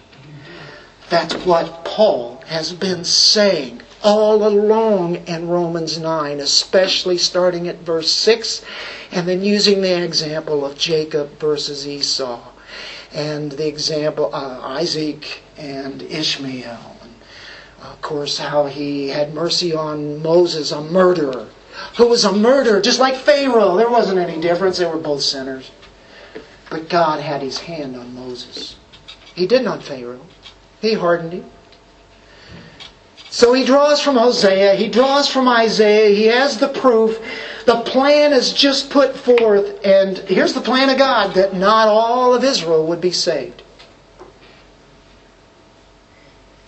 That's 1.08 1.34
what 1.46 1.84
Paul 1.84 2.42
has 2.46 2.72
been 2.72 3.04
saying 3.04 3.82
all 4.02 4.46
along 4.46 5.16
in 5.26 5.48
Romans 5.48 5.98
9, 5.98 6.40
especially 6.40 7.18
starting 7.18 7.68
at 7.68 7.78
verse 7.80 8.10
6 8.10 8.64
and 9.12 9.26
then 9.26 9.42
using 9.42 9.80
the 9.82 10.02
example 10.02 10.64
of 10.64 10.76
Jacob 10.78 11.38
versus 11.38 11.86
Esau 11.86 12.40
and 13.12 13.52
the 13.52 13.66
example 13.66 14.30
uh, 14.34 14.60
Isaac 14.62 15.42
and 15.56 16.02
Ishmael. 16.02 16.96
And 17.02 17.14
of 17.82 18.00
course, 18.02 18.38
how 18.38 18.66
he 18.66 19.08
had 19.08 19.34
mercy 19.34 19.74
on 19.74 20.22
Moses, 20.22 20.72
a 20.72 20.80
murderer, 20.80 21.48
who 21.96 22.08
was 22.08 22.24
a 22.24 22.32
murderer, 22.32 22.80
just 22.80 23.00
like 23.00 23.16
Pharaoh. 23.16 23.76
There 23.76 23.90
wasn't 23.90 24.18
any 24.18 24.40
difference, 24.40 24.78
they 24.78 24.86
were 24.86 24.98
both 24.98 25.22
sinners. 25.22 25.70
But 26.70 26.88
God 26.88 27.20
had 27.20 27.42
his 27.42 27.58
hand 27.58 27.96
on 27.96 28.14
Moses. 28.14 28.76
He 29.36 29.46
did 29.46 29.62
not 29.62 29.82
Pharaoh, 29.82 30.26
he 30.80 30.94
hardened 30.94 31.34
him. 31.34 31.50
So 33.28 33.52
he 33.52 33.66
draws 33.66 34.00
from 34.00 34.16
Hosea, 34.16 34.76
he 34.76 34.88
draws 34.88 35.28
from 35.28 35.46
Isaiah, 35.46 36.14
he 36.14 36.24
has 36.24 36.56
the 36.56 36.68
proof. 36.68 37.20
The 37.66 37.82
plan 37.82 38.32
is 38.32 38.52
just 38.54 38.88
put 38.88 39.14
forth, 39.14 39.84
and 39.84 40.16
here's 40.18 40.54
the 40.54 40.62
plan 40.62 40.88
of 40.88 40.96
God 40.96 41.34
that 41.34 41.54
not 41.54 41.86
all 41.86 42.34
of 42.34 42.42
Israel 42.44 42.86
would 42.86 43.02
be 43.02 43.12
saved. 43.12 43.62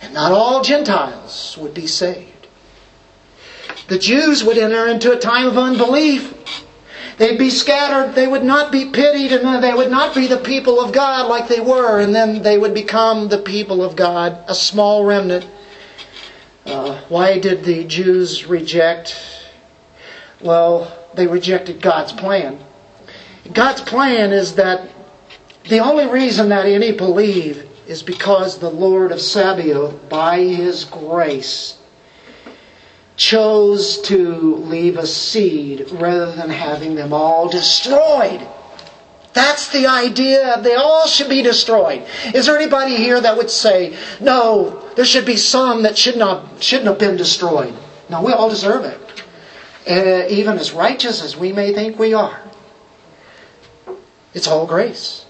And 0.01 0.13
not 0.13 0.31
all 0.31 0.63
Gentiles 0.63 1.57
would 1.59 1.73
be 1.73 1.87
saved. 1.87 2.47
The 3.87 3.97
Jews 3.97 4.43
would 4.43 4.59
enter 4.59 4.87
into 4.87 5.11
a 5.11 5.17
time 5.17 5.47
of 5.47 5.57
unbelief. 5.57 6.35
They'd 7.19 7.37
be 7.37 7.51
scattered, 7.51 8.15
they 8.15 8.27
would 8.27 8.43
not 8.43 8.71
be 8.71 8.85
pitied, 8.85 9.31
and 9.33 9.63
they 9.63 9.73
would 9.73 9.91
not 9.91 10.15
be 10.15 10.25
the 10.25 10.37
people 10.37 10.79
of 10.79 10.91
God 10.91 11.27
like 11.27 11.47
they 11.47 11.59
were, 11.59 11.99
and 11.99 12.15
then 12.15 12.41
they 12.41 12.57
would 12.57 12.73
become 12.73 13.29
the 13.29 13.37
people 13.37 13.83
of 13.83 13.95
God, 13.95 14.43
a 14.47 14.55
small 14.55 15.05
remnant 15.05 15.45
uh, 16.69 17.01
why 17.09 17.39
did 17.39 17.63
the 17.63 17.83
Jews 17.85 18.45
reject? 18.45 19.17
Well, 20.39 20.95
they 21.15 21.25
rejected 21.25 21.81
God's 21.81 22.11
plan. 22.11 22.59
God's 23.51 23.81
plan 23.81 24.31
is 24.31 24.53
that 24.55 24.87
the 25.67 25.79
only 25.79 26.05
reason 26.05 26.49
that 26.49 26.67
any 26.67 26.91
believe 26.91 27.67
is 27.87 28.03
because 28.03 28.59
the 28.59 28.69
Lord 28.69 29.11
of 29.11 29.19
Sabaoth, 29.19 30.07
by 30.09 30.41
His 30.41 30.85
grace, 30.85 31.78
chose 33.19 33.99
to 33.99 34.55
leave 34.55 34.97
a 34.97 35.05
seed 35.05 35.91
rather 35.91 36.31
than 36.31 36.49
having 36.49 36.95
them 36.95 37.11
all 37.11 37.49
destroyed. 37.49 38.47
That's 39.33 39.67
the 39.67 39.87
idea. 39.87 40.59
They 40.61 40.75
all 40.75 41.05
should 41.05 41.29
be 41.29 41.41
destroyed. 41.41 42.07
Is 42.33 42.45
there 42.45 42.55
anybody 42.55 42.95
here 42.95 43.19
that 43.19 43.35
would 43.35 43.51
say, 43.51 43.95
no, 44.21 44.89
there 44.95 45.03
should 45.03 45.25
be 45.25 45.35
some 45.35 45.83
that 45.83 45.97
should 45.97 46.15
not, 46.15 46.63
shouldn't 46.63 46.87
have 46.87 46.97
been 46.97 47.17
destroyed? 47.17 47.73
No, 48.09 48.23
we 48.23 48.31
all 48.31 48.49
deserve 48.49 48.85
it. 48.85 49.23
Uh, 49.87 50.27
even 50.29 50.57
as 50.57 50.71
righteous 50.71 51.21
as 51.21 51.35
we 51.35 51.51
may 51.51 51.73
think 51.73 51.99
we 51.99 52.13
are. 52.13 52.41
It's 54.33 54.47
all 54.47 54.65
grace. 54.65 55.25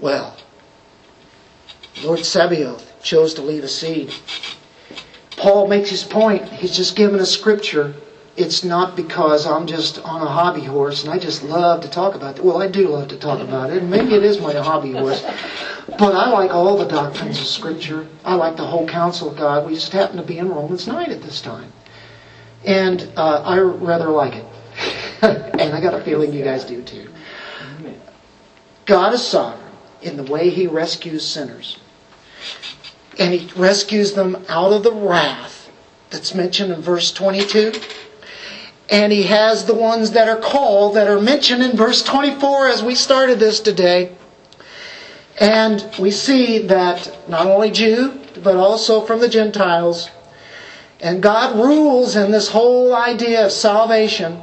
Well, 0.00 0.36
Lord 2.02 2.24
Sabaoth 2.24 3.02
chose 3.02 3.34
to 3.34 3.42
leave 3.42 3.62
a 3.62 3.68
seed. 3.68 4.12
Paul 5.44 5.68
makes 5.68 5.90
his 5.90 6.02
point. 6.02 6.48
He's 6.48 6.74
just 6.74 6.96
given 6.96 7.20
a 7.20 7.26
scripture 7.26 7.94
it's 8.36 8.64
not 8.64 8.96
because 8.96 9.46
I'm 9.46 9.66
just 9.66 9.98
on 10.00 10.20
a 10.20 10.28
hobby 10.28 10.64
horse 10.64 11.04
and 11.04 11.12
I 11.12 11.18
just 11.18 11.42
love 11.42 11.82
to 11.82 11.88
talk 11.88 12.14
about 12.14 12.38
it. 12.38 12.44
Well, 12.44 12.60
I 12.60 12.66
do 12.66 12.88
love 12.88 13.08
to 13.08 13.16
talk 13.16 13.40
about 13.40 13.70
it, 13.70 13.82
and 13.82 13.90
maybe 13.90 14.14
it 14.14 14.24
is 14.24 14.40
my 14.40 14.52
hobby 14.54 14.92
horse. 14.92 15.22
But 15.98 16.14
I 16.14 16.30
like 16.30 16.50
all 16.50 16.76
the 16.76 16.86
doctrines 16.86 17.38
of 17.38 17.46
Scripture. 17.46 18.08
I 18.24 18.34
like 18.34 18.56
the 18.56 18.66
whole 18.66 18.88
counsel 18.88 19.30
of 19.30 19.36
God. 19.36 19.66
We 19.66 19.74
just 19.74 19.92
happen 19.92 20.16
to 20.16 20.22
be 20.22 20.38
in 20.38 20.48
Romans 20.48 20.86
9 20.86 21.10
at 21.10 21.22
this 21.22 21.40
time. 21.40 21.72
And 22.64 23.08
uh, 23.16 23.42
I 23.42 23.58
rather 23.58 24.08
like 24.08 24.34
it. 24.34 24.46
and 25.60 25.74
I 25.74 25.80
got 25.80 25.94
a 25.94 26.02
feeling 26.02 26.32
you 26.32 26.42
guys 26.42 26.64
do 26.64 26.82
too. 26.82 27.08
God 28.86 29.12
is 29.12 29.24
sovereign 29.24 29.62
in 30.02 30.16
the 30.16 30.24
way 30.24 30.50
He 30.50 30.66
rescues 30.66 31.24
sinners. 31.24 31.78
And 33.18 33.32
He 33.34 33.50
rescues 33.58 34.12
them 34.12 34.44
out 34.48 34.72
of 34.72 34.82
the 34.82 34.92
wrath 34.92 35.70
that's 36.10 36.34
mentioned 36.34 36.72
in 36.72 36.80
verse 36.80 37.12
22 37.12 37.72
and 38.90 39.12
he 39.12 39.24
has 39.24 39.64
the 39.64 39.74
ones 39.74 40.10
that 40.12 40.28
are 40.28 40.40
called 40.40 40.96
that 40.96 41.08
are 41.08 41.20
mentioned 41.20 41.62
in 41.62 41.76
verse 41.76 42.02
24 42.02 42.68
as 42.68 42.82
we 42.82 42.94
started 42.94 43.38
this 43.38 43.60
today. 43.60 44.14
And 45.40 45.84
we 45.98 46.10
see 46.10 46.58
that 46.66 47.28
not 47.28 47.46
only 47.46 47.70
Jew, 47.70 48.20
but 48.42 48.56
also 48.56 49.00
from 49.00 49.20
the 49.20 49.28
Gentiles. 49.28 50.10
And 51.00 51.22
God 51.22 51.56
rules 51.56 52.14
in 52.14 52.30
this 52.30 52.48
whole 52.48 52.94
idea 52.94 53.46
of 53.46 53.52
salvation. 53.52 54.40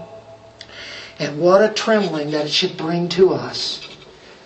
And 1.20 1.40
what 1.40 1.64
a 1.64 1.74
trembling 1.74 2.32
that 2.32 2.48
it 2.48 2.52
should 2.52 2.76
bring 2.78 3.10
to 3.10 3.34
us. 3.34 3.88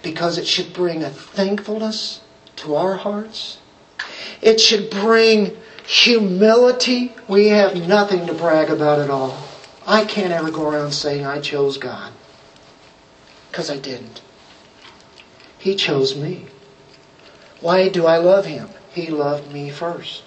Because 0.04 0.38
it 0.38 0.46
should 0.46 0.74
bring 0.74 1.04
a 1.04 1.10
thankfulness 1.10 2.22
to 2.58 2.76
our 2.76 2.96
hearts. 2.96 3.58
It 4.42 4.60
should 4.60 4.90
bring 4.90 5.58
humility. 5.86 7.14
We 7.28 7.48
have 7.48 7.76
nothing 7.88 8.28
to 8.28 8.34
brag 8.34 8.70
about 8.70 9.00
at 9.00 9.10
all. 9.10 9.38
I 9.86 10.06
can't 10.06 10.34
ever 10.34 10.52
go 10.52 10.68
around 10.70 10.92
saying 10.92 11.26
I 11.26 11.40
chose 11.40 11.78
God. 11.78 12.12
Because 13.50 13.70
I 13.70 13.78
didn't. 13.78 14.22
He 15.58 15.76
chose 15.76 16.16
me. 16.16 16.48
Why 17.62 17.90
do 17.90 18.06
I 18.06 18.18
love 18.18 18.46
Him? 18.46 18.70
He 18.92 19.08
loved 19.08 19.52
me 19.52 19.70
first. 19.70 20.24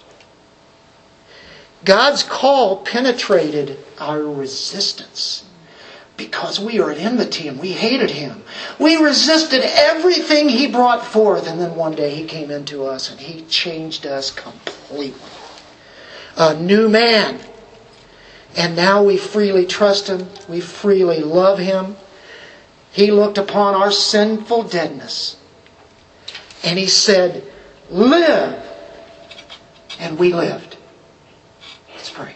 God's 1.85 2.23
call 2.23 2.77
penetrated 2.83 3.77
our 3.99 4.21
resistance 4.21 5.48
because 6.19 6.59
we 6.59 6.79
are 6.79 6.91
at 6.91 6.99
enmity 6.99 7.47
and 7.47 7.59
we 7.59 7.71
hated 7.71 8.11
Him. 8.11 8.43
We 8.77 8.97
resisted 8.97 9.61
everything 9.63 10.49
He 10.49 10.67
brought 10.67 11.03
forth, 11.03 11.47
and 11.47 11.59
then 11.59 11.75
one 11.75 11.95
day 11.95 12.13
He 12.13 12.25
came 12.25 12.51
into 12.51 12.85
us 12.85 13.09
and 13.09 13.19
He 13.19 13.41
changed 13.43 14.05
us 14.05 14.29
completely. 14.29 15.13
A 16.37 16.53
new 16.53 16.89
man 16.89 17.39
and 18.55 18.75
now 18.75 19.03
we 19.03 19.17
freely 19.17 19.65
trust 19.65 20.07
Him. 20.07 20.27
We 20.47 20.59
freely 20.59 21.19
love 21.19 21.59
Him. 21.59 21.95
He 22.91 23.11
looked 23.11 23.37
upon 23.37 23.75
our 23.75 23.91
sinful 23.91 24.63
deadness 24.63 25.37
and 26.63 26.77
He 26.77 26.87
said, 26.87 27.43
Live! 27.89 28.65
And 29.99 30.17
we 30.17 30.33
lived. 30.33 30.77
Let's 31.93 32.09
pray. 32.09 32.35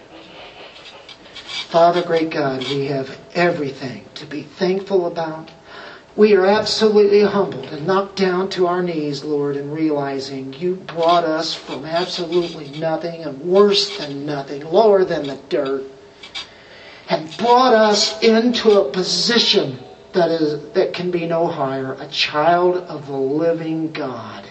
Father, 1.74 2.04
great 2.04 2.30
God, 2.30 2.64
we 2.70 2.86
have 2.86 3.18
everything 3.34 4.06
to 4.14 4.28
be 4.28 4.44
thankful 4.44 5.08
about. 5.08 5.50
We 6.16 6.36
are 6.36 6.46
absolutely 6.46 7.24
humbled 7.24 7.66
and 7.66 7.88
knocked 7.88 8.16
down 8.16 8.50
to 8.52 8.68
our 8.68 8.84
knees, 8.84 9.24
Lord, 9.24 9.56
in 9.56 9.72
realizing 9.72 10.54
you 10.54 10.76
brought 10.76 11.24
us 11.24 11.56
from 11.56 11.84
absolutely 11.84 12.70
nothing 12.80 13.24
and 13.24 13.42
worse 13.42 13.98
than 13.98 14.24
nothing, 14.24 14.64
lower 14.64 15.04
than 15.04 15.26
the 15.26 15.40
dirt 15.50 15.86
and 17.10 17.36
brought 17.38 17.74
us 17.74 18.22
into 18.22 18.74
a 18.74 18.92
position 18.92 19.80
that 20.14 20.30
is 20.30 20.74
that 20.74 20.94
can 20.94 21.10
be 21.10 21.26
no 21.26 21.48
higher, 21.48 21.94
a 21.94 22.08
child 22.10 22.78
of 22.84 23.08
the 23.08 23.18
living 23.18 23.92
God. 23.92 24.48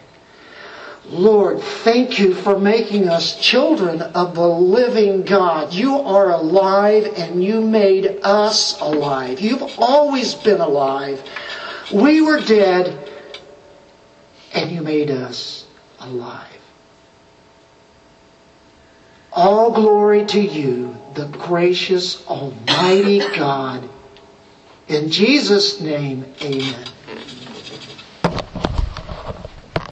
Lord, 1.12 1.60
thank 1.60 2.18
you 2.18 2.32
for 2.34 2.59
making 2.59 3.10
us 3.10 3.39
children 3.39 4.01
of 4.01 4.34
the 4.34 4.48
living 4.48 5.24
God. 5.24 5.70
You 5.74 5.98
are 5.98 6.30
alive 6.30 7.12
and 7.18 7.44
you 7.44 7.60
made 7.60 8.20
us 8.22 8.80
alive. 8.80 9.39
You've 9.39 9.78
always 9.78 10.34
been 10.34 10.62
alive. 10.62 11.22
We 11.93 12.22
were 12.22 12.40
dead 12.40 13.10
and 14.55 14.70
you 14.70 14.80
made 14.80 15.10
us 15.10 15.66
alive. 16.01 16.48
All 19.34 19.70
glory 19.70 20.24
to 20.26 20.40
you, 20.40 20.97
the 21.12 21.26
gracious 21.26 22.26
Almighty 22.26 23.18
God. 23.36 23.86
In 24.89 25.10
Jesus' 25.10 25.78
name, 25.78 26.24
amen. 26.40 26.86